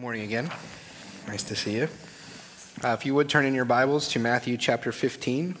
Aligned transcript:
Morning 0.00 0.22
again. 0.22 0.50
Nice 1.26 1.42
to 1.42 1.54
see 1.54 1.72
you. 1.72 1.86
Uh, 2.82 2.96
if 2.98 3.04
you 3.04 3.14
would 3.14 3.28
turn 3.28 3.44
in 3.44 3.54
your 3.54 3.66
Bibles 3.66 4.08
to 4.08 4.18
Matthew 4.18 4.56
chapter 4.56 4.92
15. 4.92 5.54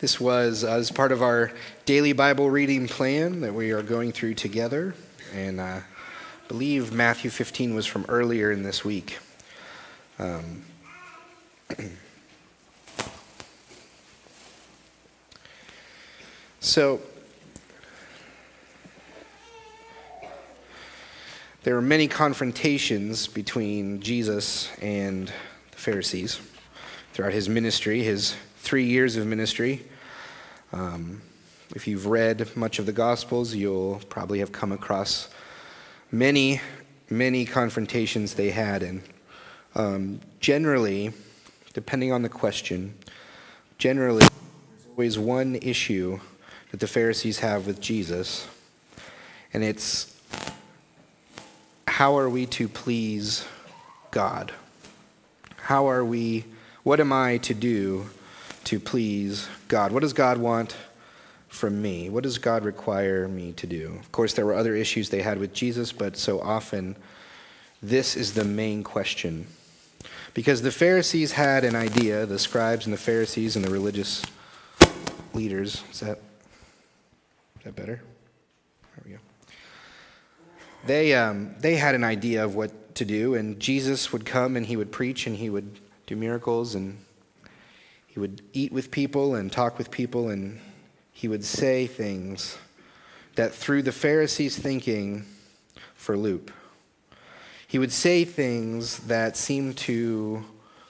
This 0.00 0.20
was 0.20 0.62
uh, 0.62 0.72
as 0.72 0.90
part 0.90 1.12
of 1.12 1.22
our 1.22 1.50
daily 1.86 2.12
Bible 2.12 2.50
reading 2.50 2.88
plan 2.88 3.40
that 3.40 3.54
we 3.54 3.70
are 3.70 3.80
going 3.82 4.12
through 4.12 4.34
together. 4.34 4.94
And 5.34 5.60
uh, 5.60 5.62
I 5.62 5.82
believe 6.46 6.92
Matthew 6.92 7.30
15 7.30 7.74
was 7.74 7.86
from 7.86 8.04
earlier 8.10 8.52
in 8.52 8.62
this 8.62 8.84
week. 8.84 9.18
Um, 10.18 10.64
so, 16.60 17.00
there 21.64 21.74
were 21.76 21.82
many 21.82 22.08
confrontations 22.08 23.28
between 23.28 24.00
Jesus 24.00 24.68
and 24.80 25.28
the 25.70 25.76
Pharisees 25.76 26.40
throughout 27.12 27.32
his 27.32 27.48
ministry, 27.48 28.02
his 28.02 28.34
three 28.56 28.84
years 28.84 29.16
of 29.16 29.28
ministry. 29.28 29.86
Um, 30.72 31.22
if 31.76 31.86
you've 31.86 32.06
read 32.06 32.56
much 32.56 32.80
of 32.80 32.86
the 32.86 32.92
Gospels, 32.92 33.54
you'll 33.54 34.00
probably 34.08 34.40
have 34.40 34.50
come 34.50 34.72
across 34.72 35.28
many, 36.10 36.60
many 37.08 37.44
confrontations 37.44 38.34
they 38.34 38.50
had. 38.50 38.82
And 38.82 39.02
um, 39.76 40.20
generally, 40.40 41.12
depending 41.74 42.12
on 42.12 42.22
the 42.22 42.28
question, 42.28 42.92
generally, 43.78 44.26
there's 44.26 44.86
always 44.90 45.18
one 45.18 45.54
issue 45.62 46.18
that 46.72 46.80
the 46.80 46.88
Pharisees 46.88 47.38
have 47.38 47.68
with 47.68 47.80
Jesus, 47.80 48.48
and 49.54 49.62
it's 49.62 50.12
how 52.02 52.18
are 52.18 52.28
we 52.28 52.46
to 52.46 52.66
please 52.66 53.46
God? 54.10 54.50
How 55.54 55.88
are 55.88 56.04
we, 56.04 56.44
what 56.82 56.98
am 56.98 57.12
I 57.12 57.36
to 57.36 57.54
do 57.54 58.10
to 58.64 58.80
please 58.80 59.48
God? 59.68 59.92
What 59.92 60.00
does 60.00 60.12
God 60.12 60.38
want 60.38 60.76
from 61.46 61.80
me? 61.80 62.10
What 62.10 62.24
does 62.24 62.38
God 62.38 62.64
require 62.64 63.28
me 63.28 63.52
to 63.52 63.68
do? 63.68 63.96
Of 64.00 64.10
course, 64.10 64.32
there 64.32 64.44
were 64.44 64.56
other 64.56 64.74
issues 64.74 65.10
they 65.10 65.22
had 65.22 65.38
with 65.38 65.52
Jesus, 65.52 65.92
but 65.92 66.16
so 66.16 66.40
often 66.40 66.96
this 67.80 68.16
is 68.16 68.34
the 68.34 68.44
main 68.44 68.82
question. 68.82 69.46
Because 70.34 70.62
the 70.62 70.72
Pharisees 70.72 71.30
had 71.30 71.62
an 71.62 71.76
idea, 71.76 72.26
the 72.26 72.40
scribes 72.40 72.84
and 72.84 72.92
the 72.92 72.98
Pharisees 72.98 73.54
and 73.54 73.64
the 73.64 73.70
religious 73.70 74.24
leaders. 75.34 75.84
Is 75.92 76.00
that, 76.00 76.18
is 77.58 77.62
that 77.62 77.76
better? 77.76 78.02
They, 80.86 81.14
um, 81.14 81.54
they 81.60 81.76
had 81.76 81.94
an 81.94 82.04
idea 82.04 82.44
of 82.44 82.54
what 82.54 82.94
to 82.96 83.04
do, 83.04 83.34
and 83.34 83.58
Jesus 83.60 84.12
would 84.12 84.24
come 84.24 84.56
and 84.56 84.66
he 84.66 84.76
would 84.76 84.92
preach 84.92 85.26
and 85.26 85.36
he 85.36 85.50
would 85.50 85.78
do 86.06 86.16
miracles 86.16 86.74
and 86.74 86.98
he 88.06 88.20
would 88.20 88.42
eat 88.52 88.72
with 88.72 88.90
people 88.90 89.34
and 89.34 89.50
talk 89.50 89.78
with 89.78 89.90
people 89.90 90.28
and 90.28 90.60
he 91.12 91.28
would 91.28 91.44
say 91.44 91.86
things 91.86 92.58
that 93.36 93.54
threw 93.54 93.80
the 93.80 93.92
Pharisees' 93.92 94.58
thinking 94.58 95.24
for 95.94 96.16
loop. 96.16 96.50
He 97.66 97.78
would 97.78 97.92
say 97.92 98.24
things 98.24 98.98
that 99.00 99.36
seemed 99.36 99.78
to 99.78 100.44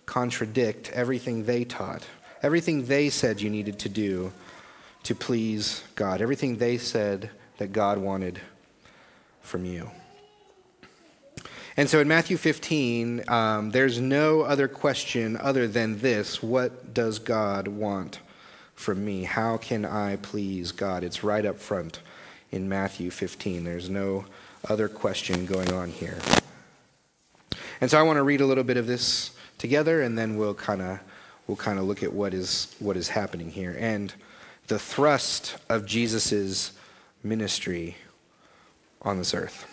contradict 0.06 0.90
everything 0.90 1.44
they 1.44 1.64
taught, 1.64 2.04
everything 2.42 2.86
they 2.86 3.08
said 3.08 3.40
you 3.40 3.50
needed 3.50 3.78
to 3.80 3.88
do 3.88 4.32
to 5.04 5.14
please 5.14 5.84
God, 5.94 6.20
everything 6.20 6.56
they 6.56 6.78
said 6.78 7.30
that 7.58 7.72
God 7.72 7.98
wanted 7.98 8.40
from 9.42 9.64
you. 9.64 9.90
And 11.76 11.88
so 11.88 12.00
in 12.00 12.08
Matthew 12.08 12.36
15, 12.36 13.28
um, 13.28 13.70
there's 13.70 13.98
no 13.98 14.42
other 14.42 14.68
question 14.68 15.36
other 15.38 15.66
than 15.66 15.98
this 16.00 16.42
What 16.42 16.92
does 16.92 17.18
God 17.18 17.68
want 17.68 18.20
from 18.74 19.04
me? 19.04 19.24
How 19.24 19.56
can 19.56 19.84
I 19.84 20.16
please 20.16 20.72
God? 20.72 21.02
It's 21.02 21.24
right 21.24 21.46
up 21.46 21.58
front 21.58 22.00
in 22.50 22.68
Matthew 22.68 23.10
15. 23.10 23.64
There's 23.64 23.88
no 23.88 24.26
other 24.68 24.88
question 24.88 25.46
going 25.46 25.72
on 25.72 25.88
here. 25.88 26.18
And 27.80 27.90
so 27.90 27.98
I 27.98 28.02
want 28.02 28.18
to 28.18 28.22
read 28.22 28.40
a 28.40 28.46
little 28.46 28.64
bit 28.64 28.76
of 28.76 28.86
this 28.86 29.32
together, 29.58 30.02
and 30.02 30.16
then 30.16 30.36
we'll 30.36 30.54
kind 30.54 30.82
of 30.82 31.00
we'll 31.46 31.56
kind 31.56 31.78
of 31.78 31.86
look 31.86 32.02
at 32.02 32.12
what 32.12 32.34
is 32.34 32.74
what 32.78 32.96
is 32.96 33.08
happening 33.08 33.50
here 33.50 33.76
and 33.78 34.14
the 34.68 34.78
thrust 34.78 35.56
of 35.68 35.84
Jesus's 35.84 36.72
ministry 37.24 37.96
on 39.02 39.18
this 39.18 39.34
earth. 39.34 39.66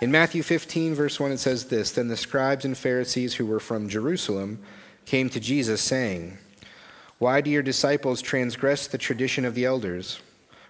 In 0.00 0.10
Matthew 0.10 0.42
15, 0.42 0.94
verse 0.94 1.20
1, 1.20 1.32
it 1.32 1.38
says 1.38 1.66
this 1.66 1.92
Then 1.92 2.08
the 2.08 2.16
scribes 2.16 2.64
and 2.64 2.76
Pharisees 2.76 3.34
who 3.34 3.46
were 3.46 3.60
from 3.60 3.88
Jerusalem 3.88 4.58
came 5.06 5.30
to 5.30 5.40
Jesus, 5.40 5.80
saying, 5.80 6.38
Why 7.18 7.40
do 7.40 7.50
your 7.50 7.62
disciples 7.62 8.20
transgress 8.20 8.86
the 8.86 8.98
tradition 8.98 9.44
of 9.44 9.54
the 9.54 9.64
elders? 9.64 10.20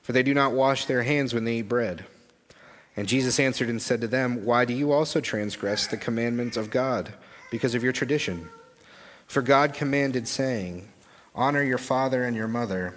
For 0.03 0.13
they 0.13 0.23
do 0.23 0.35
not 0.35 0.53
wash 0.53 0.85
their 0.85 1.03
hands 1.03 1.33
when 1.33 1.45
they 1.45 1.57
eat 1.57 1.69
bread. 1.69 2.05
And 2.97 3.09
Jesus 3.09 3.41
answered 3.41 3.69
and 3.69 3.81
said 3.81 4.01
to 4.03 4.09
them, 4.09 4.45
Why 4.45 4.65
do 4.65 4.75
you 4.75 4.93
also 4.93 5.21
transgress 5.21 5.87
the 5.87 5.97
commandments 5.97 6.57
of 6.57 6.71
God 6.71 7.15
because 7.51 7.75
of 7.75 7.83
your 7.83 7.93
tradition? 7.93 8.49
For 9.27 9.43
God 9.43 9.73
commanded, 9.73 10.29
saying, 10.29 10.89
Honor 11.35 11.63
your 11.63 11.79
father 11.79 12.23
and 12.25 12.37
your 12.37 12.47
mother, 12.47 12.95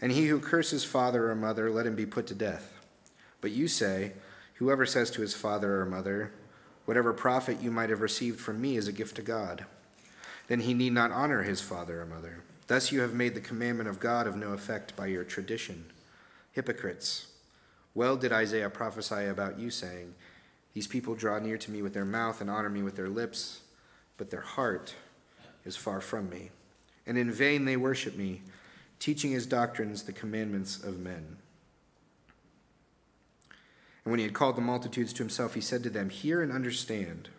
and 0.00 0.12
he 0.12 0.26
who 0.26 0.38
curses 0.38 0.84
father 0.84 1.30
or 1.30 1.34
mother, 1.34 1.70
let 1.70 1.86
him 1.86 1.96
be 1.96 2.06
put 2.06 2.26
to 2.28 2.34
death. 2.34 2.73
But 3.44 3.52
you 3.52 3.68
say, 3.68 4.14
Whoever 4.54 4.86
says 4.86 5.10
to 5.10 5.20
his 5.20 5.34
father 5.34 5.78
or 5.78 5.84
mother, 5.84 6.32
Whatever 6.86 7.12
profit 7.12 7.60
you 7.60 7.70
might 7.70 7.90
have 7.90 8.00
received 8.00 8.40
from 8.40 8.58
me 8.58 8.78
is 8.78 8.88
a 8.88 8.92
gift 8.92 9.16
to 9.16 9.22
God, 9.22 9.66
then 10.46 10.60
he 10.60 10.72
need 10.72 10.94
not 10.94 11.10
honor 11.10 11.42
his 11.42 11.60
father 11.60 12.00
or 12.00 12.06
mother. 12.06 12.42
Thus 12.68 12.90
you 12.90 13.02
have 13.02 13.12
made 13.12 13.34
the 13.34 13.42
commandment 13.42 13.90
of 13.90 14.00
God 14.00 14.26
of 14.26 14.34
no 14.34 14.54
effect 14.54 14.96
by 14.96 15.08
your 15.08 15.24
tradition. 15.24 15.84
Hypocrites, 16.52 17.26
well 17.92 18.16
did 18.16 18.32
Isaiah 18.32 18.70
prophesy 18.70 19.26
about 19.26 19.58
you, 19.58 19.68
saying, 19.68 20.14
These 20.72 20.86
people 20.86 21.14
draw 21.14 21.38
near 21.38 21.58
to 21.58 21.70
me 21.70 21.82
with 21.82 21.92
their 21.92 22.06
mouth 22.06 22.40
and 22.40 22.48
honor 22.48 22.70
me 22.70 22.82
with 22.82 22.96
their 22.96 23.10
lips, 23.10 23.60
but 24.16 24.30
their 24.30 24.40
heart 24.40 24.94
is 25.66 25.76
far 25.76 26.00
from 26.00 26.30
me. 26.30 26.48
And 27.06 27.18
in 27.18 27.30
vain 27.30 27.66
they 27.66 27.76
worship 27.76 28.16
me, 28.16 28.40
teaching 28.98 29.34
as 29.34 29.44
doctrines 29.44 30.04
the 30.04 30.12
commandments 30.12 30.82
of 30.82 30.98
men. 30.98 31.36
And 34.04 34.10
when 34.10 34.18
he 34.18 34.24
had 34.24 34.34
called 34.34 34.56
the 34.56 34.62
multitudes 34.62 35.12
to 35.14 35.22
himself, 35.22 35.54
he 35.54 35.60
said 35.60 35.82
to 35.82 35.90
them, 35.90 36.10
Hear 36.10 36.42
and 36.42 36.52
understand. 36.52 37.30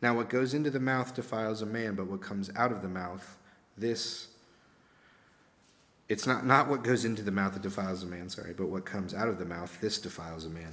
Now, 0.00 0.16
what 0.16 0.28
goes 0.28 0.54
into 0.54 0.70
the 0.70 0.80
mouth 0.80 1.14
defiles 1.14 1.62
a 1.62 1.66
man, 1.66 1.94
but 1.94 2.08
what 2.08 2.20
comes 2.20 2.50
out 2.56 2.72
of 2.72 2.82
the 2.82 2.88
mouth, 2.88 3.36
this. 3.76 4.28
It's 6.08 6.26
not, 6.26 6.44
not 6.44 6.68
what 6.68 6.82
goes 6.82 7.04
into 7.04 7.22
the 7.22 7.30
mouth 7.30 7.54
that 7.54 7.62
defiles 7.62 8.02
a 8.02 8.06
man, 8.06 8.28
sorry, 8.28 8.52
but 8.52 8.68
what 8.68 8.84
comes 8.84 9.14
out 9.14 9.28
of 9.28 9.38
the 9.38 9.44
mouth, 9.44 9.80
this 9.80 9.98
defiles 9.98 10.44
a 10.44 10.50
man. 10.50 10.72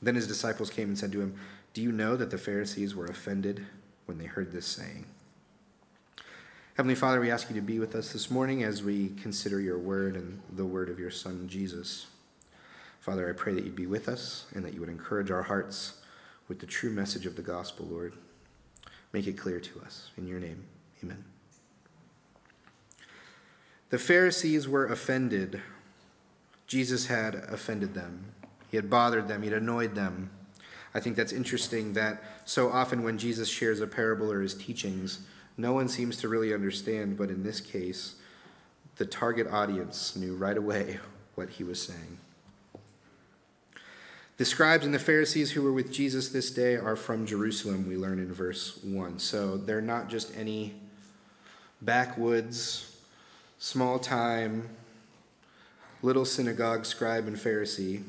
Then 0.00 0.14
his 0.14 0.28
disciples 0.28 0.70
came 0.70 0.88
and 0.88 0.98
said 0.98 1.12
to 1.12 1.20
him, 1.20 1.34
Do 1.72 1.82
you 1.82 1.92
know 1.92 2.16
that 2.16 2.30
the 2.30 2.38
Pharisees 2.38 2.94
were 2.94 3.06
offended 3.06 3.66
when 4.06 4.18
they 4.18 4.26
heard 4.26 4.52
this 4.52 4.66
saying? 4.66 5.06
Heavenly 6.76 6.94
Father, 6.94 7.20
we 7.20 7.30
ask 7.30 7.48
you 7.48 7.56
to 7.56 7.62
be 7.62 7.78
with 7.78 7.94
us 7.94 8.12
this 8.12 8.30
morning 8.30 8.62
as 8.62 8.82
we 8.82 9.10
consider 9.20 9.60
your 9.60 9.78
word 9.78 10.16
and 10.16 10.40
the 10.52 10.64
word 10.64 10.88
of 10.88 10.98
your 10.98 11.10
Son, 11.10 11.48
Jesus. 11.48 12.06
Father, 13.04 13.28
I 13.28 13.34
pray 13.34 13.52
that 13.52 13.64
you'd 13.64 13.76
be 13.76 13.86
with 13.86 14.08
us 14.08 14.46
and 14.54 14.64
that 14.64 14.72
you 14.72 14.80
would 14.80 14.88
encourage 14.88 15.30
our 15.30 15.42
hearts 15.42 16.00
with 16.48 16.60
the 16.60 16.66
true 16.66 16.88
message 16.88 17.26
of 17.26 17.36
the 17.36 17.42
gospel, 17.42 17.86
Lord. 17.90 18.14
Make 19.12 19.26
it 19.26 19.36
clear 19.36 19.60
to 19.60 19.80
us. 19.82 20.10
In 20.16 20.26
your 20.26 20.40
name, 20.40 20.64
amen. 21.02 21.22
The 23.90 23.98
Pharisees 23.98 24.66
were 24.66 24.86
offended. 24.86 25.60
Jesus 26.66 27.08
had 27.08 27.34
offended 27.34 27.92
them, 27.92 28.32
he 28.70 28.78
had 28.78 28.88
bothered 28.88 29.28
them, 29.28 29.42
he 29.42 29.50
had 29.50 29.58
annoyed 29.60 29.94
them. 29.94 30.30
I 30.94 31.00
think 31.00 31.14
that's 31.14 31.30
interesting 31.30 31.92
that 31.92 32.22
so 32.46 32.70
often 32.70 33.02
when 33.02 33.18
Jesus 33.18 33.50
shares 33.50 33.80
a 33.80 33.86
parable 33.86 34.32
or 34.32 34.40
his 34.40 34.54
teachings, 34.54 35.26
no 35.58 35.74
one 35.74 35.88
seems 35.88 36.16
to 36.16 36.28
really 36.30 36.54
understand, 36.54 37.18
but 37.18 37.28
in 37.28 37.42
this 37.42 37.60
case, 37.60 38.14
the 38.96 39.04
target 39.04 39.46
audience 39.46 40.16
knew 40.16 40.34
right 40.34 40.56
away 40.56 41.00
what 41.34 41.50
he 41.50 41.64
was 41.64 41.82
saying. 41.82 42.16
The 44.36 44.44
scribes 44.44 44.84
and 44.84 44.92
the 44.92 44.98
Pharisees 44.98 45.52
who 45.52 45.62
were 45.62 45.72
with 45.72 45.92
Jesus 45.92 46.30
this 46.30 46.50
day 46.50 46.74
are 46.74 46.96
from 46.96 47.24
Jerusalem, 47.24 47.88
we 47.88 47.96
learn 47.96 48.18
in 48.18 48.32
verse 48.32 48.82
1. 48.82 49.20
So 49.20 49.56
they're 49.56 49.80
not 49.80 50.08
just 50.08 50.36
any 50.36 50.74
backwoods, 51.80 52.96
small 53.60 54.00
time, 54.00 54.70
little 56.02 56.24
synagogue 56.24 56.84
scribe 56.84 57.28
and 57.28 57.36
Pharisee. 57.36 58.02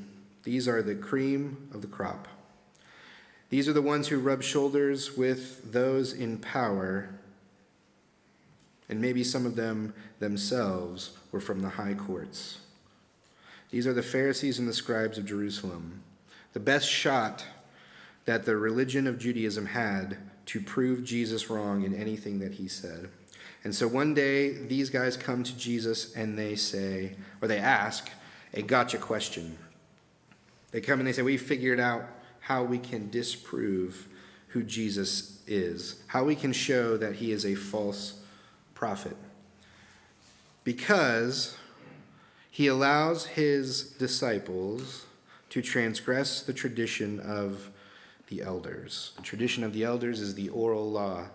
These 0.43 0.67
are 0.67 0.81
the 0.81 0.95
cream 0.95 1.69
of 1.71 1.81
the 1.81 1.87
crop. 1.87 2.27
These 3.51 3.67
are 3.67 3.73
the 3.73 3.81
ones 3.83 4.07
who 4.07 4.17
rub 4.17 4.41
shoulders 4.41 5.15
with 5.15 5.71
those 5.71 6.11
in 6.11 6.39
power, 6.39 7.07
and 8.89 8.99
maybe 8.99 9.23
some 9.23 9.45
of 9.45 9.55
them 9.55 9.93
themselves 10.17 11.15
were 11.31 11.39
from 11.39 11.61
the 11.61 11.69
high 11.69 11.93
courts. 11.93 12.61
These 13.69 13.85
are 13.85 13.93
the 13.93 14.01
Pharisees 14.01 14.57
and 14.57 14.67
the 14.67 14.73
scribes 14.73 15.19
of 15.19 15.27
Jerusalem 15.27 16.01
the 16.55 16.59
best 16.61 16.89
shot 16.89 17.43
that 18.23 18.45
the 18.45 18.55
religion 18.55 19.07
of 19.07 19.19
Judaism 19.19 19.65
had 19.65 20.17
to 20.45 20.61
prove 20.61 21.03
Jesus 21.03 21.49
wrong 21.49 21.83
in 21.83 21.93
anything 21.93 22.39
that 22.39 22.53
he 22.53 22.69
said. 22.69 23.09
And 23.65 23.75
so 23.75 23.89
one 23.89 24.13
day, 24.13 24.53
these 24.53 24.89
guys 24.89 25.17
come 25.17 25.43
to 25.43 25.57
Jesus 25.57 26.15
and 26.15 26.39
they 26.39 26.55
say, 26.55 27.17
or 27.41 27.49
they 27.49 27.57
ask, 27.57 28.09
a 28.53 28.61
gotcha 28.61 28.97
question. 28.97 29.57
They 30.71 30.79
come 30.79 30.99
and 30.99 31.07
they 31.07 31.11
say, 31.11 31.23
We 31.23 31.35
figured 31.35 31.81
out 31.81 32.05
how 32.39 32.63
we 32.63 32.79
can 32.79 33.09
disprove 33.09 34.07
who 34.47 34.63
Jesus 34.63 35.43
is, 35.47 36.03
how 36.07 36.23
we 36.23 36.35
can 36.35 36.53
show 36.53 36.95
that 36.95 37.15
he 37.15 37.33
is 37.33 37.45
a 37.45 37.55
false 37.55 38.21
prophet. 38.75 39.17
Because 40.63 41.57
he 42.49 42.67
allows 42.67 43.25
his 43.25 43.83
disciples 43.83 45.05
to 45.55 45.61
transgress 45.61 46.41
the 46.41 46.51
tradition 46.51 47.17
of 47.21 47.71
the 48.27 48.41
elders. 48.41 49.13
The 49.15 49.21
tradition 49.21 49.63
of 49.63 49.71
the 49.71 49.85
elders 49.85 50.19
is 50.19 50.35
the 50.35 50.49
oral 50.49 50.91
law. 50.91 51.27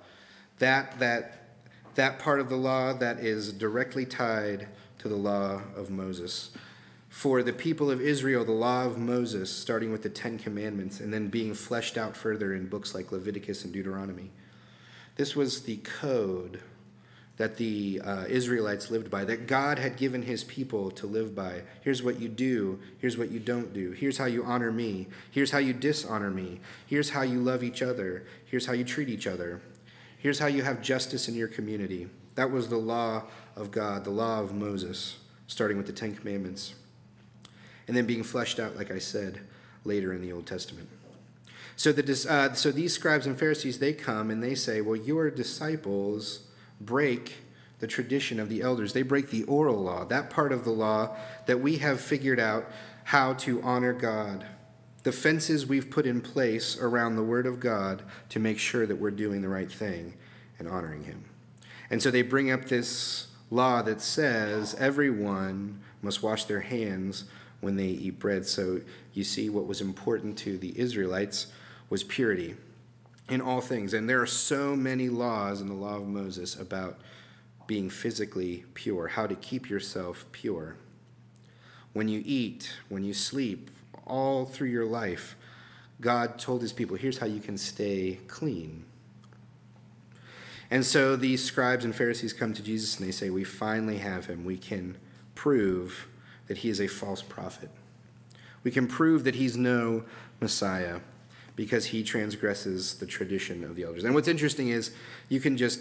That, 0.59 0.99
that, 0.99 1.49
that 1.95 2.19
part 2.19 2.39
of 2.39 2.51
the 2.51 2.57
law 2.57 2.93
that 2.93 3.21
is 3.21 3.51
directly 3.51 4.05
tied 4.05 4.69
to 4.99 5.09
the 5.09 5.17
law 5.17 5.63
of 5.75 5.89
Moses. 5.89 6.51
For 7.09 7.43
the 7.43 7.55
people 7.55 7.91
of 7.91 8.03
Israel, 8.03 8.45
the 8.45 8.53
law 8.53 8.85
of 8.85 8.99
Moses, 8.99 9.51
starting 9.51 9.91
with 9.91 10.03
the 10.03 10.11
Ten 10.11 10.39
Commandments 10.39 11.01
and 11.01 11.15
then 11.15 11.29
being 11.29 11.55
fleshed 11.55 11.97
out 11.97 12.15
further 12.15 12.53
in 12.53 12.69
books 12.69 12.95
like 12.95 13.13
Leviticus 13.13 13.65
and 13.65 13.73
Deuteronomy, 13.73 14.33
this 15.17 15.35
was 15.35 15.63
the 15.63 15.79
code 15.79 16.61
that 17.41 17.57
the 17.57 17.99
uh, 18.05 18.27
Israelites 18.29 18.91
lived 18.91 19.11
by, 19.11 19.25
that 19.25 19.47
God 19.47 19.79
had 19.79 19.97
given 19.97 20.21
his 20.21 20.45
people 20.45 20.91
to 20.91 21.07
live 21.07 21.35
by. 21.35 21.63
Here's 21.81 22.03
what 22.03 22.21
you 22.21 22.29
do. 22.29 22.79
Here's 22.99 23.17
what 23.17 23.31
you 23.31 23.41
don't 23.41 23.73
do. 23.73 23.93
Here's 23.93 24.19
how 24.19 24.27
you 24.27 24.45
honor 24.45 24.71
me. 24.71 25.09
Here's 25.31 25.51
how 25.51 25.57
you 25.57 25.73
dishonor 25.73 26.29
me. 26.29 26.61
Here's 26.87 27.09
how 27.09 27.23
you 27.23 27.41
love 27.41 27.65
each 27.65 27.81
other. 27.81 28.27
Here's 28.45 28.67
how 28.67 28.75
you 28.75 28.85
treat 28.85 29.09
each 29.09 29.27
other. 29.27 29.63
Here's 30.19 30.39
how 30.39 30.49
you 30.49 30.63
have 30.65 30.83
justice 30.83 31.29
in 31.29 31.35
your 31.35 31.49
community. 31.49 32.11
That 32.35 32.51
was 32.51 32.69
the 32.69 32.77
law 32.77 33.23
of 33.57 33.71
God, 33.71 34.05
the 34.05 34.11
law 34.11 34.43
of 34.43 34.53
Moses, 34.53 35.17
starting 35.47 35.79
with 35.79 35.87
the 35.87 35.95
Ten 35.95 36.15
Commandments, 36.15 36.75
and 37.89 37.97
then 37.97 38.05
being 38.05 38.23
fleshed 38.23 38.61
out, 38.61 38.77
like 38.77 38.91
I 38.91 38.99
said, 38.99 39.41
later 39.85 40.13
in 40.13 40.21
the 40.21 40.31
Old 40.31 40.45
Testament. 40.45 40.91
So, 41.75 41.91
the, 41.91 42.27
uh, 42.29 42.53
so 42.53 42.71
these 42.71 42.93
scribes 42.93 43.27
and 43.27 43.39
Pharisees, 43.39 43.79
they 43.79 43.95
come 43.95 44.31
and 44.31 44.43
they 44.43 44.55
say, 44.55 44.83
Well, 44.83 44.97
your 44.97 45.31
disciples 45.31 46.41
break 46.81 47.39
the 47.81 47.87
tradition 47.87 48.39
of 48.39 48.49
the 48.49 48.63
elders. 48.63 48.93
They 48.93 49.03
break 49.03 49.31
the 49.31 49.45
oral 49.45 49.83
law, 49.83 50.05
that 50.05 50.31
part 50.31 50.53
of 50.53 50.65
the 50.65 50.71
law 50.71 51.17
that 51.47 51.61
we 51.61 51.79
have 51.79 52.01
figured 52.01 52.39
out 52.39 52.67
how 53.05 53.35
to 53.35 53.61
honor 53.63 53.93
God. 53.93 54.47
The 55.03 55.13
fences 55.13 55.67
we've 55.67 55.91
put 55.91 56.07
in 56.07 56.21
place 56.21 56.79
around 56.79 57.17
the 57.17 57.23
Word 57.23 57.47
of 57.47 57.59
God 57.59 58.03
to 58.29 58.39
make 58.39 58.59
sure 58.59 58.87
that 58.87 58.97
we're 58.97 59.11
doing 59.11 59.41
the 59.41 59.49
right 59.49 59.71
thing 59.73 60.15
and 60.59 60.69
honoring 60.69 61.05
Him. 61.05 61.25
And 61.89 62.03
so 62.03 62.11
they 62.11 62.23
bring 62.23 62.51
up 62.51 62.67
this 62.67 63.29
law 63.51 63.83
that 63.83 64.01
says 64.01 64.75
everyone 64.75 65.81
must 66.03 66.23
wash 66.23 66.45
their 66.45 66.61
hands 66.61 67.25
when 67.61 67.77
they 67.77 67.87
eat 67.87 68.19
bread. 68.19 68.47
So 68.47 68.83
you 69.15 69.25
see, 69.25 69.49
what 69.49 69.67
was 69.67 69.81
important 69.81 70.37
to 70.39 70.59
the 70.59 70.79
Israelites 70.79 71.47
was 71.89 72.05
purity 72.05 72.57
in 73.31 73.41
all 73.41 73.61
things. 73.61 73.95
And 73.95 74.09
there 74.09 74.21
are 74.21 74.27
so 74.27 74.77
many 74.77 75.09
laws 75.09 75.61
in 75.61 75.69
the 75.69 75.75
law 75.75 75.97
of 75.97 76.07
Moses 76.07 76.59
about 76.59 76.99
being 77.67 77.89
physically 77.89 78.65
pure, 78.75 79.09
how 79.09 79.27
to 79.27 79.37
keep 79.37 79.71
yourself 79.71 80.27
pure. 80.33 80.77
When 81.93 82.09
you 82.09 82.23
eat, 82.27 82.79
when 82.89 83.05
you 83.05 83.15
sleep, 83.15 83.71
all 84.07 84.45
through 84.45 84.69
your 84.69 84.85
life, 84.85 85.37
God 86.01 86.39
told 86.39 86.63
his 86.63 86.73
people, 86.73 86.97
here's 86.97 87.19
how 87.19 87.27
you 87.27 87.41
can 87.41 87.57
stay 87.57 88.19
clean. 88.27 88.85
And 90.71 90.85
so 90.85 91.17
these 91.17 91.45
scribes 91.45 91.85
and 91.85 91.95
Pharisees 91.95 92.33
come 92.33 92.53
to 92.55 92.63
Jesus 92.63 92.99
and 92.99 93.07
they 93.07 93.13
say, 93.13 93.29
We 93.29 93.45
finally 93.45 93.99
have 93.99 94.27
him. 94.27 94.45
We 94.45 94.57
can 94.57 94.97
prove 95.35 96.09
that 96.47 96.59
he 96.59 96.69
is 96.69 96.81
a 96.81 96.87
false 96.87 97.23
prophet. 97.23 97.71
We 98.63 98.71
can 98.71 98.87
prove 98.87 99.25
that 99.25 99.35
he's 99.35 99.57
no 99.57 100.05
Messiah 100.41 101.01
because 101.61 101.85
he 101.85 102.03
transgresses 102.03 102.95
the 102.95 103.05
tradition 103.05 103.63
of 103.65 103.77
the 103.77 103.83
elders. 103.83 104.03
And 104.03 104.15
what's 104.15 104.29
interesting 104.29 104.71
is 104.71 104.93
you 105.29 105.41
can 105.41 105.59
just 105.59 105.81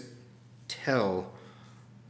tell 0.68 1.32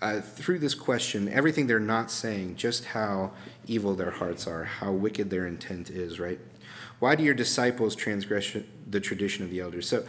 uh, 0.02 0.20
through 0.20 0.58
this 0.58 0.74
question 0.74 1.28
everything 1.28 1.68
they're 1.68 1.78
not 1.78 2.10
saying, 2.10 2.56
just 2.56 2.86
how 2.86 3.30
evil 3.68 3.94
their 3.94 4.10
hearts 4.10 4.48
are, 4.48 4.64
how 4.64 4.90
wicked 4.90 5.30
their 5.30 5.46
intent 5.46 5.88
is, 5.88 6.18
right? 6.18 6.40
Why 6.98 7.14
do 7.14 7.22
your 7.22 7.32
disciples 7.32 7.94
transgress 7.94 8.56
the 8.90 8.98
tradition 8.98 9.44
of 9.44 9.50
the 9.50 9.60
elders? 9.60 9.88
So 9.88 10.04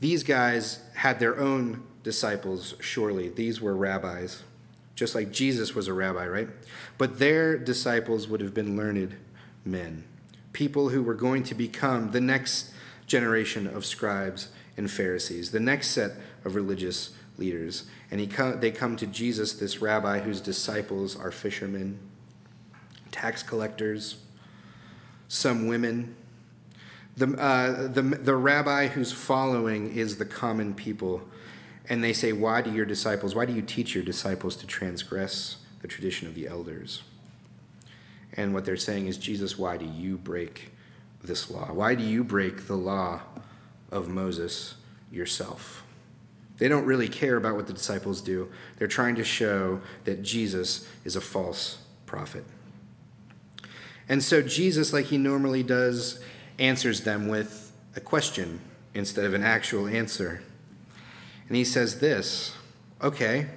these 0.00 0.24
guys 0.24 0.80
had 0.94 1.20
their 1.20 1.38
own 1.38 1.84
disciples, 2.02 2.74
surely. 2.80 3.28
These 3.28 3.60
were 3.60 3.76
rabbis, 3.76 4.42
just 4.96 5.14
like 5.14 5.30
Jesus 5.30 5.76
was 5.76 5.86
a 5.86 5.92
rabbi, 5.92 6.26
right? 6.26 6.48
But 6.98 7.20
their 7.20 7.56
disciples 7.56 8.26
would 8.26 8.40
have 8.40 8.52
been 8.52 8.76
learned 8.76 9.14
men, 9.64 10.02
people 10.52 10.88
who 10.88 11.04
were 11.04 11.14
going 11.14 11.44
to 11.44 11.54
become 11.54 12.10
the 12.10 12.20
next 12.20 12.72
generation 13.06 13.66
of 13.66 13.84
scribes 13.84 14.48
and 14.76 14.90
Pharisees, 14.90 15.50
the 15.50 15.60
next 15.60 15.88
set 15.88 16.12
of 16.44 16.54
religious 16.54 17.10
leaders. 17.38 17.84
And 18.10 18.20
he 18.20 18.26
they 18.26 18.70
come 18.70 18.96
to 18.96 19.06
Jesus, 19.06 19.54
this 19.54 19.80
rabbi 19.80 20.20
whose 20.20 20.40
disciples 20.40 21.16
are 21.16 21.30
fishermen, 21.30 21.98
tax 23.10 23.42
collectors, 23.42 24.16
some 25.28 25.66
women. 25.66 26.16
The, 27.16 27.34
uh, 27.38 27.88
the, 27.88 28.02
the 28.02 28.36
rabbi 28.36 28.88
whose 28.88 29.10
following 29.10 29.96
is 29.96 30.18
the 30.18 30.26
common 30.26 30.74
people. 30.74 31.22
And 31.88 32.04
they 32.04 32.12
say, 32.12 32.32
Why 32.32 32.62
do 32.62 32.72
your 32.72 32.84
disciples, 32.84 33.34
why 33.34 33.46
do 33.46 33.52
you 33.52 33.62
teach 33.62 33.94
your 33.94 34.04
disciples 34.04 34.56
to 34.56 34.66
transgress 34.66 35.56
the 35.80 35.88
tradition 35.88 36.28
of 36.28 36.34
the 36.34 36.46
elders? 36.46 37.02
And 38.34 38.52
what 38.52 38.64
they're 38.64 38.76
saying 38.76 39.06
is, 39.06 39.16
Jesus, 39.16 39.58
why 39.58 39.78
do 39.78 39.86
you 39.86 40.18
break 40.18 40.72
this 41.26 41.50
law? 41.50 41.72
Why 41.72 41.94
do 41.94 42.02
you 42.02 42.24
break 42.24 42.66
the 42.66 42.76
law 42.76 43.20
of 43.90 44.08
Moses 44.08 44.74
yourself? 45.10 45.82
They 46.58 46.68
don't 46.68 46.86
really 46.86 47.08
care 47.08 47.36
about 47.36 47.56
what 47.56 47.66
the 47.66 47.72
disciples 47.72 48.20
do. 48.20 48.50
They're 48.78 48.88
trying 48.88 49.16
to 49.16 49.24
show 49.24 49.80
that 50.04 50.22
Jesus 50.22 50.88
is 51.04 51.16
a 51.16 51.20
false 51.20 51.78
prophet. 52.06 52.44
And 54.08 54.22
so 54.22 54.40
Jesus, 54.40 54.92
like 54.92 55.06
he 55.06 55.18
normally 55.18 55.62
does, 55.62 56.20
answers 56.58 57.02
them 57.02 57.28
with 57.28 57.72
a 57.94 58.00
question 58.00 58.60
instead 58.94 59.24
of 59.24 59.34
an 59.34 59.42
actual 59.42 59.86
answer. 59.86 60.42
And 61.48 61.56
he 61.56 61.64
says 61.64 62.00
this 62.00 62.54
Okay, 63.02 63.48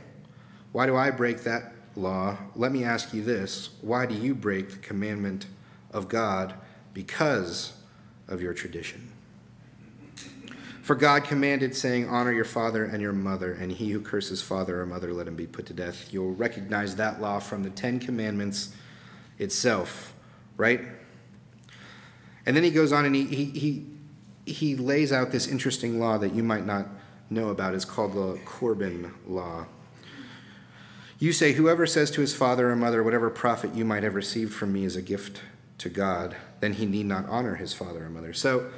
why 0.71 0.85
do 0.85 0.95
I 0.95 1.11
break 1.11 1.43
that 1.43 1.73
law? 1.95 2.37
Let 2.55 2.71
me 2.71 2.83
ask 2.83 3.13
you 3.13 3.23
this 3.23 3.69
why 3.81 4.05
do 4.05 4.15
you 4.15 4.35
break 4.35 4.71
the 4.71 4.77
commandment 4.77 5.45
of 5.91 6.09
God 6.09 6.55
because 6.99 7.71
of 8.27 8.41
your 8.41 8.53
tradition. 8.53 9.09
For 10.81 10.95
God 10.95 11.23
commanded, 11.23 11.73
saying, 11.73 12.09
Honor 12.09 12.33
your 12.33 12.43
father 12.43 12.83
and 12.83 13.01
your 13.01 13.13
mother, 13.13 13.53
and 13.53 13.71
he 13.71 13.91
who 13.91 14.01
curses 14.01 14.41
father 14.41 14.81
or 14.81 14.85
mother, 14.85 15.13
let 15.13 15.25
him 15.25 15.37
be 15.37 15.47
put 15.47 15.65
to 15.67 15.73
death. 15.73 16.11
You'll 16.11 16.35
recognize 16.35 16.97
that 16.97 17.21
law 17.21 17.39
from 17.39 17.63
the 17.63 17.69
Ten 17.69 18.01
Commandments 18.01 18.75
itself, 19.37 20.13
right? 20.57 20.81
And 22.45 22.53
then 22.53 22.65
he 22.65 22.69
goes 22.69 22.91
on 22.91 23.05
and 23.05 23.15
he, 23.15 23.23
he, 23.23 23.45
he, 23.45 23.85
he 24.45 24.75
lays 24.75 25.13
out 25.13 25.31
this 25.31 25.47
interesting 25.47 26.01
law 26.01 26.17
that 26.17 26.33
you 26.33 26.43
might 26.43 26.65
not 26.65 26.85
know 27.29 27.47
about. 27.47 27.75
It's 27.75 27.85
called 27.85 28.11
the 28.11 28.37
Corban 28.43 29.13
Law. 29.25 29.67
You 31.17 31.31
say, 31.31 31.53
Whoever 31.53 31.85
says 31.85 32.11
to 32.11 32.19
his 32.19 32.35
father 32.35 32.69
or 32.69 32.75
mother, 32.75 33.01
Whatever 33.03 33.29
profit 33.29 33.73
you 33.73 33.85
might 33.85 34.03
have 34.03 34.15
received 34.15 34.53
from 34.53 34.73
me 34.73 34.83
is 34.83 34.97
a 34.97 35.01
gift 35.01 35.39
to 35.79 35.89
God, 35.89 36.35
then 36.59 36.73
he 36.73 36.85
need 36.85 37.05
not 37.05 37.27
honor 37.27 37.55
his 37.55 37.73
father 37.73 38.05
or 38.05 38.09
mother. 38.09 38.33
So 38.33 38.69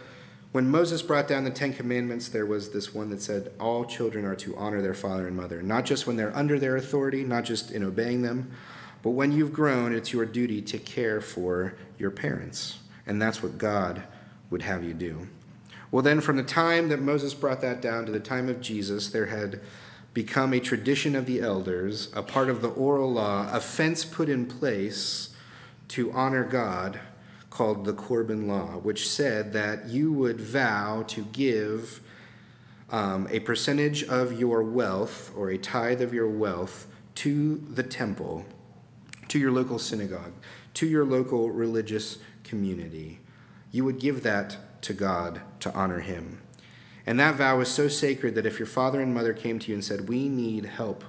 when 0.52 0.70
Moses 0.70 1.02
brought 1.02 1.28
down 1.28 1.44
the 1.44 1.52
Ten 1.52 1.74
Commandments, 1.74 2.30
there 2.30 2.46
was 2.46 2.72
this 2.72 2.94
one 2.94 3.10
that 3.10 3.22
said 3.22 3.52
all 3.60 3.86
children 3.86 4.26
are 4.26 4.36
to 4.36 4.56
honor 4.56 4.82
their 4.82 4.94
father 4.94 5.28
and 5.28 5.36
mother, 5.36 5.62
not 5.62 5.86
just 5.86 6.08
when 6.08 6.18
they're 6.18 6.36
under 6.36 6.60
their 6.60 6.76
authority, 6.76 7.24
not 7.24 7.44
just 7.44 7.72
in 7.72 7.84
obeying 7.84 8.22
them, 8.22 8.52
but 9.02 9.12
when 9.12 9.32
you've 9.32 9.54
grown, 9.54 9.94
it's 9.94 10.14
your 10.14 10.26
duty 10.26 10.62
to 10.62 10.78
care 10.78 11.22
for 11.22 11.76
your 11.98 12.12
parents. 12.12 12.80
And 13.08 13.22
that's 13.22 13.42
what 13.42 13.58
God 13.58 14.04
would 14.50 14.62
have 14.62 14.84
you 14.84 14.94
do. 14.94 15.28
Well, 15.90 16.04
then, 16.04 16.22
from 16.22 16.38
the 16.38 16.44
time 16.44 16.90
that 16.90 17.02
Moses 17.02 17.34
brought 17.34 17.62
that 17.62 17.82
down 17.82 18.06
to 18.06 18.12
the 18.12 18.20
time 18.20 18.48
of 18.48 18.62
Jesus, 18.62 19.10
there 19.10 19.26
had 19.26 19.60
become 20.14 20.54
a 20.54 20.60
tradition 20.60 21.16
of 21.16 21.26
the 21.26 21.42
elders, 21.42 22.10
a 22.14 22.22
part 22.22 22.50
of 22.50 22.62
the 22.62 22.70
oral 22.70 23.12
law, 23.12 23.50
a 23.52 23.60
fence 23.60 24.06
put 24.06 24.30
in 24.30 24.46
place 24.46 25.31
to 25.92 26.12
honor 26.14 26.44
God 26.44 27.00
called 27.50 27.84
the 27.84 27.94
Corban 27.94 28.48
Law, 28.48 28.78
which 28.78 29.10
said 29.10 29.52
that 29.54 29.88
you 29.88 30.12
would 30.14 30.40
vow 30.40 31.04
to 31.08 31.24
give 31.34 32.00
um, 32.90 33.28
a 33.30 33.42
percentage 33.42 34.04
of 34.06 34.40
your 34.40 34.64
wealth 34.64 35.32
or 35.36 35.50
a 35.50 35.58
tithe 35.58 36.02
of 36.02 36.14
your 36.14 36.30
wealth 36.30 36.88
to 37.16 37.58
the 37.58 37.84
temple, 37.84 38.46
to 39.28 39.38
your 39.38 39.52
local 39.52 39.78
synagogue, 39.78 40.32
to 40.76 40.88
your 40.88 41.04
local 41.04 41.52
religious 41.52 42.20
community. 42.46 43.20
You 43.72 43.84
would 43.84 44.00
give 44.00 44.24
that 44.24 44.82
to 44.84 44.94
God 44.94 45.42
to 45.60 45.74
honor 45.74 46.00
him. 46.00 46.42
And 47.06 47.20
that 47.20 47.36
vow 47.36 47.58
was 47.58 47.70
so 47.70 47.90
sacred 47.90 48.36
that 48.36 48.46
if 48.46 48.60
your 48.60 48.66
father 48.66 49.02
and 49.02 49.14
mother 49.14 49.34
came 49.34 49.60
to 49.60 49.68
you 49.70 49.74
and 49.74 49.84
said, 49.84 50.08
We 50.08 50.30
need 50.30 50.66
help, 50.66 51.04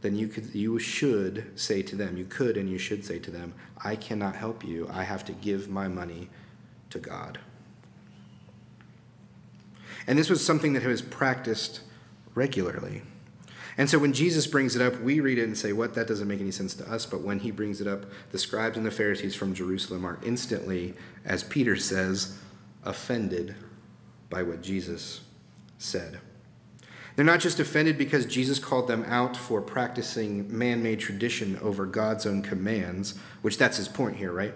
then 0.00 0.14
you, 0.14 0.28
could, 0.28 0.54
you 0.54 0.78
should 0.78 1.58
say 1.58 1.82
to 1.82 1.96
them, 1.96 2.16
you 2.16 2.24
could 2.24 2.56
and 2.56 2.70
you 2.70 2.78
should 2.78 3.04
say 3.04 3.18
to 3.18 3.30
them, 3.30 3.54
I 3.84 3.96
cannot 3.96 4.36
help 4.36 4.64
you. 4.64 4.88
I 4.92 5.02
have 5.02 5.24
to 5.26 5.32
give 5.32 5.68
my 5.68 5.88
money 5.88 6.28
to 6.90 6.98
God. 6.98 7.38
And 10.06 10.18
this 10.18 10.30
was 10.30 10.44
something 10.44 10.72
that 10.72 10.84
was 10.84 11.02
practiced 11.02 11.80
regularly. 12.34 13.02
And 13.76 13.88
so 13.88 13.98
when 13.98 14.12
Jesus 14.12 14.46
brings 14.46 14.74
it 14.74 14.82
up, 14.82 15.00
we 15.00 15.20
read 15.20 15.38
it 15.38 15.44
and 15.44 15.56
say, 15.56 15.72
What? 15.72 15.94
That 15.94 16.08
doesn't 16.08 16.26
make 16.26 16.40
any 16.40 16.50
sense 16.50 16.74
to 16.74 16.90
us. 16.90 17.06
But 17.06 17.20
when 17.20 17.38
he 17.40 17.52
brings 17.52 17.80
it 17.80 17.86
up, 17.86 18.06
the 18.32 18.38
scribes 18.38 18.76
and 18.76 18.84
the 18.84 18.90
Pharisees 18.90 19.36
from 19.36 19.54
Jerusalem 19.54 20.04
are 20.04 20.18
instantly, 20.24 20.94
as 21.24 21.44
Peter 21.44 21.76
says, 21.76 22.38
offended 22.84 23.54
by 24.30 24.42
what 24.42 24.62
Jesus 24.62 25.20
said. 25.78 26.20
They're 27.18 27.24
not 27.24 27.40
just 27.40 27.58
offended 27.58 27.98
because 27.98 28.26
Jesus 28.26 28.60
called 28.60 28.86
them 28.86 29.02
out 29.08 29.36
for 29.36 29.60
practicing 29.60 30.56
man 30.56 30.84
made 30.84 31.00
tradition 31.00 31.58
over 31.60 31.84
God's 31.84 32.26
own 32.26 32.42
commands, 32.42 33.18
which 33.42 33.58
that's 33.58 33.76
his 33.76 33.88
point 33.88 34.18
here, 34.18 34.30
right? 34.30 34.54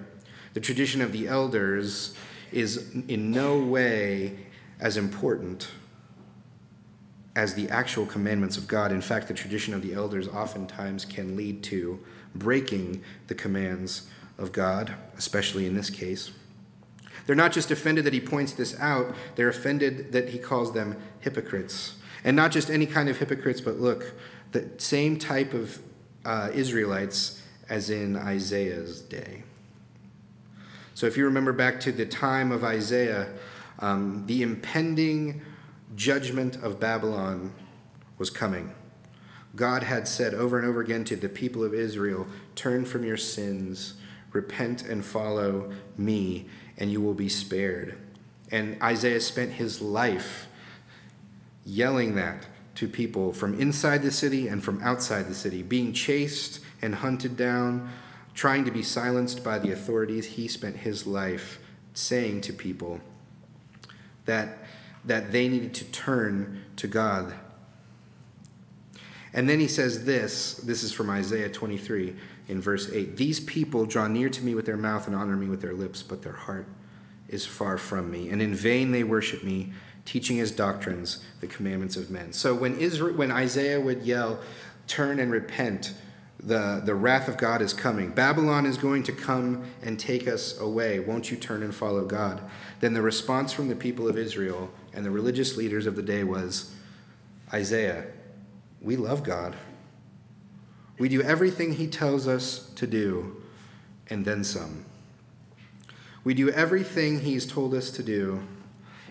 The 0.55 0.61
tradition 0.61 1.03
of 1.03 1.11
the 1.11 1.27
elders 1.27 2.15
is 2.53 2.93
in 3.09 3.33
no 3.33 3.59
way 3.59 4.47
as 4.79 4.97
important 4.97 5.73
as 7.35 7.55
the 7.55 7.69
actual 7.69 8.07
commandments 8.07 8.57
of 8.57 8.69
God. 8.69 8.93
In 8.93 9.01
fact, 9.01 9.27
the 9.27 9.35
tradition 9.35 9.75
of 9.75 9.83
the 9.83 9.93
elders 9.93 10.29
oftentimes 10.29 11.05
can 11.05 11.37
lead 11.37 11.65
to 11.65 11.99
breaking 12.33 13.03
the 13.27 13.35
commands 13.35 14.09
of 14.39 14.53
God, 14.53 14.95
especially 15.19 15.67
in 15.67 15.75
this 15.75 15.91
case. 15.91 16.31
They're 17.27 17.35
not 17.35 17.51
just 17.51 17.73
offended 17.73 18.05
that 18.05 18.13
he 18.13 18.21
points 18.21 18.53
this 18.53 18.79
out, 18.79 19.17
they're 19.35 19.49
offended 19.49 20.13
that 20.13 20.29
he 20.29 20.39
calls 20.39 20.75
them 20.75 20.97
hypocrites. 21.19 21.97
And 22.25 22.37
not 22.37 22.53
just 22.53 22.71
any 22.71 22.87
kind 22.87 23.09
of 23.09 23.19
hypocrites, 23.19 23.61
but 23.61 23.81
look, 23.81 24.13
the 24.53 24.71
same 24.79 25.19
type 25.19 25.55
of 25.55 25.79
uh, 26.25 26.51
Israelites 26.53 27.43
as 27.69 27.91
in 27.91 28.17
Isaiah's 28.17 29.01
day. 29.01 29.43
So 30.95 31.07
if 31.07 31.17
you 31.17 31.25
remember 31.25 31.53
back 31.53 31.81
to 31.81 31.93
the 31.93 32.07
time 32.07 32.53
of 32.53 32.63
Isaiah, 32.63 33.29
um, 33.79 34.25
the 34.27 34.43
impending 34.43 35.43
judgment 35.97 36.57
of 36.57 36.79
Babylon 36.79 37.53
was 38.19 38.31
coming. 38.31 38.75
God 39.55 39.83
had 39.83 40.09
said 40.09 40.33
over 40.35 40.59
and 40.59 40.67
over 40.67 40.81
again 40.81 41.05
to 41.05 41.17
the 41.17 41.29
people 41.29 41.65
of 41.65 41.75
Israel, 41.75 42.27
Turn 42.55 42.85
from 42.85 43.05
your 43.05 43.17
sins, 43.17 43.95
repent 44.33 44.83
and 44.83 45.05
follow 45.05 45.73
me, 45.97 46.47
and 46.79 46.91
you 46.91 47.01
will 47.01 47.15
be 47.15 47.29
spared. 47.29 47.99
And 48.51 48.81
Isaiah 48.83 49.21
spent 49.21 49.53
his 49.53 49.81
life 49.81 50.47
yelling 51.65 52.15
that 52.17 52.47
to 52.75 52.89
people 52.89 53.33
from 53.33 53.59
inside 53.61 54.03
the 54.03 54.11
city 54.11 54.49
and 54.49 54.63
from 54.65 54.83
outside 54.83 55.27
the 55.29 55.35
city, 55.35 55.63
being 55.63 55.93
chased 55.93 56.61
and 56.81 56.97
hunted 56.97 57.37
down, 57.37 57.91
trying 58.35 58.65
to 58.65 58.71
be 58.71 58.83
silenced 58.83 59.45
by 59.45 59.59
the 59.59 59.71
authorities. 59.71 60.27
He 60.27 60.49
spent 60.49 60.77
his 60.77 61.07
life 61.07 61.59
saying 61.95 62.41
to 62.43 62.53
people 62.53 63.01
that, 64.25 64.59
that 65.05 65.33
they 65.33 65.49
needed 65.49 65.75
to 65.75 65.85
turn 65.87 66.63
to 66.77 66.87
God. 66.87 67.35
And 69.35 69.49
then 69.49 69.61
he 69.61 69.69
says 69.69 70.05
this 70.05 70.55
this 70.55 70.83
is 70.83 70.93
from 70.93 71.11
Isaiah 71.11 71.49
23 71.49 72.15
in 72.49 72.61
verse 72.61 72.91
8 72.91 73.17
These 73.17 73.41
people 73.41 73.87
draw 73.87 74.07
near 74.07 74.29
to 74.29 74.43
me 74.43 74.55
with 74.55 74.67
their 74.67 74.77
mouth 74.77 75.07
and 75.07 75.17
honor 75.17 75.37
me 75.37 75.49
with 75.49 75.63
their 75.63 75.73
lips, 75.73 76.03
but 76.03 76.23
their 76.23 76.33
heart 76.33 76.67
is 77.29 77.47
far 77.47 77.79
from 77.79 78.11
me. 78.11 78.29
And 78.29 78.43
in 78.43 78.55
vain 78.55 78.93
they 78.93 79.05
worship 79.05 79.43
me, 79.43 79.73
teaching 80.05 80.37
his 80.37 80.51
doctrines 80.51 81.25
the 81.41 81.47
commandments 81.47 81.97
of 81.97 82.11
men. 82.11 82.33
So 82.33 82.55
when, 82.55 82.79
Israel, 82.79 83.17
when 83.17 83.31
Isaiah 83.31 83.81
would 83.81 84.03
yell, 84.03 84.41
Turn 84.87 85.21
and 85.21 85.31
repent, 85.31 85.95
the, 86.39 86.83
the 86.85 86.95
wrath 86.95 87.29
of 87.29 87.37
God 87.37 87.63
is 87.63 87.73
coming. 87.73 88.11
Babylon 88.11 88.67
is 88.67 88.77
going 88.77 89.05
to 89.05 89.13
come 89.13 89.65
and 89.83 89.99
take 89.99 90.27
us 90.27 90.59
away. 90.59 90.99
Won't 91.01 91.31
you 91.31 91.37
turn 91.37 91.63
and 91.63 91.75
follow 91.75 92.05
God? 92.05 92.43
Then 92.81 92.95
the 92.95 93.03
response 93.03 93.53
from 93.53 93.69
the 93.69 93.77
people 93.77 94.09
of 94.09 94.19
Israel 94.19 94.71
and 94.93 95.05
the 95.05 95.11
religious 95.11 95.57
leaders 95.57 95.87
of 95.87 95.97
the 95.97 96.03
day 96.03 96.25
was 96.25 96.75
Isaiah, 97.53 98.07
we 98.81 98.97
love 98.97 99.23
God. 99.23 99.57
We 100.99 101.09
do 101.09 101.23
everything 101.23 101.75
he 101.75 101.87
tells 101.87 102.27
us 102.29 102.71
to 102.75 102.87
do, 102.87 103.43
and 104.09 104.25
then 104.25 104.45
some. 104.45 104.85
We 106.25 106.35
do 106.35 106.51
everything 106.51 107.21
he's 107.21 107.47
told 107.47 107.73
us 107.75 107.91
to 107.93 108.03
do, 108.03 108.43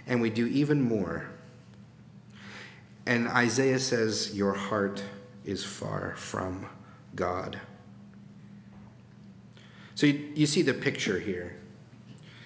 and 0.08 0.22
we 0.22 0.30
do 0.30 0.48
even 0.48 0.82
more. 0.82 1.30
And 3.06 3.28
Isaiah 3.28 3.80
says, 3.80 4.36
Your 4.36 4.54
heart 4.54 5.04
is 5.44 5.64
far 5.64 6.16
from 6.16 6.68
God. 7.16 7.60
So 9.96 10.08
you, 10.08 10.32
you 10.36 10.46
see 10.46 10.62
the 10.62 10.74
picture 10.74 11.20
here. 11.20 11.56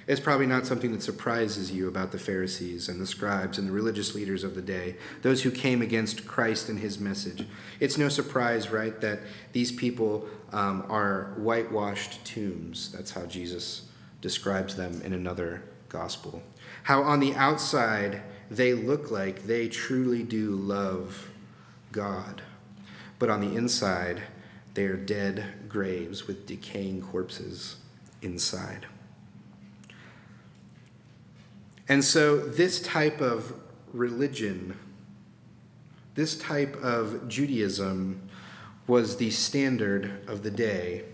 It's 0.08 0.20
probably 0.20 0.46
not 0.46 0.68
something 0.68 0.92
that 0.92 1.02
surprises 1.02 1.72
you 1.72 1.88
about 1.88 2.12
the 2.12 2.20
Pharisees 2.20 2.90
and 2.90 3.02
the 3.02 3.08
scribes 3.08 3.58
and 3.58 3.68
the 3.68 3.72
religious 3.72 4.14
leaders 4.14 4.44
of 4.44 4.54
the 4.54 4.62
day, 4.62 4.98
those 5.24 5.42
who 5.42 5.50
came 5.50 5.82
against 5.82 6.28
Christ 6.28 6.70
and 6.70 6.80
his 6.80 7.00
message. 7.00 7.48
It's 7.80 7.98
no 7.98 8.08
surprise, 8.10 8.70
right, 8.70 9.00
that 9.02 9.22
these 9.52 9.72
people 9.72 10.28
um, 10.52 10.86
are 10.90 11.34
whitewashed 11.38 12.24
tombs. 12.24 12.92
That's 12.92 13.12
how 13.12 13.26
Jesus 13.26 13.90
describes 14.22 14.76
them 14.76 15.02
in 15.02 15.14
another 15.14 15.64
gospel. 15.90 16.44
How 16.86 17.01
on 17.01 17.20
the 17.20 17.34
outside 17.34 18.22
they 18.51 18.75
look 18.75 19.10
like 19.10 19.48
they 19.48 19.68
truly 19.68 20.22
do 20.22 20.51
love 20.51 21.32
God, 21.92 22.44
but 23.18 23.27
on 23.27 23.42
the 23.42 23.56
inside 23.56 24.22
they 24.75 24.86
are 24.86 24.96
dead 24.96 25.68
graves 25.68 26.27
with 26.27 26.46
decaying 26.46 27.01
corpses 27.01 27.77
inside. 28.22 28.86
And 31.89 32.04
so, 32.04 32.38
this 32.38 32.80
type 32.80 33.20
of 33.20 33.56
religion, 33.92 34.77
this 36.13 36.38
type 36.38 36.75
of 36.84 37.27
Judaism, 37.27 38.30
was 38.86 39.18
the 39.18 39.32
standard 39.32 40.22
of 40.27 40.44
the 40.44 40.51
day 40.51 41.06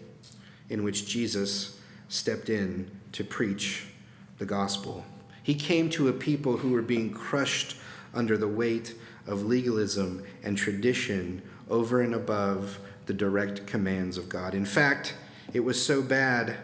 in 0.69 0.83
which 0.83 1.07
Jesus 1.07 1.79
stepped 2.09 2.49
in 2.49 2.91
to 3.13 3.23
preach 3.23 3.85
the 4.37 4.45
gospel. 4.45 5.05
He 5.43 5.55
came 5.55 5.89
to 5.91 6.07
a 6.07 6.13
people 6.13 6.57
who 6.57 6.71
were 6.71 6.81
being 6.81 7.11
crushed 7.11 7.77
under 8.13 8.37
the 8.37 8.47
weight 8.47 8.95
of 9.27 9.45
legalism 9.45 10.23
and 10.43 10.57
tradition 10.57 11.41
over 11.69 12.01
and 12.01 12.13
above 12.13 12.79
the 13.05 13.13
direct 13.13 13.65
commands 13.65 14.17
of 14.17 14.29
God. 14.29 14.53
In 14.53 14.65
fact, 14.65 15.15
it 15.53 15.61
was 15.61 15.83
so 15.83 16.01
bad 16.01 16.57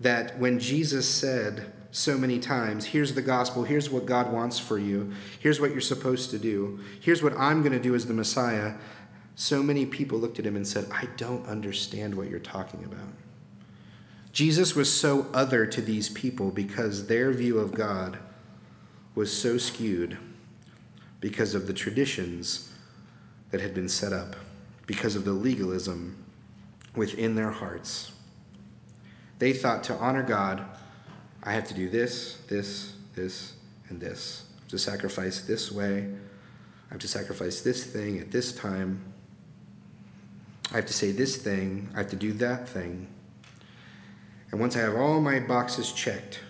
that 0.00 0.38
when 0.38 0.58
Jesus 0.58 1.08
said 1.08 1.72
so 1.90 2.16
many 2.16 2.38
times, 2.38 2.86
Here's 2.86 3.14
the 3.14 3.22
gospel, 3.22 3.64
here's 3.64 3.90
what 3.90 4.06
God 4.06 4.32
wants 4.32 4.58
for 4.58 4.78
you, 4.78 5.12
here's 5.40 5.60
what 5.60 5.72
you're 5.72 5.80
supposed 5.80 6.30
to 6.30 6.38
do, 6.38 6.80
here's 7.00 7.22
what 7.22 7.36
I'm 7.36 7.60
going 7.60 7.72
to 7.72 7.80
do 7.80 7.94
as 7.94 8.06
the 8.06 8.14
Messiah, 8.14 8.74
so 9.34 9.62
many 9.62 9.86
people 9.86 10.18
looked 10.18 10.38
at 10.38 10.46
him 10.46 10.56
and 10.56 10.66
said, 10.66 10.86
I 10.92 11.08
don't 11.16 11.46
understand 11.46 12.14
what 12.14 12.28
you're 12.28 12.38
talking 12.38 12.84
about. 12.84 13.08
Jesus 14.32 14.76
was 14.76 14.92
so 14.92 15.26
other 15.34 15.66
to 15.66 15.80
these 15.80 16.08
people 16.08 16.50
because 16.50 17.06
their 17.06 17.32
view 17.32 17.58
of 17.58 17.74
God 17.74 18.18
was 19.14 19.36
so 19.36 19.58
skewed 19.58 20.18
because 21.20 21.54
of 21.54 21.66
the 21.66 21.72
traditions 21.72 22.72
that 23.50 23.60
had 23.60 23.74
been 23.74 23.88
set 23.88 24.12
up, 24.12 24.36
because 24.86 25.16
of 25.16 25.24
the 25.24 25.32
legalism 25.32 26.24
within 26.94 27.34
their 27.34 27.50
hearts. 27.50 28.12
They 29.38 29.52
thought 29.52 29.82
to 29.84 29.94
honor 29.94 30.22
God, 30.22 30.64
I 31.42 31.52
have 31.52 31.66
to 31.68 31.74
do 31.74 31.88
this, 31.88 32.38
this, 32.48 32.92
this, 33.14 33.54
and 33.88 34.00
this. 34.00 34.44
I 34.46 34.60
have 34.60 34.68
to 34.68 34.78
sacrifice 34.78 35.40
this 35.42 35.72
way. 35.72 36.08
I 36.88 36.94
have 36.94 37.00
to 37.00 37.08
sacrifice 37.08 37.62
this 37.62 37.84
thing 37.84 38.18
at 38.18 38.30
this 38.30 38.52
time. 38.52 39.02
I 40.72 40.76
have 40.76 40.86
to 40.86 40.92
say 40.92 41.10
this 41.12 41.36
thing. 41.36 41.88
I 41.94 41.98
have 41.98 42.10
to 42.10 42.16
do 42.16 42.32
that 42.34 42.68
thing. 42.68 43.08
And 44.50 44.60
once 44.60 44.76
I 44.76 44.80
have 44.80 44.96
all 44.96 45.20
my 45.20 45.40
boxes 45.40 45.92
checked, 45.92 46.40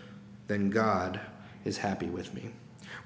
then 0.46 0.70
God 0.70 1.20
is 1.64 1.78
happy 1.78 2.06
with 2.06 2.34
me. 2.34 2.50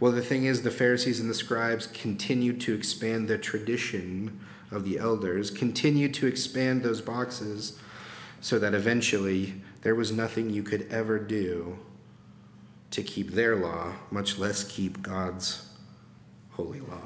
Well, 0.00 0.12
the 0.12 0.22
thing 0.22 0.44
is, 0.44 0.62
the 0.62 0.70
Pharisees 0.70 1.20
and 1.20 1.30
the 1.30 1.34
scribes 1.34 1.86
continued 1.86 2.60
to 2.62 2.74
expand 2.74 3.28
the 3.28 3.38
tradition 3.38 4.40
of 4.70 4.84
the 4.84 4.98
elders, 4.98 5.50
continued 5.50 6.14
to 6.14 6.26
expand 6.26 6.82
those 6.82 7.00
boxes, 7.00 7.78
so 8.40 8.58
that 8.58 8.74
eventually 8.74 9.62
there 9.82 9.94
was 9.94 10.12
nothing 10.12 10.50
you 10.50 10.62
could 10.62 10.86
ever 10.90 11.18
do 11.18 11.78
to 12.90 13.02
keep 13.02 13.30
their 13.30 13.56
law, 13.56 13.92
much 14.10 14.38
less 14.38 14.64
keep 14.64 15.02
God's 15.02 15.68
holy 16.50 16.80
law. 16.80 17.02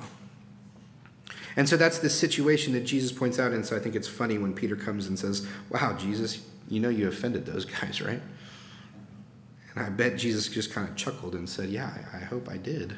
And 1.57 1.68
so 1.68 1.76
that's 1.76 1.99
the 1.99 2.11
situation 2.11 2.73
that 2.75 2.83
Jesus 2.83 3.11
points 3.11 3.38
out. 3.38 3.52
And 3.52 3.64
so 3.64 3.76
I 3.76 3.80
think 3.80 3.97
it's 3.97 4.09
funny 4.09 4.38
when 4.38 4.54
Peter 4.54 4.76
comes 4.76 5.07
and 5.07 5.18
says, 5.18 5.47
Wow, 5.71 5.97
Jesus, 5.99 6.47
you 6.69 6.81
know 6.81 6.89
you 6.89 7.09
offended 7.09 7.47
those 7.47 7.65
guys, 7.81 8.01
right? 8.01 8.23
And 9.75 9.87
I 9.87 9.91
bet 9.91 10.17
Jesus 10.17 10.49
just 10.49 10.73
kind 10.73 10.89
of 10.89 10.97
chuckled 10.97 11.35
and 11.35 11.49
said, 11.49 11.69
Yeah, 11.69 11.91
I 12.13 12.19
hope 12.19 12.49
I 12.49 12.57
did. 12.57 12.97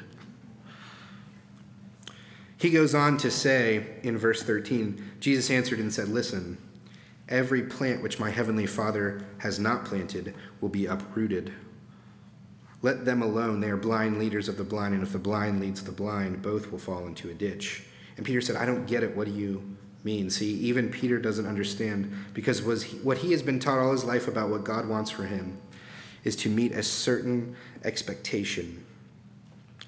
He 2.57 2.69
goes 2.69 2.93
on 2.93 3.17
to 3.17 3.31
say 3.31 3.87
in 4.03 4.17
verse 4.17 4.43
13 4.43 5.13
Jesus 5.19 5.49
answered 5.49 5.79
and 5.79 5.93
said, 5.93 6.09
Listen, 6.09 6.57
every 7.27 7.63
plant 7.63 8.03
which 8.03 8.19
my 8.19 8.29
heavenly 8.29 8.67
Father 8.67 9.25
has 9.39 9.59
not 9.59 9.85
planted 9.85 10.35
will 10.59 10.69
be 10.69 10.85
uprooted. 10.85 11.53
Let 12.83 13.05
them 13.05 13.21
alone. 13.21 13.59
They 13.59 13.69
are 13.69 13.77
blind 13.77 14.17
leaders 14.17 14.47
of 14.47 14.57
the 14.57 14.63
blind, 14.63 14.95
and 14.95 15.03
if 15.03 15.11
the 15.11 15.19
blind 15.19 15.59
leads 15.59 15.83
the 15.83 15.91
blind, 15.91 16.41
both 16.41 16.71
will 16.71 16.79
fall 16.79 17.05
into 17.05 17.29
a 17.29 17.33
ditch. 17.33 17.83
And 18.17 18.25
Peter 18.25 18.41
said, 18.41 18.55
I 18.55 18.65
don't 18.65 18.87
get 18.87 19.03
it. 19.03 19.15
What 19.15 19.27
do 19.27 19.33
you 19.33 19.77
mean? 20.03 20.29
See, 20.29 20.53
even 20.53 20.89
Peter 20.89 21.19
doesn't 21.19 21.45
understand 21.45 22.13
because 22.33 22.61
was 22.61 22.83
he, 22.83 22.97
what 22.97 23.19
he 23.19 23.31
has 23.31 23.41
been 23.41 23.59
taught 23.59 23.79
all 23.79 23.91
his 23.91 24.03
life 24.03 24.27
about 24.27 24.49
what 24.49 24.63
God 24.63 24.87
wants 24.87 25.11
for 25.11 25.23
him 25.23 25.57
is 26.23 26.35
to 26.37 26.49
meet 26.49 26.71
a 26.71 26.83
certain 26.83 27.55
expectation 27.83 28.83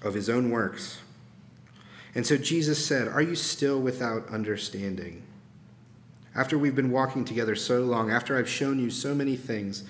of 0.02 0.14
his 0.14 0.30
own 0.30 0.50
works. 0.50 1.00
And 2.16 2.26
so 2.26 2.38
Jesus 2.38 2.84
said, 2.84 3.08
Are 3.08 3.22
you 3.22 3.36
still 3.36 3.80
without 3.80 4.28
understanding? 4.30 5.24
After 6.36 6.58
we've 6.58 6.76
been 6.76 6.92
walking 6.92 7.26
together 7.26 7.56
so 7.56 7.82
long, 7.82 8.12
after 8.12 8.38
I've 8.38 8.50
shown 8.50 8.80
you 8.80 8.90
so 8.90 9.14
many 9.14 9.36
things, 9.36 9.84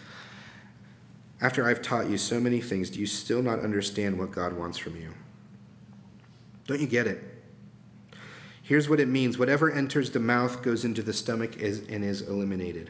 after 1.42 1.68
I've 1.68 1.82
taught 1.82 2.10
you 2.10 2.18
so 2.18 2.40
many 2.40 2.62
things, 2.62 2.90
do 2.90 3.00
you 3.00 3.06
still 3.06 3.42
not 3.42 3.60
understand 3.60 4.20
what 4.20 4.32
God 4.32 4.54
wants 4.54 4.78
from 4.78 4.96
you? 4.96 5.14
Don't 6.68 6.80
you 6.80 6.88
get 6.88 7.08
it? 7.08 7.33
Here's 8.64 8.88
what 8.88 9.02
it 9.02 9.10
means 9.10 9.38
whatever 9.38 9.70
enters 9.70 10.12
the 10.12 10.20
mouth 10.20 10.64
goes 10.64 10.86
into 10.86 11.04
the 11.04 11.12
stomach 11.12 11.62
and 11.62 12.04
is 12.04 12.22
eliminated. 12.22 12.90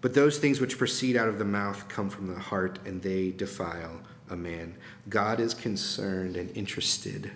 But 0.00 0.14
those 0.14 0.38
things 0.38 0.60
which 0.60 0.78
proceed 0.78 1.16
out 1.16 1.28
of 1.28 1.38
the 1.38 1.44
mouth 1.44 1.88
come 1.88 2.08
from 2.08 2.28
the 2.32 2.38
heart, 2.38 2.78
and 2.86 3.02
they 3.02 3.32
defile 3.32 4.00
a 4.30 4.36
man. 4.36 4.76
God 5.08 5.40
is 5.40 5.52
concerned 5.52 6.36
and 6.36 6.56
interested 6.56 7.32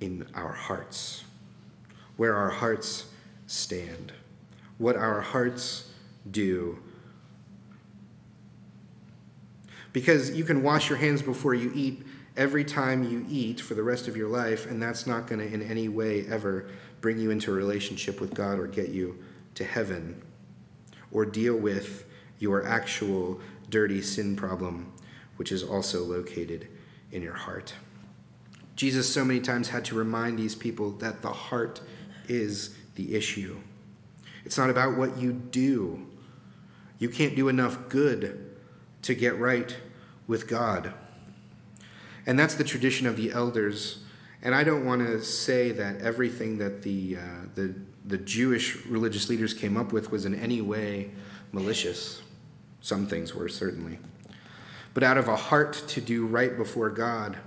in 0.00 0.28
our 0.34 0.52
hearts, 0.52 1.24
where 2.18 2.34
our 2.34 2.50
hearts 2.50 3.06
stand, 3.46 4.12
what 4.76 4.96
our 4.96 5.22
hearts 5.22 5.90
do. 6.30 6.78
Because 9.94 10.30
you 10.32 10.44
can 10.44 10.62
wash 10.62 10.90
your 10.90 10.98
hands 10.98 11.22
before 11.22 11.54
you 11.54 11.72
eat 11.74 12.02
every 12.36 12.64
time 12.64 13.02
you 13.04 13.24
eat 13.28 13.60
for 13.60 13.74
the 13.74 13.82
rest 13.82 14.08
of 14.08 14.16
your 14.16 14.28
life, 14.28 14.66
and 14.66 14.82
that's 14.82 15.06
not 15.06 15.26
going 15.26 15.40
to 15.40 15.52
in 15.52 15.62
any 15.62 15.88
way 15.88 16.26
ever 16.28 16.68
bring 17.00 17.18
you 17.18 17.30
into 17.30 17.50
a 17.50 17.54
relationship 17.54 18.20
with 18.20 18.34
God 18.34 18.58
or 18.58 18.66
get 18.66 18.90
you 18.90 19.22
to 19.54 19.64
heaven 19.64 20.22
or 21.10 21.24
deal 21.24 21.56
with 21.56 22.04
your 22.38 22.66
actual 22.66 23.40
dirty 23.70 24.02
sin 24.02 24.36
problem, 24.36 24.92
which 25.36 25.50
is 25.50 25.62
also 25.62 26.04
located 26.04 26.68
in 27.10 27.22
your 27.22 27.34
heart. 27.34 27.74
Jesus 28.74 29.12
so 29.12 29.24
many 29.24 29.40
times 29.40 29.68
had 29.68 29.84
to 29.86 29.94
remind 29.94 30.38
these 30.38 30.54
people 30.54 30.90
that 30.92 31.22
the 31.22 31.32
heart 31.32 31.80
is 32.28 32.76
the 32.96 33.14
issue. 33.14 33.56
It's 34.44 34.58
not 34.58 34.68
about 34.68 34.96
what 34.96 35.16
you 35.16 35.32
do. 35.32 36.06
You 36.98 37.08
can't 37.08 37.34
do 37.34 37.48
enough 37.48 37.88
good 37.88 38.54
to 39.02 39.14
get 39.14 39.38
right 39.38 39.74
with 40.26 40.46
God. 40.46 40.92
And 42.26 42.38
that's 42.38 42.54
the 42.54 42.64
tradition 42.64 43.06
of 43.06 43.16
the 43.16 43.32
elders. 43.32 44.02
And 44.42 44.54
I 44.54 44.64
don't 44.64 44.84
want 44.84 45.06
to 45.06 45.22
say 45.22 45.72
that 45.72 46.00
everything 46.00 46.58
that 46.58 46.82
the, 46.82 47.16
uh, 47.16 47.20
the, 47.54 47.74
the 48.04 48.18
Jewish 48.18 48.84
religious 48.86 49.28
leaders 49.28 49.54
came 49.54 49.76
up 49.76 49.92
with 49.92 50.10
was 50.10 50.26
in 50.26 50.34
any 50.34 50.60
way 50.60 51.10
malicious. 51.52 52.22
Some 52.80 53.06
things 53.06 53.34
were, 53.34 53.48
certainly. 53.48 53.98
But 54.92 55.02
out 55.02 55.18
of 55.18 55.28
a 55.28 55.36
heart 55.36 55.74
to 55.88 56.00
do 56.00 56.26
right 56.26 56.56
before 56.56 56.90
God, 56.90 57.38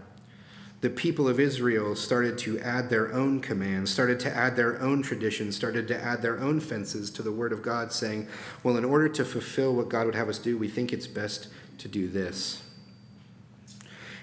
the 0.81 0.89
people 0.89 1.27
of 1.27 1.39
Israel 1.39 1.95
started 1.95 2.37
to 2.39 2.57
add 2.59 2.89
their 2.89 3.11
own 3.13 3.41
commands, 3.41 3.91
started 3.91 4.19
to 4.21 4.33
add 4.33 4.55
their 4.55 4.81
own 4.81 5.01
traditions, 5.01 5.55
started 5.55 5.87
to 5.89 6.01
add 6.01 6.21
their 6.21 6.39
own 6.39 6.61
fences 6.61 7.09
to 7.11 7.21
the 7.21 7.33
Word 7.33 7.51
of 7.51 7.61
God, 7.61 7.91
saying, 7.91 8.27
Well, 8.63 8.77
in 8.77 8.85
order 8.85 9.09
to 9.09 9.25
fulfill 9.25 9.75
what 9.75 9.89
God 9.89 10.05
would 10.05 10.15
have 10.15 10.29
us 10.29 10.39
do, 10.39 10.57
we 10.57 10.69
think 10.69 10.93
it's 10.93 11.07
best 11.07 11.49
to 11.79 11.89
do 11.89 12.07
this. 12.07 12.61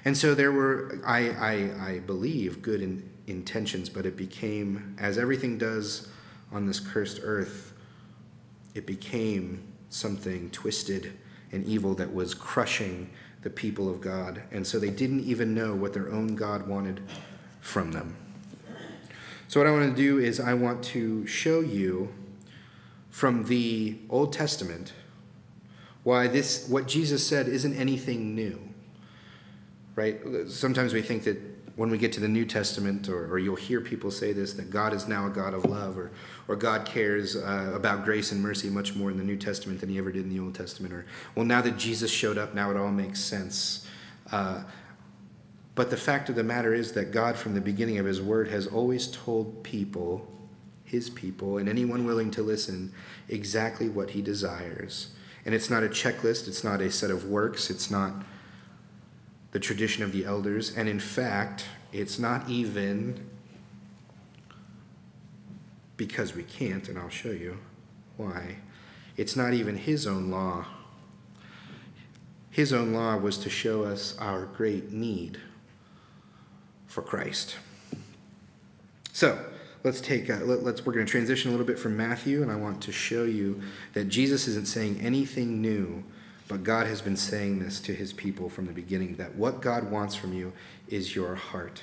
And 0.06 0.16
so 0.16 0.36
there 0.36 0.52
were, 0.52 1.00
I, 1.04 1.30
I, 1.30 1.88
I 1.88 1.98
believe, 1.98 2.62
good 2.62 2.80
in, 2.80 3.10
intentions, 3.26 3.88
but 3.88 4.06
it 4.06 4.16
became, 4.16 4.94
as 5.00 5.18
everything 5.18 5.58
does 5.58 6.08
on 6.52 6.64
this 6.64 6.78
cursed 6.78 7.18
earth, 7.24 7.72
it 8.72 8.86
became 8.86 9.66
something 9.88 10.48
twisted 10.50 11.12
and 11.50 11.66
evil 11.66 11.92
that 11.94 12.14
was 12.14 12.34
crushing 12.34 13.10
the 13.42 13.50
people 13.50 13.90
of 13.90 14.00
God. 14.00 14.42
And 14.52 14.64
so 14.64 14.78
they 14.78 14.90
didn't 14.90 15.24
even 15.24 15.54
know 15.54 15.74
what 15.74 15.92
their 15.92 16.08
own 16.12 16.36
God 16.36 16.68
wanted 16.68 17.00
from 17.60 17.90
them. 17.90 18.16
So, 19.48 19.58
what 19.58 19.66
I 19.66 19.72
want 19.72 19.90
to 19.90 20.02
do 20.02 20.20
is, 20.20 20.38
I 20.38 20.54
want 20.54 20.84
to 20.84 21.26
show 21.26 21.60
you 21.60 22.14
from 23.10 23.46
the 23.46 23.98
Old 24.08 24.32
Testament 24.32 24.92
why 26.04 26.28
this, 26.28 26.68
what 26.68 26.86
Jesus 26.86 27.26
said, 27.26 27.48
isn't 27.48 27.74
anything 27.74 28.36
new 28.36 28.66
right? 29.96 30.20
Sometimes 30.46 30.92
we 30.94 31.02
think 31.02 31.24
that 31.24 31.38
when 31.74 31.90
we 31.90 31.98
get 31.98 32.12
to 32.12 32.20
the 32.20 32.28
New 32.28 32.46
Testament, 32.46 33.08
or, 33.08 33.26
or 33.26 33.38
you'll 33.38 33.56
hear 33.56 33.80
people 33.80 34.10
say 34.10 34.32
this, 34.32 34.54
that 34.54 34.70
God 34.70 34.94
is 34.94 35.08
now 35.08 35.26
a 35.26 35.30
God 35.30 35.52
of 35.52 35.64
love, 35.66 35.98
or, 35.98 36.10
or 36.48 36.56
God 36.56 36.86
cares 36.86 37.36
uh, 37.36 37.72
about 37.74 38.04
grace 38.04 38.32
and 38.32 38.40
mercy 38.40 38.70
much 38.70 38.94
more 38.94 39.10
in 39.10 39.18
the 39.18 39.24
New 39.24 39.36
Testament 39.36 39.80
than 39.80 39.90
he 39.90 39.98
ever 39.98 40.10
did 40.10 40.22
in 40.24 40.30
the 40.30 40.40
Old 40.40 40.54
Testament, 40.54 40.94
or, 40.94 41.04
well, 41.34 41.44
now 41.44 41.60
that 41.60 41.76
Jesus 41.76 42.10
showed 42.10 42.38
up, 42.38 42.54
now 42.54 42.70
it 42.70 42.76
all 42.76 42.90
makes 42.90 43.20
sense. 43.20 43.86
Uh, 44.32 44.62
but 45.74 45.90
the 45.90 45.96
fact 45.98 46.30
of 46.30 46.34
the 46.34 46.42
matter 46.42 46.72
is 46.72 46.92
that 46.92 47.12
God, 47.12 47.36
from 47.36 47.54
the 47.54 47.60
beginning 47.60 47.98
of 47.98 48.06
his 48.06 48.22
word, 48.22 48.48
has 48.48 48.66
always 48.66 49.08
told 49.08 49.62
people, 49.62 50.26
his 50.84 51.10
people, 51.10 51.58
and 51.58 51.68
anyone 51.68 52.06
willing 52.06 52.30
to 52.30 52.42
listen, 52.42 52.92
exactly 53.28 53.90
what 53.90 54.10
he 54.10 54.22
desires. 54.22 55.08
And 55.44 55.54
it's 55.54 55.68
not 55.68 55.84
a 55.84 55.88
checklist, 55.88 56.48
it's 56.48 56.64
not 56.64 56.80
a 56.80 56.90
set 56.90 57.10
of 57.10 57.26
works, 57.26 57.68
it's 57.68 57.90
not 57.90 58.14
the 59.56 59.60
tradition 59.60 60.02
of 60.02 60.12
the 60.12 60.26
elders. 60.26 60.76
And 60.76 60.86
in 60.86 61.00
fact, 61.00 61.64
it's 61.90 62.18
not 62.18 62.46
even 62.46 63.26
because 65.96 66.34
we 66.34 66.42
can't, 66.42 66.86
and 66.90 66.98
I'll 66.98 67.08
show 67.08 67.30
you 67.30 67.56
why. 68.18 68.56
It's 69.16 69.34
not 69.34 69.54
even 69.54 69.78
his 69.78 70.06
own 70.06 70.30
law. 70.30 70.66
His 72.50 72.70
own 72.70 72.92
law 72.92 73.16
was 73.16 73.38
to 73.38 73.48
show 73.48 73.84
us 73.84 74.14
our 74.18 74.44
great 74.44 74.92
need 74.92 75.40
for 76.86 77.00
Christ. 77.00 77.56
So, 79.14 79.42
let's 79.84 80.02
take 80.02 80.28
a, 80.28 80.34
let, 80.34 80.58
us 80.66 80.84
we're 80.84 80.92
going 80.92 81.06
to 81.06 81.10
transition 81.10 81.48
a 81.48 81.52
little 81.52 81.66
bit 81.66 81.78
from 81.78 81.96
Matthew 81.96 82.42
and 82.42 82.52
I 82.52 82.56
want 82.56 82.82
to 82.82 82.92
show 82.92 83.24
you 83.24 83.62
that 83.94 84.10
Jesus 84.10 84.48
isn't 84.48 84.68
saying 84.68 85.00
anything 85.00 85.62
new 85.62 86.04
but 86.48 86.62
God 86.62 86.86
has 86.86 87.02
been 87.02 87.16
saying 87.16 87.58
this 87.58 87.80
to 87.80 87.94
his 87.94 88.12
people 88.12 88.48
from 88.48 88.66
the 88.66 88.72
beginning 88.72 89.16
that 89.16 89.34
what 89.34 89.60
God 89.60 89.90
wants 89.90 90.14
from 90.14 90.32
you 90.32 90.52
is 90.88 91.16
your 91.16 91.34
heart. 91.34 91.82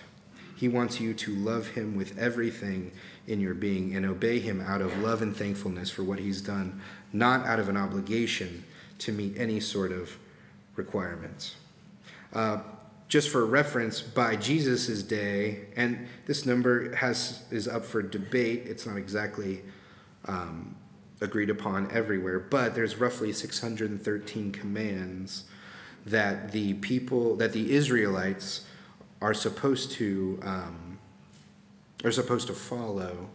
He 0.55 0.67
wants 0.67 1.01
you 1.01 1.13
to 1.15 1.35
love 1.35 1.69
him 1.69 1.95
with 1.95 2.17
everything 2.17 2.91
in 3.27 3.41
your 3.41 3.53
being 3.53 3.95
and 3.95 4.05
obey 4.05 4.39
him 4.39 4.61
out 4.61 4.81
of 4.81 4.97
love 4.99 5.21
and 5.21 5.35
thankfulness 5.35 5.89
for 5.89 6.03
what 6.03 6.19
he's 6.19 6.41
done, 6.41 6.81
not 7.11 7.45
out 7.45 7.59
of 7.59 7.67
an 7.67 7.75
obligation 7.75 8.63
to 8.99 9.11
meet 9.11 9.37
any 9.37 9.59
sort 9.59 9.91
of 9.91 10.17
requirements. 10.75 11.55
Uh, 12.31 12.59
just 13.09 13.29
for 13.29 13.45
reference, 13.45 14.01
by 14.01 14.35
Jesus' 14.35 15.03
day, 15.03 15.65
and 15.75 16.07
this 16.25 16.45
number 16.45 16.95
has 16.95 17.43
is 17.51 17.67
up 17.67 17.85
for 17.85 18.01
debate. 18.01 18.63
It's 18.65 18.85
not 18.85 18.97
exactly 18.97 19.61
um, 20.25 20.75
agreed 21.23 21.49
upon 21.49 21.89
everywhere, 21.91 22.37
but 22.39 22.75
there's 22.75 22.97
roughly 22.97 23.31
613 23.31 24.51
commands 24.51 25.45
that 26.05 26.51
the 26.51 26.73
people, 26.75 27.35
that 27.37 27.53
the 27.53 27.73
Israelites 27.73 28.65
are 29.21 29.33
supposed 29.33 29.91
to, 29.93 30.39
um, 30.43 30.99
are 32.03 32.11
supposed 32.11 32.47
to 32.47 32.53
follow. 32.53 33.29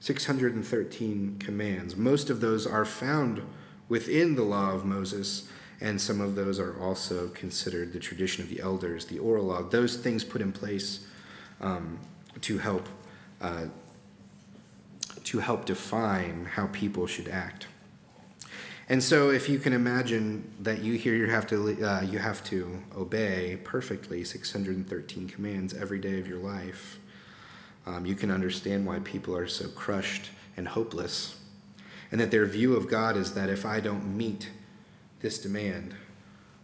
613 0.00 1.36
commands. 1.40 1.96
Most 1.96 2.30
of 2.30 2.40
those 2.40 2.64
are 2.64 2.84
found 2.84 3.42
within 3.88 4.36
the 4.36 4.44
law 4.44 4.70
of 4.70 4.84
Moses, 4.84 5.48
and 5.80 6.00
some 6.00 6.20
of 6.20 6.36
those 6.36 6.60
are 6.60 6.80
also 6.80 7.28
considered 7.28 7.92
the 7.92 7.98
tradition 7.98 8.44
of 8.44 8.48
the 8.48 8.60
elders, 8.60 9.06
the 9.06 9.18
oral 9.18 9.46
law. 9.46 9.62
Those 9.62 9.96
things 9.96 10.22
put 10.22 10.40
in 10.40 10.52
place 10.52 11.06
um, 11.60 11.98
to 12.42 12.58
help 12.58 12.88
uh, 13.40 13.66
to 15.28 15.40
help 15.40 15.66
define 15.66 16.46
how 16.46 16.66
people 16.68 17.06
should 17.06 17.28
act. 17.28 17.66
And 18.88 19.02
so, 19.02 19.28
if 19.28 19.46
you 19.50 19.58
can 19.58 19.74
imagine 19.74 20.50
that 20.60 20.80
you 20.80 20.94
here 20.94 21.14
you 21.14 21.26
have 21.26 21.46
to 21.48 21.84
uh, 21.84 22.00
you 22.00 22.18
have 22.18 22.42
to 22.44 22.82
obey 22.96 23.58
perfectly 23.62 24.24
613 24.24 25.28
commands 25.28 25.74
every 25.74 25.98
day 25.98 26.18
of 26.18 26.26
your 26.26 26.38
life, 26.38 26.98
um, 27.84 28.06
you 28.06 28.14
can 28.14 28.30
understand 28.30 28.86
why 28.86 29.00
people 29.00 29.36
are 29.36 29.46
so 29.46 29.68
crushed 29.68 30.30
and 30.56 30.68
hopeless. 30.68 31.36
and 32.10 32.18
that 32.18 32.30
their 32.30 32.46
view 32.46 32.74
of 32.74 32.88
God 32.88 33.18
is 33.18 33.34
that 33.34 33.50
if 33.50 33.66
I 33.66 33.80
don't 33.80 34.16
meet 34.16 34.48
this 35.20 35.38
demand, 35.38 35.94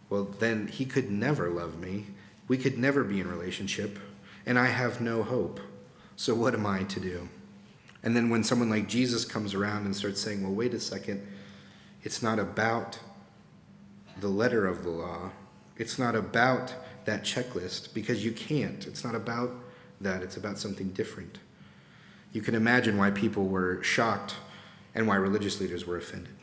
well, 0.09 0.23
then 0.39 0.67
He 0.67 0.85
could 0.85 1.11
never 1.11 1.51
love 1.51 1.79
me. 1.79 2.07
We 2.47 2.57
could 2.57 2.79
never 2.79 3.03
be 3.03 3.19
in 3.19 3.27
relationship, 3.29 3.99
and 4.43 4.57
I 4.57 4.69
have 4.81 4.99
no 4.99 5.21
hope. 5.21 5.59
So, 6.15 6.33
what 6.33 6.55
am 6.55 6.65
I 6.65 6.81
to 6.83 6.99
do? 6.99 7.29
And 8.05 8.15
then 8.15 8.29
when 8.29 8.43
someone 8.43 8.69
like 8.69 8.87
Jesus 8.87 9.25
comes 9.25 9.53
around 9.53 9.85
and 9.85 9.95
starts 9.95 10.21
saying, 10.21 10.43
well, 10.43 10.53
wait 10.53 10.73
a 10.75 10.79
second, 10.79 11.27
it's 12.03 12.21
not 12.21 12.37
about 12.37 12.99
the 14.21 14.27
letter 14.27 14.67
of 14.67 14.83
the 14.83 14.91
law, 14.91 15.31
it's 15.75 15.99
not 15.99 16.15
about 16.15 16.73
that 17.05 17.23
checklist, 17.23 17.93
because 17.93 18.23
you 18.23 18.31
can't. 18.31 18.87
It's 18.87 19.03
not 19.03 19.15
about 19.15 19.51
that, 19.99 20.21
it's 20.21 20.37
about 20.37 20.59
something 20.59 20.89
different. 20.89 21.39
You 22.31 22.41
can 22.41 22.55
imagine 22.55 22.97
why 22.97 23.11
people 23.11 23.47
were 23.47 23.81
shocked 23.83 24.35
and 24.93 25.07
why 25.07 25.15
religious 25.15 25.59
leaders 25.59 25.85
were 25.85 25.97
offended. 25.97 26.33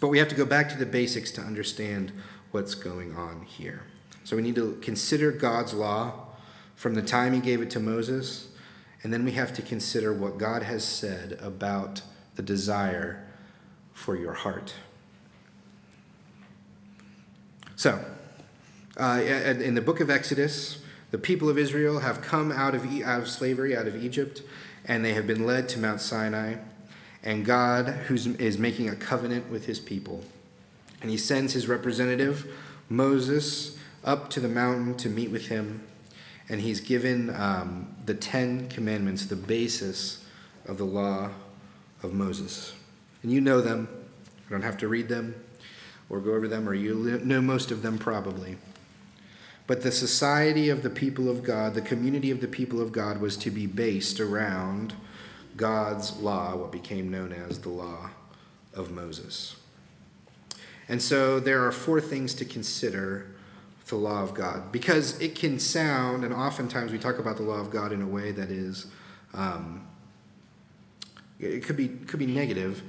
But 0.00 0.08
we 0.08 0.18
have 0.18 0.28
to 0.28 0.34
go 0.34 0.44
back 0.44 0.68
to 0.70 0.76
the 0.76 0.86
basics 0.86 1.30
to 1.32 1.40
understand 1.40 2.12
what's 2.50 2.74
going 2.74 3.16
on 3.16 3.42
here. 3.42 3.84
So 4.24 4.36
we 4.36 4.42
need 4.42 4.56
to 4.56 4.78
consider 4.82 5.30
God's 5.30 5.72
law 5.72 6.26
from 6.74 6.94
the 6.94 7.02
time 7.02 7.32
he 7.32 7.40
gave 7.40 7.62
it 7.62 7.70
to 7.70 7.80
Moses, 7.80 8.48
and 9.02 9.12
then 9.12 9.24
we 9.24 9.32
have 9.32 9.52
to 9.54 9.62
consider 9.62 10.12
what 10.12 10.38
God 10.38 10.62
has 10.62 10.84
said 10.84 11.38
about 11.40 12.02
the 12.34 12.42
desire 12.42 13.24
for 13.92 14.16
your 14.16 14.34
heart. 14.34 14.74
So, 17.76 18.02
uh, 18.96 19.20
in 19.22 19.74
the 19.74 19.82
book 19.82 20.00
of 20.00 20.08
Exodus, 20.08 20.82
the 21.10 21.18
people 21.18 21.48
of 21.48 21.58
Israel 21.58 22.00
have 22.00 22.20
come 22.20 22.50
out 22.50 22.74
of, 22.74 22.84
out 23.02 23.20
of 23.20 23.28
slavery, 23.28 23.76
out 23.76 23.86
of 23.86 24.02
Egypt, 24.02 24.42
and 24.84 25.04
they 25.04 25.12
have 25.12 25.26
been 25.26 25.44
led 25.44 25.68
to 25.70 25.78
Mount 25.78 26.00
Sinai 26.00 26.56
and 27.22 27.44
God 27.44 27.88
who 28.06 28.14
is 28.14 28.56
making 28.58 28.88
a 28.88 28.94
covenant 28.94 29.50
with 29.50 29.66
his 29.66 29.80
people. 29.80 30.24
And 31.02 31.10
he 31.10 31.16
sends 31.16 31.52
his 31.52 31.68
representative, 31.68 32.46
Moses, 32.88 33.76
up 34.04 34.30
to 34.30 34.40
the 34.40 34.48
mountain 34.48 34.94
to 34.98 35.08
meet 35.08 35.30
with 35.30 35.48
him. 35.48 35.82
And 36.48 36.60
he's 36.60 36.80
given 36.80 37.34
um, 37.34 37.94
the 38.04 38.14
Ten 38.14 38.68
Commandments, 38.68 39.26
the 39.26 39.36
basis 39.36 40.24
of 40.66 40.78
the 40.78 40.84
law 40.84 41.30
of 42.02 42.12
Moses. 42.12 42.72
And 43.22 43.32
you 43.32 43.40
know 43.40 43.60
them. 43.60 43.88
I 44.46 44.52
don't 44.52 44.62
have 44.62 44.78
to 44.78 44.88
read 44.88 45.08
them 45.08 45.34
or 46.08 46.20
go 46.20 46.34
over 46.34 46.46
them, 46.46 46.68
or 46.68 46.74
you 46.74 47.20
know 47.24 47.40
most 47.40 47.70
of 47.70 47.82
them 47.82 47.98
probably. 47.98 48.56
But 49.66 49.82
the 49.82 49.90
society 49.90 50.68
of 50.68 50.82
the 50.82 50.90
people 50.90 51.28
of 51.28 51.42
God, 51.42 51.74
the 51.74 51.82
community 51.82 52.30
of 52.30 52.40
the 52.40 52.46
people 52.46 52.80
of 52.80 52.92
God, 52.92 53.20
was 53.20 53.36
to 53.38 53.50
be 53.50 53.66
based 53.66 54.20
around 54.20 54.94
God's 55.56 56.18
law, 56.18 56.54
what 56.54 56.70
became 56.70 57.10
known 57.10 57.32
as 57.32 57.60
the 57.60 57.70
law 57.70 58.10
of 58.72 58.92
Moses. 58.92 59.56
And 60.88 61.02
so 61.02 61.40
there 61.40 61.66
are 61.66 61.72
four 61.72 62.00
things 62.00 62.34
to 62.34 62.44
consider 62.44 63.34
the 63.86 63.96
law 63.96 64.22
of 64.22 64.34
God 64.34 64.72
because 64.72 65.18
it 65.20 65.34
can 65.34 65.58
sound, 65.58 66.24
and 66.24 66.34
oftentimes 66.34 66.92
we 66.92 66.98
talk 66.98 67.18
about 67.18 67.36
the 67.36 67.42
law 67.42 67.60
of 67.60 67.70
God 67.70 67.92
in 67.92 68.02
a 68.02 68.06
way 68.06 68.32
that 68.32 68.50
is, 68.50 68.86
um, 69.32 69.86
it 71.38 71.64
could 71.64 71.76
be 71.76 71.88
could 71.88 72.18
be 72.18 72.26
negative, 72.26 72.82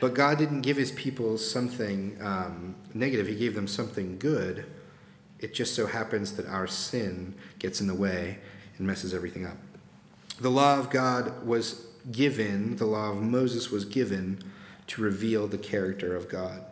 but 0.00 0.14
God 0.14 0.38
didn't 0.38 0.62
give 0.62 0.76
His 0.76 0.92
people 0.92 1.36
something 1.36 2.16
um, 2.20 2.74
negative. 2.94 3.26
He 3.26 3.34
gave 3.34 3.54
them 3.54 3.66
something 3.66 4.18
good. 4.18 4.64
It 5.40 5.54
just 5.54 5.74
so 5.74 5.86
happens 5.86 6.32
that 6.32 6.46
our 6.46 6.66
sin 6.66 7.34
gets 7.58 7.80
in 7.80 7.86
the 7.86 7.94
way 7.94 8.38
and 8.78 8.86
messes 8.86 9.12
everything 9.12 9.46
up. 9.46 9.56
The 10.40 10.50
law 10.50 10.78
of 10.78 10.90
God 10.90 11.46
was 11.46 11.86
given, 12.10 12.76
the 12.76 12.86
law 12.86 13.10
of 13.10 13.20
Moses 13.20 13.70
was 13.70 13.84
given 13.84 14.42
to 14.86 15.02
reveal 15.02 15.46
the 15.46 15.58
character 15.58 16.16
of 16.16 16.28
God. 16.28 16.64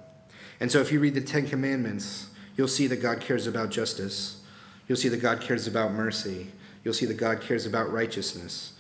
And 0.61 0.73
so 0.73 0.81
if 0.81 0.91
you 0.91 1.01
read 1.01 1.15
the 1.15 1.21
Ten 1.21 1.47
Commandments, 1.47 2.29
you'll 2.59 2.69
see 2.69 2.89
that 2.89 3.01
God 3.01 3.21
cares 3.21 3.47
about 3.47 3.71
justice. 3.71 4.43
You'll 4.89 4.99
see 4.99 5.09
that 5.09 5.23
God 5.23 5.41
cares 5.41 5.67
about 5.67 5.93
mercy. 5.93 6.49
You'll 6.85 6.93
see 6.93 7.07
that 7.07 7.17
God 7.17 7.41
cares 7.41 7.65
about 7.65 7.91
righteousness. 7.93 8.73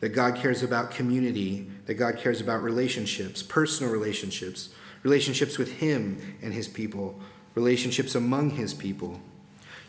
That 0.00 0.10
God 0.10 0.36
cares 0.36 0.62
about 0.62 0.90
community. 0.90 1.66
That 1.86 1.94
God 1.94 2.18
cares 2.18 2.42
about 2.42 2.62
relationships, 2.62 3.42
personal 3.42 3.90
relationships, 3.90 4.68
relationships 5.02 5.56
with 5.56 5.78
Him 5.78 6.36
and 6.42 6.52
His 6.52 6.68
people, 6.68 7.18
relationships 7.54 8.14
among 8.14 8.50
His 8.50 8.74
people. 8.74 9.20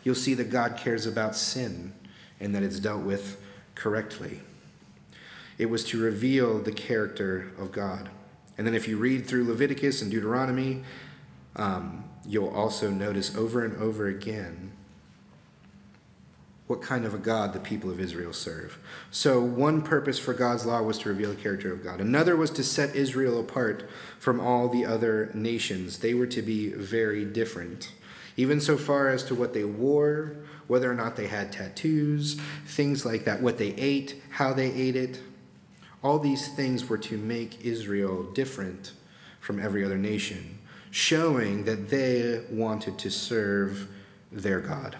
You'll 0.04 0.14
see 0.14 0.34
that 0.34 0.50
God 0.50 0.78
cares 0.78 1.04
about 1.04 1.36
sin 1.36 1.92
and 2.40 2.54
that 2.54 2.62
it's 2.62 2.80
dealt 2.80 3.02
with 3.02 3.40
correctly. 3.74 4.40
It 5.58 5.66
was 5.66 5.84
to 5.86 6.00
reveal 6.00 6.60
the 6.60 6.72
character 6.72 7.52
of 7.58 7.72
God. 7.72 8.08
And 8.56 8.66
then 8.66 8.74
if 8.74 8.88
you 8.88 8.96
read 8.96 9.26
through 9.26 9.44
Leviticus 9.44 10.00
and 10.00 10.10
Deuteronomy, 10.10 10.82
um, 11.56 12.04
you'll 12.26 12.48
also 12.48 12.90
notice 12.90 13.36
over 13.36 13.64
and 13.64 13.76
over 13.80 14.06
again 14.06 14.72
what 16.66 16.80
kind 16.80 17.04
of 17.04 17.12
a 17.12 17.18
God 17.18 17.52
the 17.52 17.60
people 17.60 17.90
of 17.90 18.00
Israel 18.00 18.32
serve. 18.32 18.78
So, 19.10 19.40
one 19.40 19.82
purpose 19.82 20.18
for 20.18 20.32
God's 20.32 20.64
law 20.64 20.80
was 20.80 20.98
to 21.00 21.10
reveal 21.10 21.30
the 21.30 21.40
character 21.40 21.72
of 21.72 21.84
God. 21.84 22.00
Another 22.00 22.36
was 22.36 22.50
to 22.52 22.64
set 22.64 22.96
Israel 22.96 23.38
apart 23.38 23.88
from 24.18 24.40
all 24.40 24.68
the 24.68 24.86
other 24.86 25.30
nations. 25.34 25.98
They 25.98 26.14
were 26.14 26.26
to 26.28 26.40
be 26.40 26.70
very 26.70 27.24
different, 27.26 27.92
even 28.36 28.60
so 28.60 28.78
far 28.78 29.10
as 29.10 29.24
to 29.24 29.34
what 29.34 29.52
they 29.52 29.64
wore, 29.64 30.36
whether 30.66 30.90
or 30.90 30.94
not 30.94 31.16
they 31.16 31.26
had 31.26 31.52
tattoos, 31.52 32.40
things 32.66 33.04
like 33.04 33.24
that, 33.24 33.42
what 33.42 33.58
they 33.58 33.74
ate, 33.74 34.22
how 34.30 34.54
they 34.54 34.72
ate 34.72 34.96
it. 34.96 35.20
All 36.02 36.18
these 36.18 36.48
things 36.48 36.88
were 36.88 36.98
to 36.98 37.18
make 37.18 37.64
Israel 37.64 38.22
different 38.22 38.92
from 39.40 39.60
every 39.60 39.84
other 39.84 39.98
nation, 39.98 40.58
showing 40.94 41.64
that 41.64 41.88
they 41.90 42.40
wanted 42.48 42.96
to 42.96 43.10
serve 43.10 43.88
their 44.30 44.60
God. 44.60 44.96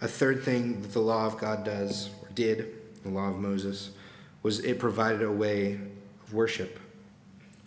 A 0.00 0.08
third 0.08 0.42
thing 0.42 0.82
that 0.82 0.92
the 0.92 0.98
law 0.98 1.24
of 1.24 1.38
God 1.38 1.64
does, 1.64 2.10
or 2.20 2.28
did, 2.34 2.74
the 3.04 3.10
law 3.10 3.28
of 3.28 3.38
Moses, 3.38 3.90
was 4.42 4.58
it 4.58 4.80
provided 4.80 5.22
a 5.22 5.30
way 5.30 5.78
of 6.24 6.34
worship 6.34 6.80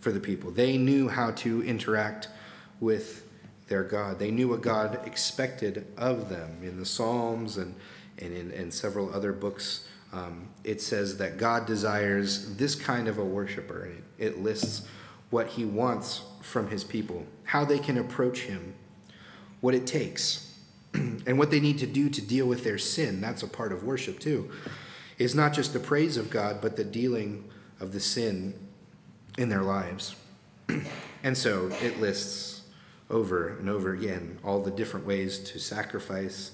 for 0.02 0.12
the 0.12 0.20
people. 0.20 0.52
They 0.52 0.78
knew 0.78 1.08
how 1.08 1.32
to 1.32 1.64
interact 1.64 2.28
with 2.82 3.26
their 3.70 3.84
God. 3.84 4.20
They 4.20 4.30
knew 4.30 4.50
what 4.50 4.60
God 4.60 5.00
expected 5.08 5.88
of 5.96 6.28
them. 6.28 6.58
In 6.64 6.78
the 6.78 6.86
Psalms 6.86 7.56
and, 7.56 7.76
and 8.18 8.34
in 8.34 8.52
and 8.52 8.74
several 8.74 9.16
other 9.16 9.32
books 9.32 9.86
um, 10.12 10.50
it 10.66 10.82
says 10.82 11.18
that 11.18 11.38
God 11.38 11.66
desires 11.66 12.56
this 12.56 12.76
kind 12.76 13.08
of 13.08 13.18
a 13.18 13.24
worshiper. 13.24 13.86
It, 13.86 14.04
it 14.18 14.44
lists 14.44 14.86
what 15.30 15.48
he 15.48 15.66
wants 15.66 16.24
from 16.48 16.70
his 16.70 16.86
people, 16.86 17.26
how 17.44 17.66
they 17.66 17.78
can 17.78 17.98
approach 17.98 18.44
him, 18.44 18.74
what 19.60 19.76
it 19.76 19.86
takes, 19.86 20.58
and 20.94 21.38
what 21.38 21.52
they 21.52 21.60
need 21.60 21.78
to 21.78 21.86
do 21.86 22.10
to 22.10 22.22
deal 22.22 22.48
with 22.48 22.64
their 22.64 22.78
sin. 22.78 23.20
That's 23.20 23.44
a 23.44 23.48
part 23.48 23.74
of 23.74 23.84
worship, 23.84 24.18
too. 24.18 24.50
It's 25.18 25.36
not 25.36 25.52
just 25.52 25.74
the 25.74 25.80
praise 25.80 26.16
of 26.16 26.30
God, 26.30 26.62
but 26.62 26.78
the 26.78 26.86
dealing 26.86 27.44
of 27.82 27.92
the 27.92 28.00
sin 28.00 28.54
in 29.38 29.50
their 29.50 29.62
lives. 29.62 30.16
and 31.24 31.38
so 31.38 31.70
it 31.82 32.00
lists 32.00 32.62
over 33.10 33.50
and 33.50 33.70
over 33.70 33.92
again 33.92 34.40
all 34.42 34.62
the 34.62 34.72
different 34.72 35.06
ways 35.06 35.40
to 35.40 35.60
sacrifice, 35.60 36.52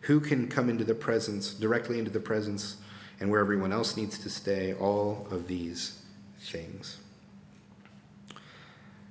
who 0.00 0.20
can 0.20 0.46
come 0.46 0.68
into 0.68 0.84
the 0.84 0.94
presence, 0.94 1.54
directly 1.54 1.98
into 1.98 2.10
the 2.10 2.20
presence 2.20 2.76
and 3.18 3.30
where 3.30 3.40
everyone 3.40 3.72
else 3.72 3.96
needs 3.96 4.18
to 4.18 4.28
stay, 4.28 4.74
all 4.74 5.26
of 5.30 5.46
these 5.48 6.02
things. 6.38 6.98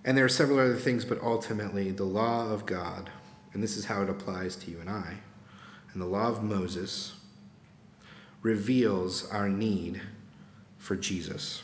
And 0.04 0.18
there 0.18 0.26
are 0.26 0.30
several 0.30 0.60
other 0.60 0.76
things, 0.76 1.06
but 1.06 1.22
ultimately, 1.22 1.92
the 1.92 2.04
law 2.04 2.52
of 2.52 2.66
God, 2.66 3.10
and 3.54 3.62
this 3.62 3.78
is 3.78 3.86
how 3.86 4.02
it 4.02 4.10
applies 4.10 4.56
to 4.58 4.72
you 4.72 4.80
and 4.80 4.90
I, 4.90 5.18
and 5.94 6.02
the 6.02 6.08
law 6.08 6.28
of 6.30 6.44
Moses 6.44 7.16
reveals 8.42 9.30
our 9.30 9.48
need 9.48 10.02
for 10.78 10.96
Jesus. 10.96 11.62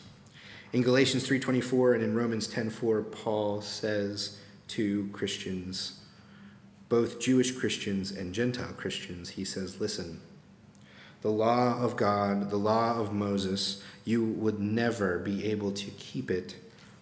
In 0.73 0.83
Galatians 0.83 1.25
3:24 1.25 1.95
and 1.95 2.03
in 2.03 2.13
Romans 2.13 2.47
10:4 2.47 3.01
Paul 3.01 3.61
says 3.61 4.37
to 4.69 5.09
Christians 5.13 6.01
both 6.89 7.19
Jewish 7.19 7.53
Christians 7.53 8.11
and 8.11 8.33
Gentile 8.33 8.73
Christians 8.73 9.29
he 9.29 9.45
says 9.45 9.79
listen 9.79 10.19
the 11.21 11.31
law 11.31 11.81
of 11.81 11.97
God, 11.97 12.49
the 12.49 12.57
law 12.57 12.99
of 12.99 13.11
Moses, 13.11 13.81
you 14.05 14.23
would 14.23 14.59
never 14.59 15.17
be 15.17 15.45
able 15.45 15.71
to 15.71 15.89
keep 15.91 16.29
it 16.29 16.55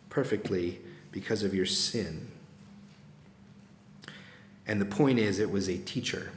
perfectly 0.09 0.79
because 1.15 1.41
of 1.41 1.55
your 1.55 1.65
sin. 1.65 2.27
And 4.67 4.79
the 4.79 4.85
point 4.85 5.17
is, 5.17 5.39
it 5.39 5.49
was 5.49 5.67
a 5.67 5.77
teacher. 5.77 6.31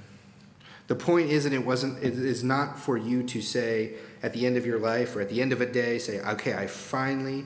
The 0.87 0.95
point 0.95 1.29
isn't, 1.29 1.53
it 1.53 1.67
wasn't, 1.67 2.03
it 2.03 2.15
is 2.15 2.43
not 2.43 2.79
for 2.79 2.97
you 2.97 3.23
to 3.25 3.43
say 3.43 3.95
at 4.23 4.33
the 4.33 4.47
end 4.47 4.57
of 4.57 4.65
your 4.65 4.79
life 4.79 5.15
or 5.15 5.21
at 5.21 5.29
the 5.29 5.43
end 5.43 5.53
of 5.53 5.61
a 5.61 5.67
day, 5.67 5.99
say, 5.99 6.21
okay, 6.21 6.55
I 6.55 6.67
finally 6.67 7.45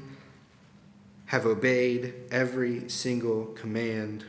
have 1.26 1.46
obeyed 1.46 2.14
every 2.30 2.88
single 2.88 3.46
command 3.46 4.24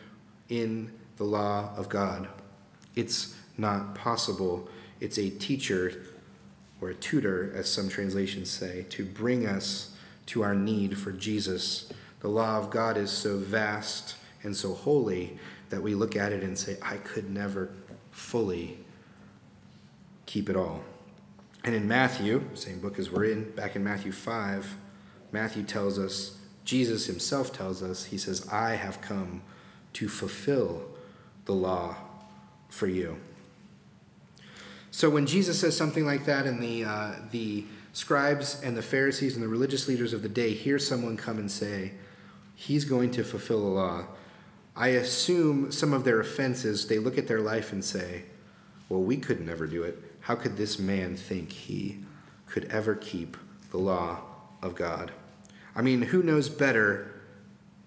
in 0.50 0.92
the 1.18 1.26
law 1.26 1.72
of 1.76 1.90
God. 1.90 2.28
It's 2.96 3.36
not 3.58 3.94
possible 3.94 4.68
it's 5.04 5.18
a 5.18 5.30
teacher 5.30 6.02
or 6.80 6.90
a 6.90 6.96
tutor, 6.96 7.52
as 7.54 7.70
some 7.70 7.90
translations 7.90 8.50
say, 8.50 8.86
to 8.92 9.04
bring 9.04 9.46
us 9.46 9.94
to 10.28 10.44
our 10.44 10.56
need 10.56 10.98
for 10.98 11.12
Jesus. 11.12 11.92
The 12.24 12.30
law 12.30 12.58
of 12.58 12.70
God 12.70 12.96
is 12.96 13.12
so 13.12 13.38
vast 13.38 14.16
and 14.44 14.56
so 14.56 14.74
holy 14.74 15.38
that 15.70 15.84
we 15.84 15.94
look 15.94 16.16
at 16.16 16.32
it 16.32 16.42
and 16.42 16.58
say, 16.58 16.78
I 16.82 16.96
could 16.96 17.30
never 17.30 17.70
fully 18.12 18.80
keep 20.26 20.50
it 20.50 20.56
all. 20.56 20.84
And 21.66 21.76
in 21.76 21.86
Matthew, 21.86 22.44
same 22.54 22.80
book 22.80 22.98
as 22.98 23.12
we're 23.12 23.26
in, 23.26 23.52
back 23.52 23.76
in 23.76 23.84
Matthew 23.84 24.14
5, 24.14 24.74
Matthew 25.34 25.64
tells 25.64 26.00
us, 26.00 26.38
Jesus 26.64 27.08
himself 27.08 27.52
tells 27.52 27.84
us, 27.84 28.06
he 28.06 28.18
says, 28.18 28.48
I 28.50 28.76
have 28.76 29.02
come 29.02 29.42
to 29.92 30.08
fulfill 30.08 30.86
the 31.44 31.54
law 31.54 31.98
for 32.70 32.88
you. 32.88 33.18
So 34.92 35.10
when 35.10 35.26
Jesus 35.26 35.60
says 35.60 35.76
something 35.76 36.06
like 36.06 36.24
that, 36.24 36.46
and 36.46 36.64
the, 36.64 36.86
uh, 36.86 37.16
the 37.32 37.66
scribes 37.92 38.62
and 38.62 38.78
the 38.78 38.82
Pharisees 38.82 39.36
and 39.36 39.44
the 39.44 39.50
religious 39.50 39.90
leaders 39.90 40.14
of 40.14 40.22
the 40.22 40.30
day 40.30 40.54
hear 40.54 40.80
someone 40.80 41.18
come 41.18 41.38
and 41.38 41.52
say, 41.52 41.92
He's 42.64 42.86
going 42.86 43.12
to 43.12 43.26
fulfill 43.26 43.60
the 43.60 43.68
law, 43.68 44.06
I 44.74 44.88
assume 44.90 45.70
some 45.74 45.92
of 45.92 46.06
their 46.06 46.22
offenses, 46.22 46.88
they 46.88 46.98
look 46.98 47.18
at 47.18 47.28
their 47.28 47.42
life 47.42 47.74
and 47.74 47.84
say, 47.84 48.24
Well, 48.88 49.02
we 49.02 49.18
could 49.18 49.46
never 49.46 49.68
do 49.68 49.84
it. 49.84 50.02
How 50.22 50.36
could 50.36 50.56
this 50.56 50.80
man 50.80 51.18
think 51.18 51.52
he 51.52 52.06
could 52.48 52.64
ever 52.72 52.96
keep 52.96 53.36
the 53.72 53.80
law 53.80 54.22
of 54.62 54.76
God? 54.76 55.12
I 55.76 55.82
mean, 55.82 56.04
who 56.04 56.24
knows 56.24 56.48
better 56.48 57.12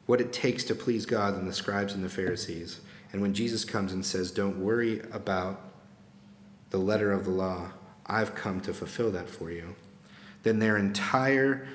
what 0.04 0.20
it 0.20 0.30
takes 0.30 0.62
to 0.64 0.74
please 0.74 1.06
God 1.06 1.36
than 1.36 1.46
the 1.46 1.54
scribes 1.54 1.94
and 1.94 2.04
the 2.04 2.10
Pharisees? 2.10 2.80
And 3.12 3.22
when 3.22 3.32
Jesus 3.32 3.64
comes 3.64 3.94
and 3.94 4.04
says, 4.04 4.30
Don't 4.30 4.62
worry 4.62 5.00
about 5.10 5.58
the 6.68 6.76
letter 6.76 7.12
of 7.12 7.24
the 7.24 7.30
law, 7.30 7.70
I've 8.04 8.34
come 8.34 8.60
to 8.60 8.74
fulfill 8.74 9.10
that 9.12 9.30
for 9.30 9.50
you, 9.50 9.74
then 10.42 10.58
their 10.58 10.76
entire 10.76 11.66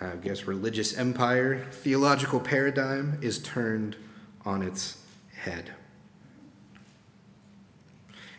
I 0.00 0.16
guess, 0.16 0.44
religious 0.44 0.96
empire, 0.96 1.66
theological 1.70 2.40
paradigm 2.40 3.18
is 3.20 3.38
turned 3.38 3.96
on 4.44 4.62
its 4.62 4.98
head. 5.34 5.72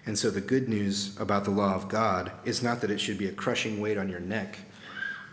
And 0.05 0.17
so 0.17 0.29
the 0.31 0.41
good 0.41 0.69
news 0.69 1.19
about 1.19 1.43
the 1.43 1.51
law 1.51 1.75
of 1.75 1.89
God 1.89 2.31
is 2.45 2.63
not 2.63 2.81
that 2.81 2.89
it 2.89 2.99
should 2.99 3.17
be 3.17 3.27
a 3.27 3.33
crushing 3.33 3.79
weight 3.79 3.97
on 3.97 4.09
your 4.09 4.21
neck, 4.21 4.59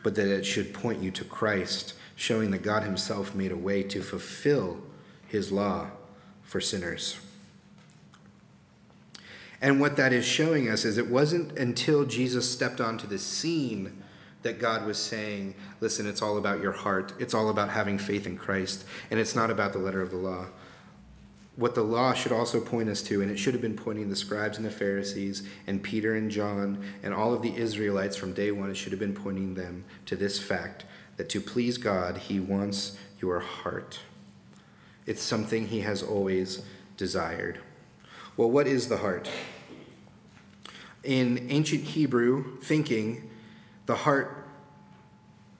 but 0.02 0.14
that 0.16 0.26
it 0.26 0.44
should 0.44 0.74
point 0.74 1.02
you 1.02 1.10
to 1.12 1.24
Christ, 1.24 1.94
showing 2.16 2.50
that 2.50 2.62
God 2.62 2.82
Himself 2.82 3.34
made 3.34 3.52
a 3.52 3.56
way 3.56 3.82
to 3.84 4.02
fulfill 4.02 4.82
His 5.28 5.52
law 5.52 5.90
for 6.42 6.60
sinners. 6.60 7.18
And 9.62 9.80
what 9.80 9.96
that 9.96 10.12
is 10.12 10.24
showing 10.24 10.68
us 10.68 10.84
is 10.84 10.98
it 10.98 11.08
wasn't 11.08 11.56
until 11.56 12.04
Jesus 12.04 12.50
stepped 12.50 12.80
onto 12.80 13.06
the 13.06 13.18
scene 13.18 14.02
that 14.46 14.60
God 14.60 14.86
was 14.86 14.96
saying, 14.96 15.54
listen, 15.80 16.06
it's 16.06 16.22
all 16.22 16.38
about 16.38 16.60
your 16.60 16.70
heart. 16.70 17.12
It's 17.18 17.34
all 17.34 17.50
about 17.50 17.70
having 17.70 17.98
faith 17.98 18.26
in 18.26 18.38
Christ, 18.38 18.84
and 19.10 19.18
it's 19.18 19.34
not 19.34 19.50
about 19.50 19.72
the 19.72 19.80
letter 19.80 20.00
of 20.00 20.10
the 20.10 20.16
law. 20.16 20.46
What 21.56 21.74
the 21.74 21.82
law 21.82 22.12
should 22.14 22.30
also 22.30 22.60
point 22.60 22.88
us 22.88 23.02
to, 23.02 23.20
and 23.20 23.30
it 23.30 23.38
should 23.38 23.54
have 23.54 23.62
been 23.62 23.76
pointing 23.76 24.08
the 24.08 24.14
scribes 24.14 24.56
and 24.56 24.64
the 24.64 24.70
Pharisees, 24.70 25.42
and 25.66 25.82
Peter 25.82 26.14
and 26.14 26.30
John, 26.30 26.84
and 27.02 27.12
all 27.12 27.34
of 27.34 27.42
the 27.42 27.56
Israelites 27.56 28.16
from 28.16 28.34
day 28.34 28.52
one, 28.52 28.70
it 28.70 28.76
should 28.76 28.92
have 28.92 29.00
been 29.00 29.14
pointing 29.14 29.54
them 29.54 29.84
to 30.04 30.14
this 30.14 30.38
fact 30.38 30.84
that 31.16 31.28
to 31.30 31.40
please 31.40 31.76
God, 31.76 32.18
He 32.18 32.38
wants 32.38 32.96
your 33.20 33.40
heart. 33.40 33.98
It's 35.06 35.22
something 35.22 35.66
He 35.66 35.80
has 35.80 36.04
always 36.04 36.62
desired. 36.96 37.58
Well, 38.36 38.50
what 38.50 38.68
is 38.68 38.88
the 38.88 38.98
heart? 38.98 39.28
In 41.02 41.48
ancient 41.50 41.82
Hebrew 41.82 42.60
thinking, 42.60 43.25
the 43.86 43.94
heart 43.94 44.46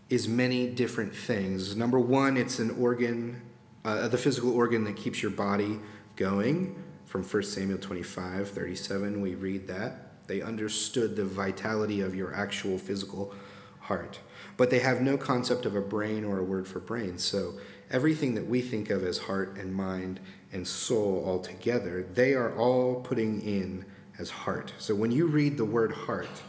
is 0.08 0.28
many 0.28 0.68
different 0.68 1.14
things. 1.14 1.76
Number 1.76 1.98
one, 1.98 2.36
it's 2.36 2.58
an 2.58 2.70
organ, 2.78 3.40
uh, 3.84 4.08
the 4.08 4.18
physical 4.18 4.54
organ 4.54 4.84
that 4.84 4.96
keeps 4.96 5.22
your 5.22 5.32
body 5.32 5.78
going. 6.16 6.82
From 7.06 7.22
1 7.22 7.42
Samuel 7.44 7.78
25, 7.78 8.50
37, 8.50 9.20
we 9.20 9.34
read 9.34 9.68
that. 9.68 10.26
They 10.26 10.42
understood 10.42 11.16
the 11.16 11.24
vitality 11.24 12.00
of 12.00 12.14
your 12.14 12.34
actual 12.34 12.78
physical 12.78 13.32
heart. 13.80 14.18
But 14.56 14.70
they 14.70 14.80
have 14.80 15.00
no 15.00 15.16
concept 15.16 15.66
of 15.66 15.76
a 15.76 15.80
brain 15.80 16.24
or 16.24 16.38
a 16.38 16.44
word 16.44 16.66
for 16.66 16.80
brain. 16.80 17.18
So 17.18 17.54
everything 17.90 18.34
that 18.34 18.46
we 18.46 18.60
think 18.60 18.90
of 18.90 19.04
as 19.04 19.18
heart 19.18 19.56
and 19.56 19.72
mind 19.72 20.18
and 20.52 20.66
soul 20.66 21.22
all 21.24 21.38
together, 21.40 22.06
they 22.14 22.34
are 22.34 22.56
all 22.56 22.96
putting 22.96 23.40
in 23.42 23.84
as 24.18 24.30
heart. 24.30 24.72
So 24.78 24.94
when 24.94 25.12
you 25.12 25.26
read 25.26 25.56
the 25.56 25.64
word 25.64 25.92
heart, 25.92 26.42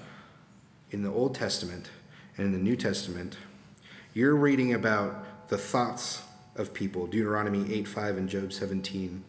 in 0.91 1.04
the 1.04 1.12
Old 1.12 1.36
Testament 1.36 1.89
and 2.38 2.45
in 2.45 2.52
the 2.52 2.60
New 2.60 2.76
Testament, 2.76 3.38
you're 4.13 4.36
reading 4.36 4.73
about 4.73 5.50
the 5.50 5.58
thoughts 5.58 6.21
of 6.56 6.73
people, 6.73 7.08
Deuteronomy 7.08 7.73
8 7.73 7.88
5 7.88 8.17
and 8.17 8.30
Job 8.30 8.52
17. 8.52 9.23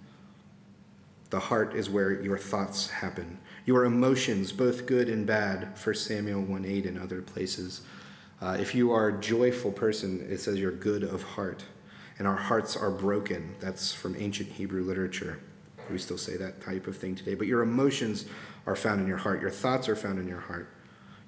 The 1.31 1.41
heart 1.41 1.75
is 1.75 1.91
where 1.91 2.23
your 2.23 2.39
thoughts 2.39 2.89
happen. 2.89 3.39
Your 3.67 3.85
emotions, 3.85 4.51
both 4.51 4.87
good 4.87 5.09
and 5.09 5.27
bad, 5.27 5.77
1 5.83 5.95
Samuel 5.95 6.41
1 6.41 6.65
8 6.65 6.87
and 6.87 6.99
other 6.99 7.21
places. 7.21 7.83
Uh, 8.41 8.57
if 8.59 8.75
you 8.75 8.93
are 8.93 9.09
a 9.09 9.21
joyful 9.21 9.73
person, 9.73 10.27
it 10.31 10.39
says 10.39 10.59
you're 10.59 10.71
good 10.71 11.03
of 11.03 11.23
heart. 11.23 11.65
And 12.19 12.27
our 12.27 12.37
hearts 12.37 12.77
are 12.77 12.91
broken. 12.91 13.55
That's 13.61 13.93
from 13.93 14.17
ancient 14.19 14.51
Hebrew 14.51 14.83
literature. 14.83 15.39
We 15.91 15.99
still 15.99 16.19
say 16.19 16.37
that 16.37 16.61
type 16.61 16.87
of 16.87 16.97
thing 16.97 17.15
today. 17.15 17.35
But 17.35 17.47
your 17.47 17.63
emotions 17.63 18.27
are 18.67 18.77
found 18.77 19.01
in 19.01 19.07
your 19.07 19.19
heart. 19.19 19.41
Your 19.41 19.51
thoughts 19.51 19.89
are 19.89 19.97
found 19.97 20.19
in 20.19 20.27
your 20.27 20.41
heart. 20.41 20.69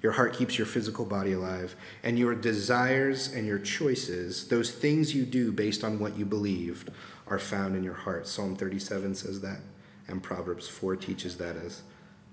Your 0.01 0.13
heart 0.13 0.33
keeps 0.33 0.57
your 0.57 0.67
physical 0.67 1.05
body 1.05 1.33
alive. 1.33 1.75
And 2.03 2.17
your 2.17 2.33
desires 2.33 3.31
and 3.31 3.45
your 3.45 3.59
choices, 3.59 4.47
those 4.47 4.71
things 4.71 5.15
you 5.15 5.25
do 5.25 5.51
based 5.51 5.83
on 5.83 5.99
what 5.99 6.17
you 6.17 6.25
believed, 6.25 6.89
are 7.27 7.39
found 7.39 7.75
in 7.75 7.83
your 7.83 7.93
heart. 7.93 8.27
Psalm 8.27 8.55
37 8.55 9.15
says 9.15 9.41
that, 9.41 9.59
and 10.07 10.21
Proverbs 10.21 10.67
4 10.67 10.95
teaches 10.95 11.37
that 11.37 11.55
as, 11.55 11.83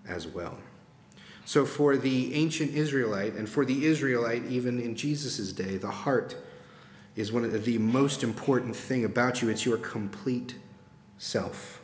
as 0.06 0.26
well. 0.26 0.58
So, 1.44 1.64
for 1.64 1.96
the 1.96 2.34
ancient 2.34 2.74
Israelite, 2.74 3.34
and 3.34 3.48
for 3.48 3.64
the 3.64 3.86
Israelite 3.86 4.44
even 4.46 4.78
in 4.80 4.94
Jesus' 4.94 5.52
day, 5.52 5.76
the 5.76 5.90
heart 5.90 6.36
is 7.16 7.32
one 7.32 7.44
of 7.44 7.64
the 7.64 7.78
most 7.78 8.22
important 8.22 8.76
thing 8.76 9.04
about 9.04 9.40
you. 9.40 9.48
It's 9.48 9.64
your 9.64 9.78
complete 9.78 10.56
self. 11.16 11.77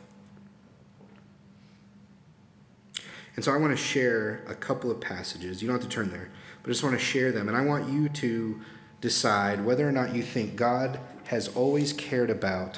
And 3.35 3.43
so 3.43 3.53
I 3.53 3.57
want 3.57 3.71
to 3.71 3.77
share 3.77 4.43
a 4.47 4.55
couple 4.55 4.89
of 4.89 5.01
passages. 5.01 5.61
You 5.61 5.67
don't 5.67 5.81
have 5.81 5.89
to 5.89 5.93
turn 5.93 6.09
there, 6.09 6.29
but 6.63 6.69
I 6.69 6.71
just 6.71 6.83
want 6.83 6.97
to 6.97 7.03
share 7.03 7.31
them. 7.31 7.47
And 7.47 7.57
I 7.57 7.61
want 7.61 7.89
you 7.89 8.07
to 8.09 8.61
decide 9.01 9.65
whether 9.65 9.87
or 9.87 9.91
not 9.91 10.15
you 10.15 10.23
think 10.23 10.55
God 10.55 10.99
has 11.25 11.49
always 11.49 11.91
cared 11.91 12.29
about 12.29 12.77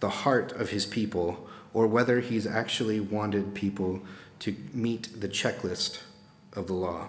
the 0.00 0.08
heart 0.08 0.52
of 0.52 0.70
his 0.70 0.86
people 0.86 1.48
or 1.74 1.86
whether 1.86 2.20
he's 2.20 2.46
actually 2.46 3.00
wanted 3.00 3.54
people 3.54 4.02
to 4.40 4.56
meet 4.72 5.20
the 5.20 5.28
checklist 5.28 6.00
of 6.54 6.66
the 6.66 6.72
law. 6.72 7.08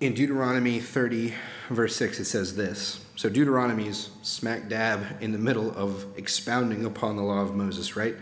In 0.00 0.14
Deuteronomy 0.14 0.80
30, 0.80 1.34
verse 1.70 1.94
6, 1.94 2.18
it 2.18 2.24
says 2.24 2.56
this. 2.56 3.01
So 3.14 3.28
Deuteronomy 3.28 3.88
is 3.88 4.10
smack 4.22 4.68
dab 4.68 5.18
in 5.20 5.32
the 5.32 5.38
middle 5.38 5.70
of 5.76 6.06
expounding 6.16 6.84
upon 6.84 7.16
the 7.16 7.22
law 7.22 7.40
of 7.40 7.54
Moses, 7.54 7.94
right? 7.94 8.16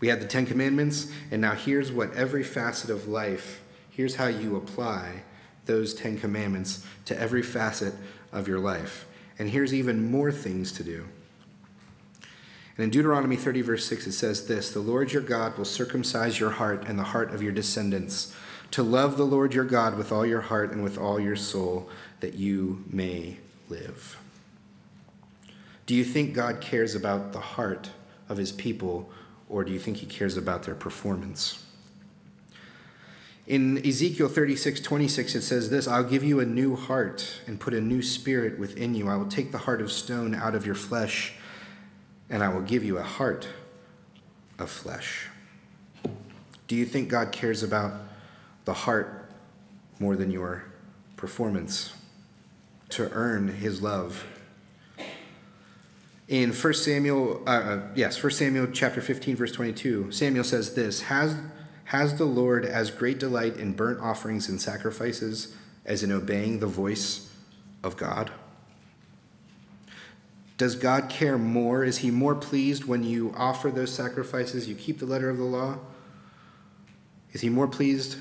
We 0.00 0.08
had 0.08 0.20
the 0.20 0.26
Ten 0.26 0.46
Commandments, 0.46 1.12
and 1.30 1.40
now 1.40 1.52
here's 1.52 1.92
what 1.92 2.14
every 2.14 2.42
facet 2.42 2.90
of 2.90 3.06
life, 3.06 3.60
here's 3.90 4.16
how 4.16 4.26
you 4.26 4.56
apply 4.56 5.22
those 5.66 5.94
Ten 5.94 6.18
Commandments 6.18 6.84
to 7.04 7.18
every 7.18 7.42
facet 7.42 7.94
of 8.32 8.48
your 8.48 8.58
life. 8.58 9.06
And 9.38 9.50
here's 9.50 9.74
even 9.74 10.10
more 10.10 10.32
things 10.32 10.72
to 10.72 10.84
do. 10.84 11.06
And 12.76 12.84
in 12.84 12.90
Deuteronomy 12.90 13.36
30, 13.36 13.60
verse 13.60 13.86
6, 13.86 14.06
it 14.06 14.12
says 14.12 14.46
this 14.46 14.72
The 14.72 14.80
Lord 14.80 15.12
your 15.12 15.22
God 15.22 15.58
will 15.58 15.66
circumcise 15.66 16.40
your 16.40 16.50
heart 16.50 16.88
and 16.88 16.98
the 16.98 17.04
heart 17.04 17.32
of 17.32 17.42
your 17.42 17.52
descendants, 17.52 18.34
to 18.70 18.82
love 18.82 19.16
the 19.16 19.26
Lord 19.26 19.52
your 19.52 19.64
God 19.64 19.98
with 19.98 20.10
all 20.10 20.24
your 20.24 20.40
heart 20.40 20.72
and 20.72 20.82
with 20.82 20.96
all 20.96 21.20
your 21.20 21.36
soul, 21.36 21.90
that 22.20 22.34
you 22.34 22.84
may 22.90 23.36
live. 23.68 24.18
Do 25.90 25.96
you 25.96 26.04
think 26.04 26.34
God 26.34 26.60
cares 26.60 26.94
about 26.94 27.32
the 27.32 27.40
heart 27.40 27.90
of 28.28 28.36
his 28.36 28.52
people, 28.52 29.10
or 29.48 29.64
do 29.64 29.72
you 29.72 29.80
think 29.80 29.96
he 29.96 30.06
cares 30.06 30.36
about 30.36 30.62
their 30.62 30.76
performance? 30.76 31.64
In 33.48 33.84
Ezekiel 33.84 34.28
36, 34.28 34.80
26, 34.82 35.34
it 35.34 35.42
says 35.42 35.68
this 35.68 35.88
I'll 35.88 36.04
give 36.04 36.22
you 36.22 36.38
a 36.38 36.46
new 36.46 36.76
heart 36.76 37.40
and 37.48 37.58
put 37.58 37.74
a 37.74 37.80
new 37.80 38.02
spirit 38.02 38.56
within 38.56 38.94
you. 38.94 39.08
I 39.08 39.16
will 39.16 39.26
take 39.26 39.50
the 39.50 39.58
heart 39.58 39.80
of 39.80 39.90
stone 39.90 40.32
out 40.32 40.54
of 40.54 40.64
your 40.64 40.76
flesh, 40.76 41.32
and 42.28 42.44
I 42.44 42.50
will 42.50 42.62
give 42.62 42.84
you 42.84 42.98
a 42.98 43.02
heart 43.02 43.48
of 44.60 44.70
flesh. 44.70 45.26
Do 46.68 46.76
you 46.76 46.86
think 46.86 47.08
God 47.08 47.32
cares 47.32 47.64
about 47.64 47.94
the 48.64 48.74
heart 48.74 49.28
more 49.98 50.14
than 50.14 50.30
your 50.30 50.66
performance 51.16 51.94
to 52.90 53.10
earn 53.10 53.48
his 53.48 53.82
love 53.82 54.24
in 56.30 56.52
1 56.52 56.74
Samuel, 56.74 57.42
uh, 57.44 57.50
uh, 57.50 57.82
yes, 57.96 58.22
1 58.22 58.30
Samuel 58.30 58.68
chapter 58.72 59.00
15, 59.00 59.34
verse 59.34 59.50
22, 59.50 60.12
Samuel 60.12 60.44
says 60.44 60.74
this 60.74 61.02
Has, 61.02 61.36
Has 61.86 62.18
the 62.18 62.24
Lord 62.24 62.64
as 62.64 62.92
great 62.92 63.18
delight 63.18 63.56
in 63.56 63.72
burnt 63.72 64.00
offerings 64.00 64.48
and 64.48 64.60
sacrifices 64.60 65.56
as 65.84 66.04
in 66.04 66.12
obeying 66.12 66.60
the 66.60 66.68
voice 66.68 67.34
of 67.82 67.96
God? 67.96 68.30
Does 70.56 70.76
God 70.76 71.08
care 71.08 71.36
more? 71.36 71.82
Is 71.82 71.98
He 71.98 72.12
more 72.12 72.36
pleased 72.36 72.84
when 72.84 73.02
you 73.02 73.34
offer 73.36 73.68
those 73.68 73.92
sacrifices, 73.92 74.68
you 74.68 74.76
keep 74.76 75.00
the 75.00 75.06
letter 75.06 75.30
of 75.30 75.36
the 75.36 75.42
law? 75.42 75.78
Is 77.32 77.40
He 77.40 77.48
more 77.48 77.66
pleased 77.66 78.18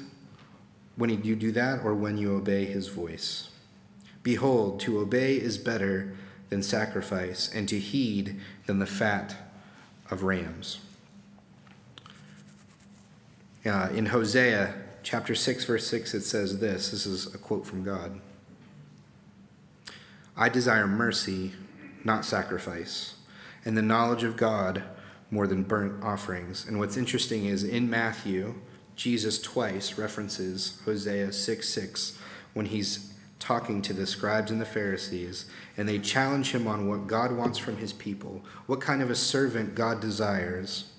when 0.95 1.11
you 1.23 1.35
do 1.35 1.51
that 1.51 1.85
or 1.85 1.93
when 1.93 2.17
you 2.17 2.33
obey 2.33 2.65
His 2.65 2.87
voice? 2.87 3.51
Behold, 4.23 4.79
to 4.79 4.97
obey 4.97 5.35
is 5.35 5.59
better 5.59 6.15
than 6.49 6.63
sacrifice, 6.63 7.49
and 7.53 7.69
to 7.69 7.79
heed 7.79 8.39
than 8.65 8.79
the 8.79 8.85
fat 8.85 9.35
of 10.09 10.23
rams. 10.23 10.79
Uh, 13.65 13.89
in 13.93 14.07
Hosea 14.07 14.73
chapter 15.03 15.35
6, 15.35 15.65
verse 15.65 15.87
6, 15.87 16.13
it 16.13 16.21
says 16.21 16.59
this 16.59 16.91
this 16.91 17.05
is 17.05 17.33
a 17.33 17.37
quote 17.37 17.65
from 17.65 17.83
God 17.83 18.19
I 20.35 20.47
desire 20.47 20.87
mercy 20.87 21.51
not 22.03 22.23
sacrifice, 22.25 23.15
and 23.65 23.77
the 23.77 23.81
knowledge 23.81 24.23
of 24.23 24.37
God 24.37 24.83
more 25.29 25.47
than 25.47 25.63
burnt 25.63 26.03
offerings. 26.03 26.65
And 26.65 26.79
what's 26.79 26.97
interesting 26.97 27.45
is 27.45 27.63
in 27.63 27.89
Matthew, 27.89 28.55
Jesus 28.95 29.41
twice 29.41 29.97
references 29.97 30.81
Hosea 30.85 31.31
6 31.31 31.69
6 31.69 32.17
when 32.53 32.67
he's 32.67 33.13
talking 33.39 33.81
to 33.81 33.93
the 33.93 34.05
scribes 34.05 34.51
and 34.51 34.59
the 34.59 34.65
Pharisees, 34.65 35.45
and 35.77 35.87
they 35.87 35.97
challenge 35.97 36.51
him 36.51 36.67
on 36.67 36.87
what 36.87 37.07
God 37.07 37.31
wants 37.31 37.57
from 37.57 37.77
his 37.77 37.93
people, 37.93 38.43
what 38.67 38.81
kind 38.81 39.01
of 39.01 39.09
a 39.09 39.15
servant 39.15 39.75
God 39.75 40.01
desires. 40.01 40.91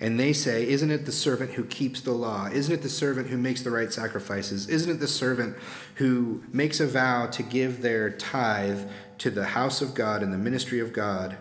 And 0.00 0.18
they 0.18 0.32
say, 0.32 0.68
Isn't 0.68 0.90
it 0.90 1.06
the 1.06 1.12
servant 1.12 1.52
who 1.52 1.64
keeps 1.64 2.00
the 2.00 2.12
law? 2.12 2.46
Isn't 2.46 2.74
it 2.74 2.82
the 2.82 2.88
servant 2.88 3.28
who 3.28 3.38
makes 3.38 3.62
the 3.62 3.70
right 3.70 3.92
sacrifices? 3.92 4.68
Isn't 4.68 4.90
it 4.90 5.00
the 5.00 5.08
servant 5.08 5.56
who 5.96 6.42
makes 6.52 6.80
a 6.80 6.86
vow 6.86 7.26
to 7.26 7.42
give 7.42 7.80
their 7.80 8.10
tithe 8.10 8.88
to 9.18 9.30
the 9.30 9.46
house 9.46 9.80
of 9.80 9.94
God 9.94 10.22
and 10.22 10.32
the 10.32 10.38
ministry 10.38 10.80
of 10.80 10.92
God, 10.92 11.36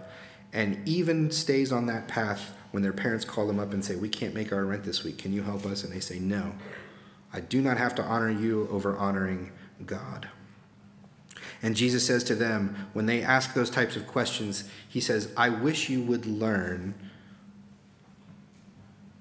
and 0.54 0.88
even 0.88 1.32
stays 1.32 1.72
on 1.72 1.88
that 1.88 2.08
path 2.08 2.56
when 2.72 2.84
their 2.84 2.94
parents 2.94 3.26
call 3.26 3.48
them 3.48 3.60
up 3.60 3.74
and 3.74 3.84
say, 3.84 3.96
We 3.96 4.10
can't 4.10 4.36
make 4.36 4.54
our 4.54 4.66
rent 4.66 4.84
this 4.84 5.04
week. 5.04 5.18
Can 5.18 5.34
you 5.34 5.42
help 5.42 5.66
us? 5.66 5.84
And 5.84 5.92
they 5.92 6.00
say, 6.00 6.20
No. 6.20 6.54
I 7.36 7.40
do 7.40 7.62
not 7.62 7.78
have 7.78 7.96
to 7.96 8.04
honor 8.04 8.30
you 8.30 8.68
over 8.70 8.96
honoring 8.96 9.52
God. 9.84 10.30
And 11.62 11.76
Jesus 11.76 12.06
says 12.06 12.24
to 12.26 12.36
them, 12.36 12.88
when 12.94 13.06
they 13.06 13.22
ask 13.22 13.54
those 13.54 13.70
types 13.70 13.96
of 13.96 14.08
questions, 14.08 14.70
He 14.88 15.00
says, 15.00 15.32
I 15.38 15.50
wish 15.50 15.90
you 15.90 16.02
would 16.02 16.26
learn 16.26 16.94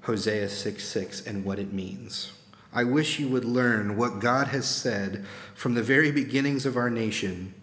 Hosea 0.02 0.48
6 0.48 0.84
6 0.84 1.26
and 1.26 1.44
what 1.44 1.58
it 1.58 1.72
means. 1.72 2.32
I 2.72 2.84
wish 2.84 3.18
you 3.18 3.28
would 3.28 3.44
learn 3.44 3.96
what 3.96 4.18
God 4.18 4.48
has 4.48 4.66
said 4.66 5.24
from 5.54 5.74
the 5.74 5.82
very 5.82 6.10
beginnings 6.10 6.66
of 6.66 6.76
our 6.76 6.90
nation 6.90 7.54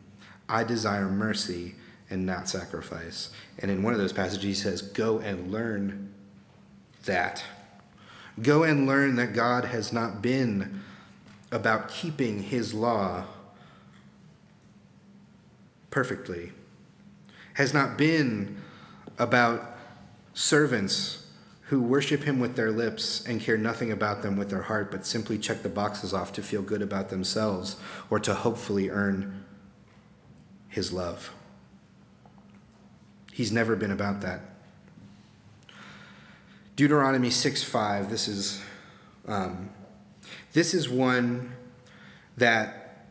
I 0.48 0.64
desire 0.64 1.08
mercy 1.08 1.76
and 2.10 2.26
not 2.26 2.50
sacrifice. 2.50 3.30
And 3.60 3.70
in 3.70 3.84
one 3.84 3.94
of 3.94 4.00
those 4.00 4.14
passages, 4.14 4.44
he 4.44 4.54
says, 4.56 4.82
Go 4.82 5.20
and 5.20 5.52
learn 5.52 6.12
that. 7.06 7.44
Go 8.42 8.64
and 8.64 8.88
learn 8.88 9.16
that 9.18 9.34
God 9.34 9.66
has 9.66 9.94
not 9.94 10.22
been 10.22 10.82
about 11.52 11.90
keeping 11.90 12.44
his 12.44 12.74
law 12.74 13.26
perfectly, 15.90 16.52
has 17.54 17.74
not 17.74 17.98
been 17.98 18.58
about 19.18 19.78
servants 20.34 21.28
who 21.64 21.82
worship 21.82 22.24
him 22.24 22.40
with 22.40 22.56
their 22.56 22.72
lips 22.72 23.24
and 23.28 23.42
care 23.42 23.58
nothing 23.58 23.92
about 23.92 24.24
them 24.24 24.36
with 24.38 24.50
their 24.50 24.64
heart, 24.64 24.90
but 24.90 25.06
simply 25.06 25.38
check 25.38 25.62
the 25.62 25.70
boxes 25.70 26.14
off 26.14 26.34
to 26.34 26.42
feel 26.42 26.62
good 26.62 26.82
about 26.82 27.10
themselves 27.10 27.76
or 28.10 28.20
to 28.20 28.34
hopefully 28.34 28.90
earn 28.90 29.46
his 30.68 30.92
love. 30.92 31.34
He's 33.32 33.52
never 33.52 33.76
been 33.76 33.92
about 33.92 34.22
that. 34.22 34.42
Deuteronomy 36.76 37.30
6 37.30 37.64
5, 37.64 38.10
this 38.10 38.28
is, 38.28 38.62
um, 39.28 39.70
this 40.54 40.74
is 40.74 40.90
one 40.90 41.54
that 42.38 43.06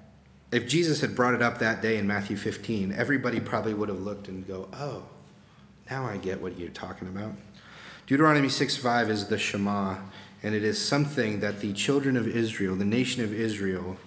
if 0.51 0.67
Jesus 0.67 1.01
had 1.01 1.15
brought 1.15 1.35
it 1.35 1.43
up 1.43 1.59
that 1.59 1.83
day 1.83 1.99
in 1.99 2.07
Matthew 2.07 2.37
15, 2.37 2.93
everybody 2.93 3.39
probably 3.39 3.75
would 3.75 3.89
have 3.89 4.01
looked 4.01 4.29
and 4.29 4.47
go, 4.47 4.69
oh, 4.73 5.05
now 5.91 6.07
I 6.07 6.17
get 6.17 6.41
what 6.41 6.59
you're 6.59 6.71
talking 6.71 7.09
about. 7.09 7.33
Deuteronomy 8.07 8.49
6:5 8.49 9.11
is 9.11 9.27
the 9.27 9.39
Shema, 9.39 9.97
and 10.43 10.55
it 10.55 10.65
is 10.65 10.83
something 10.83 11.41
that 11.41 11.61
the 11.61 11.73
children 11.75 12.17
of 12.17 12.27
Israel, 12.27 12.75
the 12.75 12.85
nation 12.85 13.23
of 13.23 13.33
Israel, 13.33 13.99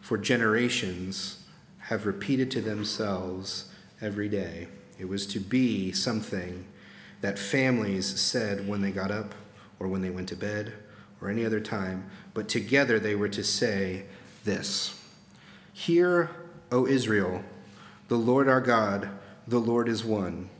for 0.00 0.18
generations 0.18 1.44
have 1.78 2.06
repeated 2.06 2.50
to 2.50 2.60
themselves 2.60 3.70
every 4.00 4.28
day. 4.28 4.68
It 4.98 5.08
was 5.08 5.26
to 5.28 5.40
be 5.40 5.92
something 5.92 6.66
that 7.22 7.38
families 7.38 8.20
said 8.20 8.68
when 8.68 8.82
they 8.82 8.90
got 8.90 9.10
up 9.10 9.34
or 9.78 9.88
when 9.88 10.02
they 10.02 10.10
went 10.10 10.28
to 10.28 10.36
bed 10.36 10.72
or 11.20 11.30
any 11.30 11.44
other 11.44 11.60
time, 11.60 12.10
but 12.34 12.48
together 12.48 12.98
they 12.98 13.14
were 13.14 13.28
to 13.28 13.44
say 13.44 14.04
this 14.44 14.98
Hear, 15.72 16.30
O 16.70 16.86
Israel, 16.86 17.42
the 18.08 18.16
Lord 18.16 18.48
our 18.48 18.60
God, 18.60 19.10
the 19.46 19.58
Lord 19.58 19.88
is 19.88 20.04
one. 20.04 20.50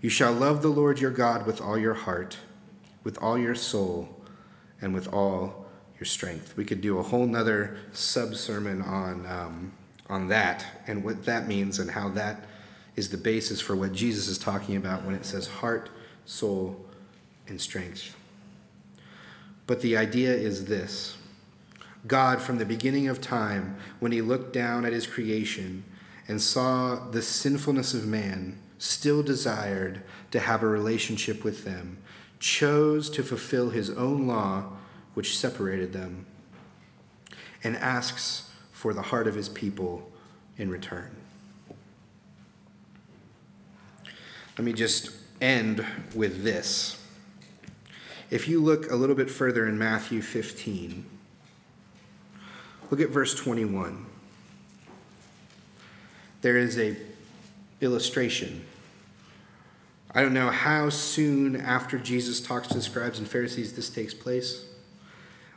You 0.00 0.10
shall 0.10 0.32
love 0.32 0.62
the 0.62 0.68
Lord 0.68 1.00
your 1.00 1.10
God 1.10 1.46
with 1.46 1.60
all 1.60 1.78
your 1.78 1.94
heart, 1.94 2.38
with 3.02 3.18
all 3.22 3.38
your 3.38 3.54
soul, 3.54 4.08
and 4.80 4.94
with 4.94 5.12
all 5.12 5.66
your 5.98 6.04
strength. 6.04 6.56
We 6.56 6.64
could 6.64 6.80
do 6.80 6.98
a 6.98 7.02
whole 7.02 7.26
nother 7.26 7.78
sub 7.92 8.34
sermon 8.34 8.82
on. 8.82 9.26
Um, 9.26 9.72
on 10.08 10.28
that 10.28 10.64
and 10.86 11.04
what 11.04 11.24
that 11.24 11.48
means 11.48 11.78
and 11.78 11.90
how 11.90 12.08
that 12.10 12.44
is 12.94 13.10
the 13.10 13.16
basis 13.16 13.60
for 13.60 13.76
what 13.76 13.92
Jesus 13.92 14.28
is 14.28 14.38
talking 14.38 14.76
about 14.76 15.04
when 15.04 15.14
it 15.14 15.24
says 15.24 15.46
heart, 15.46 15.90
soul, 16.24 16.86
and 17.48 17.60
strength. 17.60 18.16
But 19.66 19.80
the 19.80 19.96
idea 19.96 20.32
is 20.32 20.66
this 20.66 21.16
God, 22.06 22.40
from 22.40 22.58
the 22.58 22.64
beginning 22.64 23.08
of 23.08 23.20
time, 23.20 23.76
when 23.98 24.12
he 24.12 24.22
looked 24.22 24.52
down 24.52 24.84
at 24.84 24.92
his 24.92 25.06
creation 25.06 25.84
and 26.28 26.40
saw 26.40 27.08
the 27.10 27.22
sinfulness 27.22 27.94
of 27.94 28.06
man, 28.06 28.58
still 28.78 29.22
desired 29.22 30.02
to 30.30 30.40
have 30.40 30.62
a 30.62 30.68
relationship 30.68 31.42
with 31.42 31.64
them, 31.64 31.98
chose 32.38 33.08
to 33.10 33.22
fulfill 33.22 33.70
his 33.70 33.90
own 33.90 34.26
law, 34.26 34.64
which 35.14 35.36
separated 35.36 35.92
them, 35.92 36.26
and 37.64 37.76
asks 37.76 38.50
for 38.70 38.92
the 38.92 39.02
heart 39.02 39.26
of 39.26 39.34
his 39.34 39.48
people 39.48 40.10
in 40.58 40.70
return. 40.70 41.10
Let 44.58 44.64
me 44.64 44.72
just 44.72 45.10
end 45.40 45.84
with 46.14 46.44
this. 46.44 46.98
If 48.30 48.48
you 48.48 48.60
look 48.60 48.90
a 48.90 48.96
little 48.96 49.14
bit 49.14 49.30
further 49.30 49.68
in 49.68 49.78
Matthew 49.78 50.20
15, 50.20 51.06
look 52.90 53.00
at 53.00 53.10
verse 53.10 53.34
21. 53.34 54.04
There 56.42 56.58
is 56.58 56.78
a 56.78 56.96
illustration. 57.80 58.64
I 60.12 60.22
don't 60.22 60.32
know 60.32 60.50
how 60.50 60.88
soon 60.88 61.56
after 61.56 61.98
Jesus 61.98 62.40
talks 62.40 62.68
to 62.68 62.74
the 62.74 62.82
scribes 62.82 63.18
and 63.18 63.28
Pharisees 63.28 63.74
this 63.74 63.90
takes 63.90 64.14
place. 64.14 64.64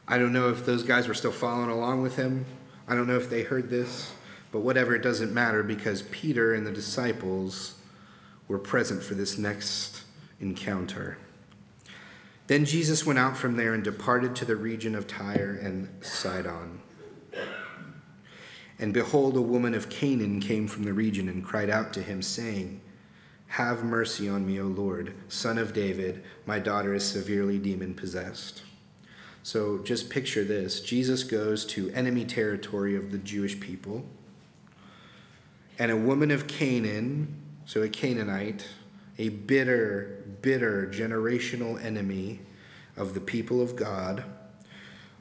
I 0.07 0.17
don't 0.17 0.33
know 0.33 0.49
if 0.49 0.65
those 0.65 0.83
guys 0.83 1.07
were 1.07 1.13
still 1.13 1.31
following 1.31 1.69
along 1.69 2.01
with 2.01 2.17
him. 2.17 2.45
I 2.87 2.95
don't 2.95 3.07
know 3.07 3.15
if 3.15 3.29
they 3.29 3.43
heard 3.43 3.69
this, 3.69 4.11
but 4.51 4.59
whatever, 4.59 4.93
it 4.95 5.01
doesn't 5.01 5.33
matter 5.33 5.63
because 5.63 6.01
Peter 6.03 6.53
and 6.53 6.67
the 6.67 6.71
disciples 6.71 7.75
were 8.47 8.59
present 8.59 9.01
for 9.01 9.13
this 9.13 9.37
next 9.37 10.01
encounter. 10.41 11.17
Then 12.49 12.65
Jesus 12.65 13.05
went 13.05 13.19
out 13.19 13.37
from 13.37 13.57
there 13.57 13.75
and 13.75 13.83
departed 13.83 14.35
to 14.37 14.45
the 14.45 14.55
region 14.55 14.95
of 14.95 15.05
Tyre 15.05 15.59
and 15.61 15.87
Sidon. 16.03 16.81
And 18.79 18.91
behold, 18.91 19.37
a 19.37 19.41
woman 19.41 19.75
of 19.75 19.91
Canaan 19.91 20.39
came 20.39 20.67
from 20.67 20.83
the 20.83 20.93
region 20.93 21.29
and 21.29 21.45
cried 21.45 21.69
out 21.69 21.93
to 21.93 22.01
him, 22.01 22.23
saying, 22.23 22.81
Have 23.49 23.83
mercy 23.83 24.27
on 24.27 24.47
me, 24.47 24.59
O 24.59 24.63
Lord, 24.63 25.13
son 25.27 25.59
of 25.59 25.73
David. 25.73 26.23
My 26.47 26.57
daughter 26.57 26.95
is 26.95 27.05
severely 27.05 27.59
demon 27.59 27.93
possessed. 27.93 28.63
So 29.43 29.77
just 29.83 30.09
picture 30.09 30.43
this 30.43 30.81
Jesus 30.81 31.23
goes 31.23 31.63
to 31.65 31.91
enemy 31.91 32.25
territory 32.25 32.95
of 32.95 33.11
the 33.11 33.19
Jewish 33.19 33.59
people, 33.59 34.05
and 35.77 35.91
a 35.91 35.97
woman 35.97 36.31
of 36.31 36.47
Canaan, 36.47 37.31
so 37.67 37.83
a 37.83 37.89
Canaanite, 37.89 38.65
a 39.19 39.29
bitter, 39.29 40.23
bitter 40.41 40.87
generational 40.91 41.83
enemy 41.83 42.39
of 42.97 43.13
the 43.13 43.21
people 43.21 43.61
of 43.61 43.75
God, 43.75 44.23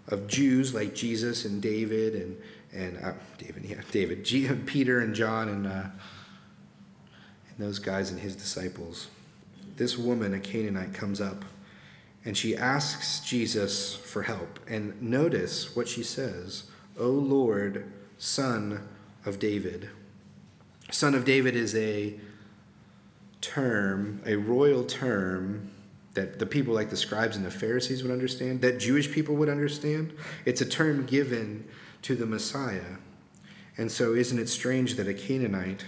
of 0.06 0.26
Jews 0.26 0.72
like 0.72 0.94
Jesus 0.94 1.44
and 1.44 1.60
David 1.60 2.14
and 2.14 2.40
and 2.72 2.98
uh, 3.02 3.12
David, 3.38 3.64
yeah, 3.64 3.80
David, 3.90 4.24
G- 4.24 4.48
Peter 4.66 5.00
and 5.00 5.14
John 5.14 5.48
and, 5.48 5.66
uh, 5.66 5.70
and 5.70 5.92
those 7.58 7.78
guys 7.78 8.10
and 8.10 8.20
his 8.20 8.36
disciples. 8.36 9.08
This 9.76 9.96
woman, 9.96 10.34
a 10.34 10.40
Canaanite, 10.40 10.92
comes 10.92 11.20
up 11.20 11.44
And 12.24 12.36
she 12.36 12.56
asks 12.56 13.20
Jesus 13.20 13.94
for 13.94 14.22
help. 14.22 14.58
And 14.68 15.00
notice 15.00 15.74
what 15.74 15.88
she 15.88 16.02
says 16.02 16.64
O 16.98 17.08
Lord, 17.08 17.90
Son 18.18 18.86
of 19.24 19.38
David. 19.38 19.88
Son 20.90 21.14
of 21.14 21.24
David 21.24 21.54
is 21.54 21.74
a 21.74 22.14
term, 23.40 24.22
a 24.26 24.36
royal 24.36 24.84
term 24.84 25.70
that 26.14 26.38
the 26.38 26.46
people 26.46 26.74
like 26.74 26.90
the 26.90 26.96
scribes 26.96 27.36
and 27.36 27.44
the 27.44 27.50
Pharisees 27.50 28.02
would 28.02 28.10
understand, 28.10 28.60
that 28.62 28.80
Jewish 28.80 29.10
people 29.12 29.36
would 29.36 29.48
understand. 29.48 30.12
It's 30.44 30.60
a 30.60 30.66
term 30.66 31.06
given 31.06 31.64
to 32.02 32.16
the 32.16 32.26
Messiah. 32.26 32.96
And 33.76 33.90
so, 33.92 34.14
isn't 34.14 34.38
it 34.38 34.48
strange 34.48 34.96
that 34.96 35.06
a 35.06 35.14
Canaanite, 35.14 35.84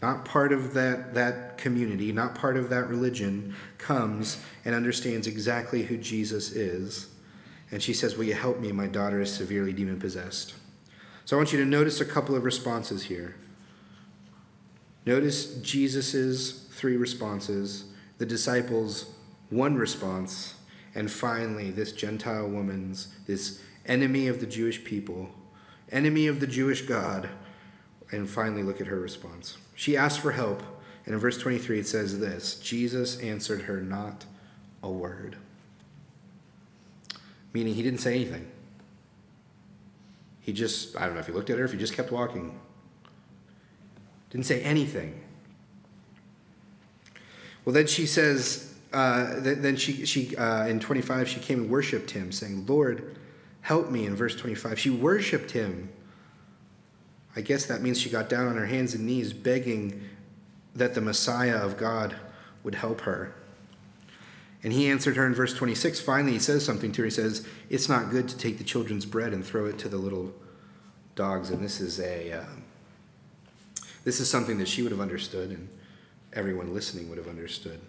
not 0.00 0.24
part 0.24 0.52
of 0.52 0.72
that, 0.72 1.12
that 1.12 1.58
community, 1.58 2.10
not 2.10 2.34
part 2.34 2.56
of 2.56 2.70
that 2.70 2.88
religion, 2.88 3.54
comes 3.76 4.42
and 4.64 4.74
understands 4.74 5.26
exactly 5.26 5.82
who 5.82 5.98
Jesus 5.98 6.52
is? 6.52 7.08
And 7.70 7.82
she 7.82 7.92
says, 7.92 8.16
Will 8.16 8.24
you 8.24 8.34
help 8.34 8.60
me? 8.60 8.72
My 8.72 8.86
daughter 8.86 9.20
is 9.20 9.32
severely 9.32 9.74
demon 9.74 10.00
possessed. 10.00 10.54
So, 11.26 11.36
I 11.36 11.38
want 11.38 11.52
you 11.52 11.58
to 11.58 11.66
notice 11.66 12.00
a 12.00 12.06
couple 12.06 12.34
of 12.34 12.44
responses 12.44 13.04
here. 13.04 13.34
Notice 15.04 15.56
Jesus' 15.56 16.69
three 16.80 16.96
responses, 16.96 17.84
the 18.16 18.24
disciples' 18.24 19.12
one 19.50 19.76
response, 19.76 20.54
and 20.94 21.10
finally, 21.10 21.70
this 21.70 21.92
Gentile 21.92 22.48
woman's, 22.48 23.14
this 23.26 23.60
enemy 23.84 24.28
of 24.28 24.40
the 24.40 24.46
Jewish 24.46 24.82
people, 24.82 25.28
enemy 25.92 26.26
of 26.26 26.40
the 26.40 26.46
Jewish 26.46 26.82
God. 26.82 27.28
And 28.10 28.28
finally, 28.28 28.62
look 28.62 28.80
at 28.80 28.86
her 28.86 28.98
response. 28.98 29.58
She 29.74 29.96
asked 29.96 30.20
for 30.20 30.32
help, 30.32 30.62
and 31.04 31.14
in 31.14 31.20
verse 31.20 31.38
23 31.38 31.80
it 31.80 31.86
says 31.86 32.18
this 32.18 32.58
Jesus 32.58 33.20
answered 33.20 33.62
her 33.62 33.80
not 33.80 34.24
a 34.82 34.90
word. 34.90 35.36
Meaning 37.52 37.74
he 37.74 37.82
didn't 37.82 38.00
say 38.00 38.14
anything. 38.14 38.50
He 40.40 40.52
just, 40.52 40.96
I 40.96 41.04
don't 41.04 41.14
know 41.14 41.20
if 41.20 41.26
he 41.26 41.32
looked 41.32 41.50
at 41.50 41.58
her, 41.58 41.64
if 41.64 41.72
he 41.72 41.78
just 41.78 41.94
kept 41.94 42.10
walking. 42.10 42.58
Didn't 44.30 44.46
say 44.46 44.62
anything. 44.62 45.19
Well, 47.64 47.74
then 47.74 47.86
she 47.86 48.06
says, 48.06 48.74
uh, 48.92 49.34
then 49.38 49.76
she, 49.76 50.04
she 50.06 50.36
uh, 50.36 50.66
in 50.66 50.80
25, 50.80 51.28
she 51.28 51.40
came 51.40 51.62
and 51.62 51.70
worshiped 51.70 52.10
him, 52.10 52.32
saying, 52.32 52.66
Lord, 52.66 53.16
help 53.60 53.90
me, 53.90 54.06
in 54.06 54.16
verse 54.16 54.34
25. 54.34 54.78
She 54.78 54.90
worshiped 54.90 55.52
him. 55.52 55.90
I 57.36 57.40
guess 57.40 57.66
that 57.66 57.82
means 57.82 58.00
she 58.00 58.10
got 58.10 58.28
down 58.28 58.48
on 58.48 58.56
her 58.56 58.66
hands 58.66 58.94
and 58.94 59.06
knees, 59.06 59.32
begging 59.32 60.08
that 60.74 60.94
the 60.94 61.00
Messiah 61.00 61.56
of 61.56 61.76
God 61.76 62.16
would 62.64 62.74
help 62.74 63.02
her. 63.02 63.34
And 64.62 64.72
he 64.72 64.88
answered 64.88 65.16
her 65.16 65.26
in 65.26 65.34
verse 65.34 65.54
26. 65.54 66.00
Finally, 66.00 66.32
he 66.32 66.38
says 66.38 66.64
something 66.64 66.92
to 66.92 67.02
her. 67.02 67.06
He 67.06 67.10
says, 67.10 67.46
It's 67.70 67.88
not 67.88 68.10
good 68.10 68.28
to 68.28 68.36
take 68.36 68.58
the 68.58 68.64
children's 68.64 69.06
bread 69.06 69.32
and 69.32 69.44
throw 69.44 69.66
it 69.66 69.78
to 69.78 69.88
the 69.88 69.96
little 69.96 70.34
dogs. 71.14 71.50
And 71.50 71.62
this 71.62 71.80
is 71.80 72.00
a. 72.00 72.32
Uh, 72.32 72.44
this 74.04 74.20
is 74.20 74.30
something 74.30 74.58
that 74.58 74.68
she 74.68 74.82
would 74.82 74.92
have 74.92 75.00
understood, 75.00 75.50
and 75.50 75.68
everyone 76.32 76.74
listening 76.74 77.08
would 77.08 77.18
have 77.18 77.28
understood. 77.28 77.80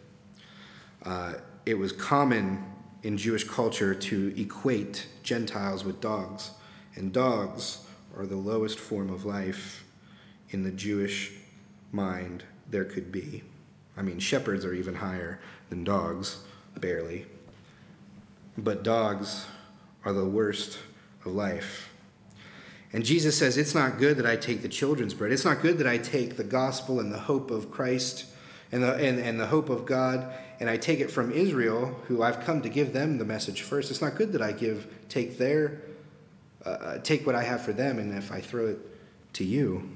Uh, 1.04 1.34
it 1.66 1.76
was 1.76 1.92
common 1.92 2.64
in 3.04 3.18
Jewish 3.18 3.44
culture 3.44 3.94
to 3.94 4.34
equate 4.40 5.08
Gentiles 5.24 5.84
with 5.84 6.02
dogs, 6.02 6.52
and 6.96 7.12
dogs 7.12 7.86
are 8.16 8.26
the 8.26 8.36
lowest 8.36 8.80
form 8.80 9.10
of 9.10 9.26
life 9.26 9.86
in 10.50 10.64
the 10.64 10.72
Jewish 10.72 11.32
mind 11.92 12.44
there 12.70 12.86
could 12.86 13.12
be. 13.12 13.44
I 13.98 14.02
mean, 14.02 14.20
shepherds 14.20 14.66
are 14.66 14.74
even 14.74 14.96
higher 14.96 15.40
than 15.70 15.84
dogs, 15.84 16.44
barely. 16.80 17.26
But 18.58 18.84
dogs 18.84 19.46
are 20.04 20.14
the 20.14 20.26
worst 20.26 20.80
of 21.26 21.34
life. 21.34 21.90
And 22.94 23.06
Jesus 23.06 23.38
says, 23.38 23.58
It's 23.58 23.76
not 23.76 23.98
good 23.98 24.18
that 24.18 24.26
I 24.26 24.36
take 24.36 24.62
the 24.62 24.70
children's 24.70 25.14
bread. 25.14 25.32
It's 25.32 25.46
not 25.46 25.62
good 25.62 25.78
that 25.78 25.88
I 25.88 25.98
take 25.98 26.36
the 26.36 26.44
gospel 26.44 27.00
and 27.00 27.12
the 27.12 27.20
hope 27.20 27.52
of 27.52 27.72
Christ 27.72 28.26
and 28.72 28.84
the, 28.84 28.94
and, 28.96 29.20
and 29.20 29.40
the 29.40 29.48
hope 29.48 29.70
of 29.70 29.86
God, 29.86 30.34
and 30.60 30.70
I 30.70 30.78
take 30.78 31.00
it 31.00 31.12
from 31.12 31.32
Israel, 31.32 32.00
who 32.08 32.24
I've 32.24 32.42
come 32.42 32.62
to 32.62 32.70
give 32.70 32.94
them 32.94 33.18
the 33.18 33.26
message 33.26 33.64
first. 33.64 33.92
It's 33.92 34.02
not 34.02 34.16
good 34.16 34.32
that 34.34 34.42
I 34.42 34.52
give, 34.52 34.88
take 35.10 35.38
their, 35.38 35.82
uh, 36.66 36.70
uh, 36.70 36.98
take 37.00 37.26
what 37.26 37.36
I 37.36 37.44
have 37.44 37.62
for 37.62 37.74
them, 37.74 38.00
and 38.00 38.18
if 38.18 38.32
I 38.32 38.40
throw 38.40 38.68
it 38.68 38.80
to 39.34 39.44
you. 39.44 39.90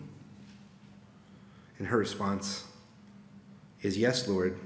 And 1.77 1.87
her 1.87 1.97
response 1.97 2.65
is, 3.81 3.97
Yes, 3.97 4.27
Lord, 4.27 4.57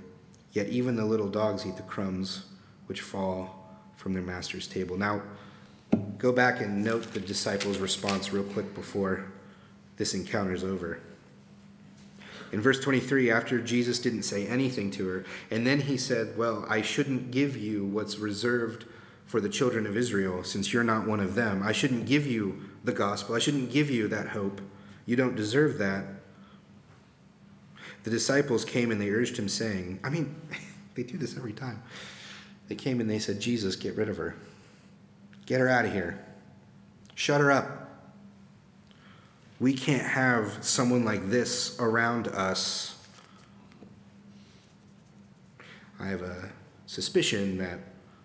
yet 0.51 0.70
even 0.70 0.95
the 0.95 1.05
little 1.05 1.30
dogs 1.30 1.66
eat 1.66 1.76
the 1.76 1.84
crumbs 1.84 2.45
which 2.88 3.01
fall 3.01 3.55
from 3.97 4.14
their 4.14 4.24
master's 4.24 4.68
table. 4.68 4.97
Now, 4.97 5.22
go 6.18 6.32
back 6.32 6.62
and 6.62 6.84
note 6.84 7.14
the 7.14 7.20
disciples' 7.20 7.78
response 7.78 8.32
real 8.32 8.43
quick 8.43 8.74
before 8.74 9.26
this 9.97 10.14
encounter 10.14 10.53
is 10.53 10.64
over. 10.64 10.99
In 12.52 12.62
verse 12.62 12.80
23, 12.80 13.30
after 13.30 13.60
Jesus 13.60 14.00
didn't 14.00 14.24
say 14.24 14.47
anything 14.47 14.89
to 14.91 15.08
her, 15.08 15.26
and 15.52 15.68
then 15.68 15.82
he 15.82 15.97
said, 15.97 16.38
Well, 16.38 16.66
I 16.68 16.82
shouldn't 16.82 17.32
give 17.32 17.56
you 17.56 17.86
what's 17.86 18.18
reserved 18.18 18.86
for 19.26 19.39
the 19.39 19.50
children 19.50 19.86
of 19.86 19.95
Israel, 19.95 20.43
since 20.43 20.74
you're 20.74 20.84
not 20.84 21.08
one 21.08 21.20
of 21.20 21.36
them. 21.36 21.62
I 21.64 21.72
shouldn't 21.72 22.08
give 22.08 22.26
you 22.26 22.62
the 22.84 22.91
gospel. 22.91 23.36
I 23.36 23.39
shouldn't 23.39 23.72
give 23.72 23.91
you 23.91 24.08
that 24.08 24.30
hope. 24.30 24.62
You 25.06 25.16
don't 25.16 25.36
deserve 25.36 25.78
that. 25.78 26.06
The 28.04 28.10
disciples 28.10 28.66
came 28.66 28.91
and 28.91 29.00
they 29.00 29.10
urged 29.12 29.38
him, 29.38 29.47
saying, 29.47 30.00
I 30.04 30.10
mean, 30.10 30.36
they 30.95 31.04
do 31.04 31.18
this 31.18 31.38
every 31.38 31.54
time. 31.54 31.84
They 32.68 32.76
came 32.76 33.00
and 33.00 33.10
they 33.10 33.20
said, 33.20 33.39
Jesus, 33.39 33.76
get 33.76 33.95
rid 33.95 34.10
of 34.10 34.18
her. 34.18 34.36
Get 35.45 35.60
her 35.60 35.70
out 35.70 35.86
of 35.86 35.93
here. 35.93 36.24
Shut 37.16 37.41
her 37.41 37.52
up. 37.52 37.88
We 39.60 39.74
can't 39.74 40.07
have 40.07 40.64
someone 40.64 41.03
like 41.03 41.30
this 41.30 41.78
around 41.80 42.30
us. 42.30 42.95
I 45.99 46.07
have 46.07 46.22
a 46.22 46.49
suspicion 46.86 47.57
that 47.57 47.80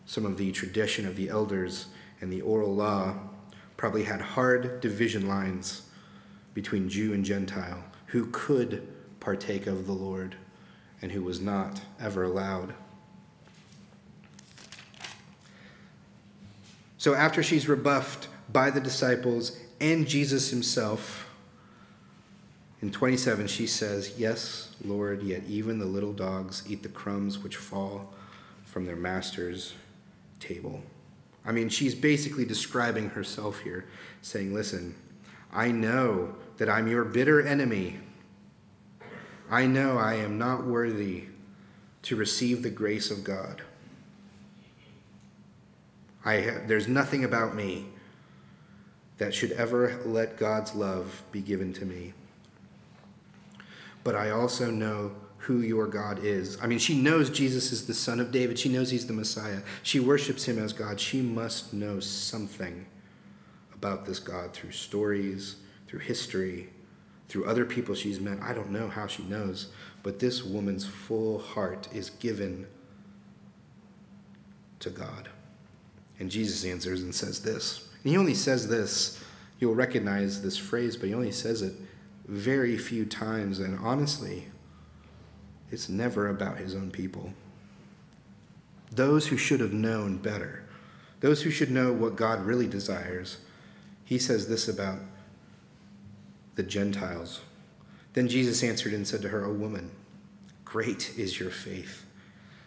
some 0.06 0.24
of 0.24 0.36
the 0.36 0.52
tradition 0.52 1.06
of 1.06 1.16
the 1.16 1.28
elders 1.28 1.86
and 2.20 2.32
the 2.32 2.40
oral 2.42 2.72
law 2.72 3.16
probably 3.76 4.04
had 4.04 4.20
hard 4.20 4.80
division 4.80 5.26
lines 5.26 5.90
between 6.54 6.88
Jew 6.88 7.12
and 7.12 7.24
Gentile, 7.24 7.82
who 8.06 8.26
could 8.26 8.86
partake 9.18 9.66
of 9.66 9.86
the 9.86 9.92
Lord 9.92 10.36
and 11.02 11.10
who 11.10 11.22
was 11.22 11.40
not 11.40 11.80
ever 12.00 12.22
allowed. 12.22 12.74
So 16.96 17.14
after 17.14 17.42
she's 17.42 17.68
rebuffed 17.68 18.28
by 18.52 18.70
the 18.70 18.80
disciples 18.80 19.58
and 19.80 20.06
Jesus 20.06 20.50
himself, 20.50 21.23
in 22.84 22.90
27, 22.90 23.46
she 23.46 23.66
says, 23.66 24.12
Yes, 24.18 24.68
Lord, 24.84 25.22
yet 25.22 25.42
even 25.48 25.78
the 25.78 25.86
little 25.86 26.12
dogs 26.12 26.64
eat 26.68 26.82
the 26.82 26.90
crumbs 26.90 27.38
which 27.38 27.56
fall 27.56 28.12
from 28.66 28.84
their 28.84 28.94
master's 28.94 29.72
table. 30.38 30.82
I 31.46 31.52
mean, 31.52 31.70
she's 31.70 31.94
basically 31.94 32.44
describing 32.44 33.08
herself 33.08 33.60
here, 33.60 33.86
saying, 34.20 34.52
Listen, 34.52 34.94
I 35.50 35.70
know 35.70 36.34
that 36.58 36.68
I'm 36.68 36.86
your 36.86 37.04
bitter 37.04 37.40
enemy. 37.40 38.00
I 39.50 39.64
know 39.64 39.96
I 39.96 40.16
am 40.16 40.36
not 40.36 40.66
worthy 40.66 41.28
to 42.02 42.16
receive 42.16 42.62
the 42.62 42.68
grace 42.68 43.10
of 43.10 43.24
God. 43.24 43.62
I 46.22 46.34
have, 46.34 46.68
there's 46.68 46.86
nothing 46.86 47.24
about 47.24 47.56
me 47.56 47.86
that 49.16 49.32
should 49.32 49.52
ever 49.52 50.02
let 50.04 50.36
God's 50.36 50.74
love 50.74 51.22
be 51.32 51.40
given 51.40 51.72
to 51.72 51.86
me 51.86 52.12
but 54.04 54.14
I 54.14 54.30
also 54.30 54.70
know 54.70 55.12
who 55.38 55.60
your 55.60 55.86
God 55.86 56.24
is. 56.24 56.58
I 56.62 56.66
mean, 56.66 56.78
she 56.78 56.98
knows 56.98 57.28
Jesus 57.28 57.72
is 57.72 57.86
the 57.86 57.94
Son 57.94 58.20
of 58.20 58.32
David. 58.32 58.58
She 58.58 58.70
knows 58.70 58.90
he's 58.90 59.06
the 59.06 59.12
Messiah. 59.12 59.60
She 59.82 60.00
worships 60.00 60.46
him 60.46 60.58
as 60.58 60.72
God. 60.72 60.98
She 61.00 61.20
must 61.20 61.74
know 61.74 62.00
something 62.00 62.86
about 63.74 64.06
this 64.06 64.18
God 64.18 64.52
through 64.52 64.70
stories, 64.70 65.56
through 65.86 66.00
history, 66.00 66.70
through 67.28 67.44
other 67.44 67.66
people 67.66 67.94
she's 67.94 68.20
met. 68.20 68.40
I 68.40 68.54
don't 68.54 68.70
know 68.70 68.88
how 68.88 69.06
she 69.06 69.22
knows, 69.24 69.68
but 70.02 70.18
this 70.18 70.42
woman's 70.42 70.86
full 70.86 71.38
heart 71.38 71.88
is 71.92 72.08
given 72.10 72.66
to 74.80 74.88
God. 74.90 75.28
And 76.18 76.30
Jesus 76.30 76.64
answers 76.64 77.02
and 77.02 77.14
says 77.14 77.42
this. 77.42 77.88
And 78.02 78.12
he 78.12 78.16
only 78.16 78.34
says 78.34 78.68
this, 78.68 79.22
you'll 79.58 79.74
recognize 79.74 80.42
this 80.42 80.56
phrase, 80.56 80.96
but 80.96 81.08
he 81.08 81.14
only 81.14 81.32
says 81.32 81.60
it 81.60 81.74
very 82.26 82.76
few 82.76 83.04
times, 83.04 83.58
and 83.58 83.78
honestly, 83.78 84.46
it's 85.70 85.88
never 85.88 86.28
about 86.28 86.58
his 86.58 86.74
own 86.74 86.90
people. 86.90 87.32
Those 88.90 89.26
who 89.26 89.36
should 89.36 89.60
have 89.60 89.72
known 89.72 90.18
better, 90.18 90.64
those 91.20 91.42
who 91.42 91.50
should 91.50 91.70
know 91.70 91.92
what 91.92 92.16
God 92.16 92.44
really 92.44 92.66
desires, 92.66 93.38
he 94.04 94.18
says 94.18 94.48
this 94.48 94.68
about 94.68 94.98
the 96.54 96.62
Gentiles. 96.62 97.40
Then 98.12 98.28
Jesus 98.28 98.62
answered 98.62 98.92
and 98.92 99.06
said 99.06 99.22
to 99.22 99.28
her, 99.30 99.44
O 99.44 99.52
woman, 99.52 99.90
great 100.64 101.18
is 101.18 101.40
your 101.40 101.50
faith. 101.50 102.04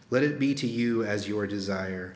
Let 0.10 0.24
it 0.24 0.40
be 0.40 0.54
to 0.56 0.68
you 0.68 1.04
as 1.04 1.28
your 1.28 1.48
desire. 1.48 2.16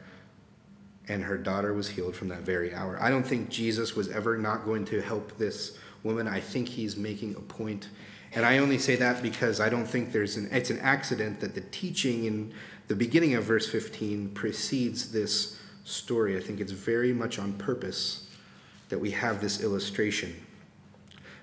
And 1.08 1.24
her 1.24 1.38
daughter 1.38 1.74
was 1.74 1.89
healed 1.89 2.16
from 2.16 2.30
that 2.30 2.42
very 2.42 2.74
hour. 2.74 2.98
I 3.02 3.10
don't 3.10 3.26
think 3.26 3.50
Jesus 3.50 3.96
was 3.96 4.10
ever 4.10 4.38
not 4.38 4.66
going 4.66 4.86
to 4.86 5.02
help 5.02 5.38
this 5.38 5.78
woman. 6.04 6.28
I 6.28 6.39
think 6.39 6.68
he's 6.70 6.95
making 6.97 7.36
a 7.36 7.41
point. 7.41 7.89
And 8.34 8.45
I 8.45 8.60
only 8.60 8.78
say 8.78 8.95
that 8.95 9.22
because 9.22 9.60
I 9.60 9.70
don't 9.70 9.86
think 9.86 10.12
there's 10.12 10.38
an, 10.38 10.49
it's 10.52 10.70
an 10.70 10.80
accident 10.80 11.39
that 11.41 11.54
the 11.54 11.62
teaching 11.62 12.26
in 12.26 12.54
the 12.88 12.95
beginning 12.95 13.36
of 13.36 13.43
verse 13.43 13.70
15 13.70 14.30
precedes 14.30 15.12
this 15.12 15.60
story. 15.84 16.38
I 16.38 16.39
think 16.39 16.60
it's 16.60 16.72
very 16.72 17.14
much 17.14 17.39
on 17.39 17.54
purpose 17.54 18.30
that 18.89 18.99
we 18.99 19.12
have 19.12 19.41
this 19.41 19.62
illustration. 19.62 20.45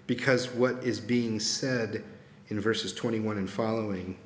Because 0.06 0.48
what 0.48 0.84
is 0.84 1.00
being 1.00 1.40
said 1.40 2.04
in 2.48 2.60
verses 2.60 2.94
21 2.94 3.36
and 3.36 3.50
following 3.50 4.16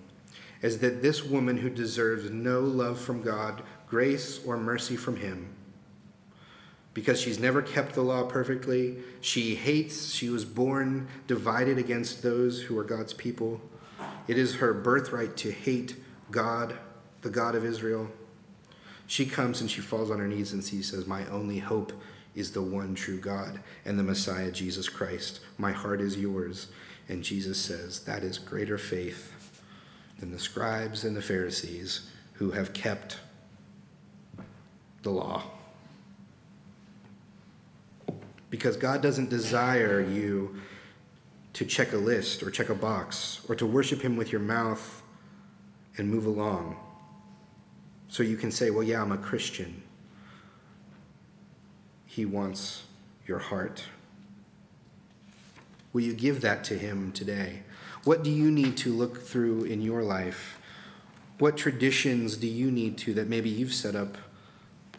is 0.61 0.79
that 0.79 1.03
this 1.03 1.25
woman 1.25 1.57
who 1.59 1.69
deserves 1.69 2.31
no 2.31 2.61
love 2.61 3.01
from 3.01 3.23
God, 3.23 3.63
grace, 3.89 4.41
or 4.45 4.57
mercy 4.57 4.97
from 4.97 5.17
Him, 5.17 5.52
because 6.95 7.21
she's 7.21 7.39
never 7.39 7.63
kept 7.63 7.95
the 7.95 8.03
law 8.03 8.25
perfectly, 8.25 8.99
she 9.21 9.55
hates, 9.55 10.13
she 10.13 10.29
was 10.29 10.45
born 10.45 11.09
divided 11.27 11.79
against 11.79 12.23
those 12.23 12.63
who 12.63 12.79
are 12.79 12.85
God's 12.85 13.15
people. 13.15 13.61
It 14.29 14.37
is 14.37 14.57
her 14.57 14.75
birthright 14.75 15.37
to 15.39 15.51
hate 15.51 15.97
God, 16.31 16.75
the 17.23 17.31
God 17.31 17.55
of 17.55 17.65
Israel. 17.65 18.11
She 19.07 19.27
comes 19.27 19.61
and 19.61 19.71
she 19.71 19.81
falls 19.81 20.11
on 20.11 20.19
her 20.19 20.29
knees 20.29 20.53
and 20.53 20.63
she 20.63 20.83
says, 20.83 21.07
My 21.07 21.27
only 21.27 21.59
hope 21.59 21.93
is 22.35 22.53
the 22.53 22.63
one 22.63 22.95
true 22.95 23.19
God 23.19 23.61
and 23.85 23.99
the 23.99 24.03
Messiah, 24.03 24.51
Jesus 24.51 24.89
Christ. 24.89 25.41
My 25.59 25.73
heart 25.73 26.01
is 26.01 26.17
yours. 26.17 26.69
And 27.09 27.23
Jesus 27.23 27.59
says, 27.59 28.01
That 28.01 28.23
is 28.23 28.39
greater 28.39 28.79
faith 28.79 29.61
than 30.19 30.31
the 30.31 30.39
scribes 30.39 31.05
and 31.05 31.17
the 31.17 31.23
Pharisees 31.23 32.11
who 32.35 32.53
have 32.53 32.73
kept 32.73 33.19
the 35.03 35.11
law. 35.11 35.43
Because 38.53 38.77
God 38.77 39.01
doesn't 39.01 39.31
desire 39.31 40.03
you 40.03 40.57
to 41.55 41.65
check 41.65 41.95
a 41.95 41.97
list 41.97 42.43
or 42.43 42.51
check 42.51 42.69
a 42.69 42.75
box 42.75 43.41
or 43.49 43.55
to 43.55 43.65
worship 43.65 44.03
Him 44.03 44.15
with 44.15 44.31
your 44.31 44.43
mouth 44.43 45.03
and 45.97 46.11
move 46.11 46.27
along. 46.27 46.77
So 48.09 48.23
you 48.23 48.37
can 48.37 48.51
say, 48.51 48.69
Well, 48.69 48.83
yeah, 48.83 49.01
I'm 49.01 49.11
a 49.11 49.17
Christian. 49.17 49.83
He 52.05 52.27
wants 52.27 52.83
your 53.27 53.39
heart. 53.39 53.87
Will 55.95 56.03
you 56.03 56.13
give 56.13 56.43
that 56.43 56.63
to 56.65 56.77
Him 56.77 57.11
today? 57.13 57.63
What 58.05 58.23
do 58.23 58.31
you 58.31 58.51
need 58.51 58.77
to 58.79 58.93
look 58.93 59.23
through 59.23 59.65
in 59.65 59.81
your 59.81 60.03
life? 60.03 60.59
What 61.39 61.57
traditions 61.57 62.37
do 62.37 62.47
you 62.47 62.71
need 62.71 62.99
to 62.99 63.15
that 63.15 63.29
maybe 63.29 63.49
you've 63.49 63.73
set 63.73 63.97
up 63.97 64.19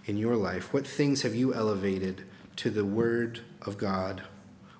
in 0.07 0.17
your 0.17 0.35
life? 0.35 0.73
What 0.73 0.87
things 0.87 1.21
have 1.21 1.35
you 1.35 1.53
elevated 1.53 2.23
to 2.57 2.69
the 2.69 2.85
Word 2.85 3.41
of 3.61 3.77
God? 3.77 4.23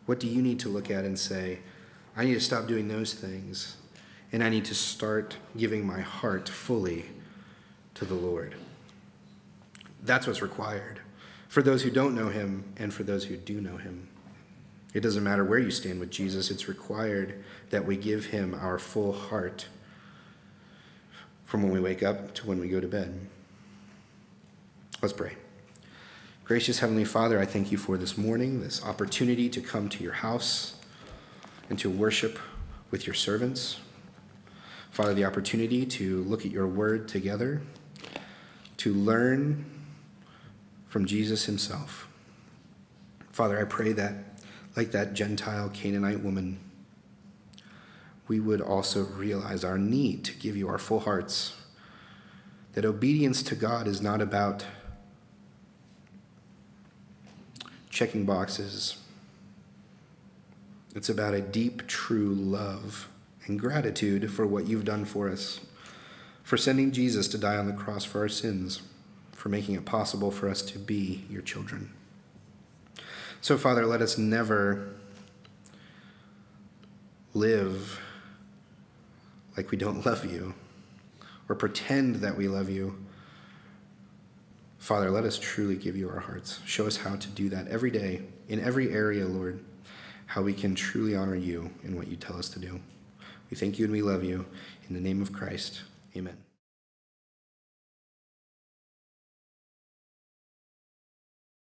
What 0.06 0.20
do 0.20 0.28
you 0.28 0.42
need 0.42 0.60
to 0.60 0.70
look 0.70 0.92
at 0.92 1.06
and 1.06 1.18
say, 1.18 1.60
I 2.16 2.26
need 2.26 2.34
to 2.34 2.40
stop 2.40 2.68
doing 2.68 2.88
those 2.88 3.14
things 3.14 3.78
and 4.32 4.44
I 4.44 4.50
need 4.50 4.66
to 4.66 4.76
start 4.76 5.38
giving 5.56 5.86
my 5.86 6.02
heart 6.02 6.50
fully 6.50 7.06
to 7.96 8.06
the 8.06 8.16
Lord? 8.16 8.56
That's 10.04 10.28
what's 10.28 10.42
required 10.42 11.00
for 11.48 11.62
those 11.62 11.84
who 11.84 11.92
don't 11.92 12.16
know 12.16 12.30
Him 12.30 12.64
and 12.78 12.94
for 12.94 13.04
those 13.04 13.26
who 13.26 13.38
do 13.38 13.62
know 13.62 13.78
Him. 13.78 14.08
It 14.94 15.02
doesn't 15.02 15.24
matter 15.24 15.44
where 15.44 15.60
you 15.60 15.72
stand 15.72 16.00
with 16.00 16.12
Jesus, 16.12 16.52
it's 16.52 16.68
required 16.68 17.44
that 17.72 17.86
we 17.86 17.98
give 17.98 18.26
him 18.26 18.54
our 18.54 18.78
full 18.78 19.12
heart 19.12 19.68
from 21.46 21.64
when 21.64 21.72
we 21.72 21.80
wake 21.80 22.04
up 22.04 22.34
to 22.36 22.48
when 22.48 22.60
we 22.60 22.68
go 22.68 22.80
to 22.80 22.88
bed. 22.88 23.20
Let's 25.02 25.14
pray. 25.14 25.34
Gracious 26.46 26.80
Heavenly 26.80 27.06
Father, 27.06 27.40
I 27.40 27.46
thank 27.46 27.72
you 27.72 27.78
for 27.78 27.96
this 27.98 28.18
morning, 28.18 28.60
this 28.60 28.84
opportunity 28.84 29.48
to 29.48 29.62
come 29.62 29.88
to 29.88 30.04
your 30.04 30.12
house 30.12 30.76
and 31.70 31.80
to 31.80 31.90
worship 31.90 32.38
with 32.92 33.08
your 33.08 33.14
servants. 33.14 33.80
Father, 34.92 35.14
the 35.14 35.24
opportunity 35.24 35.86
to 35.86 36.22
look 36.26 36.46
at 36.46 36.52
your 36.52 36.68
word 36.68 37.08
together, 37.08 37.62
to 38.76 38.94
learn 38.94 39.64
from 40.86 41.06
Jesus 41.06 41.46
himself. 41.46 42.10
Father, 43.30 43.58
I 43.58 43.64
pray 43.64 43.94
that 43.94 44.14
like 44.76 44.92
that 44.92 45.14
Gentile 45.14 45.70
Canaanite 45.70 46.22
woman, 46.22 46.60
we 48.28 48.42
would 48.42 48.60
also 48.60 49.06
realize 49.06 49.64
our 49.64 49.78
need 49.78 50.26
to 50.26 50.34
give 50.34 50.58
you 50.58 50.68
our 50.68 50.78
full 50.78 51.00
hearts. 51.00 51.54
That 52.74 52.84
obedience 52.84 53.44
to 53.44 53.56
God 53.56 53.88
is 53.88 54.02
not 54.02 54.22
about 54.22 54.66
checking 57.94 58.26
boxes, 58.26 58.98
it's 60.96 61.10
about 61.10 61.36
a 61.36 61.42
deep, 61.42 61.88
true 61.88 62.34
love 62.34 63.08
and 63.46 63.60
gratitude 63.60 64.32
for 64.32 64.48
what 64.48 64.68
you've 64.68 64.84
done 64.84 65.06
for 65.06 65.30
us, 65.30 65.60
for 66.42 66.58
sending 66.58 66.92
Jesus 66.92 67.28
to 67.28 67.38
die 67.38 67.56
on 67.56 67.68
the 67.68 67.74
cross 67.74 68.04
for 68.04 68.22
our 68.22 68.30
sins, 68.30 68.82
for 69.32 69.50
making 69.50 69.76
it 69.76 69.86
possible 69.86 70.32
for 70.32 70.50
us 70.50 70.64
to 70.64 70.80
be 70.80 71.26
your 71.30 71.44
children. 71.44 71.92
So, 73.42 73.58
Father, 73.58 73.86
let 73.86 74.02
us 74.02 74.18
never 74.18 74.94
live 77.36 78.00
like 79.56 79.70
we 79.70 79.78
don't 79.78 80.04
love 80.06 80.26
you 80.26 80.56
or 81.48 81.56
pretend 81.56 82.16
that 82.18 82.38
we 82.38 82.48
love 82.48 82.70
you. 82.70 83.03
Father, 84.84 85.10
let 85.10 85.24
us 85.24 85.40
truly 85.40 85.78
give 85.78 85.96
you 85.96 86.10
our 86.10 86.20
hearts. 86.20 86.60
Show 86.66 86.86
us 86.86 86.98
how 86.98 87.16
to 87.16 87.30
do 87.30 87.48
that 87.48 87.70
every 87.70 87.90
day, 87.90 88.24
in 88.50 88.60
every 88.60 88.92
area, 88.92 89.26
Lord, 89.26 89.64
how 90.26 90.42
we 90.42 90.54
can 90.54 90.76
truly 90.76 91.16
honor 91.16 91.36
you 91.36 91.72
in 91.86 91.96
what 91.96 92.10
you 92.10 92.18
tell 92.18 92.36
us 92.36 92.50
to 92.50 92.60
do. 92.60 92.82
We 93.50 93.56
thank 93.56 93.80
you 93.80 93.86
and 93.86 93.94
we 93.94 94.02
love 94.02 94.26
you. 94.26 94.46
In 94.90 94.94
the 94.94 95.00
name 95.00 95.22
of 95.22 95.32
Christ, 95.32 95.84
amen. 96.18 96.43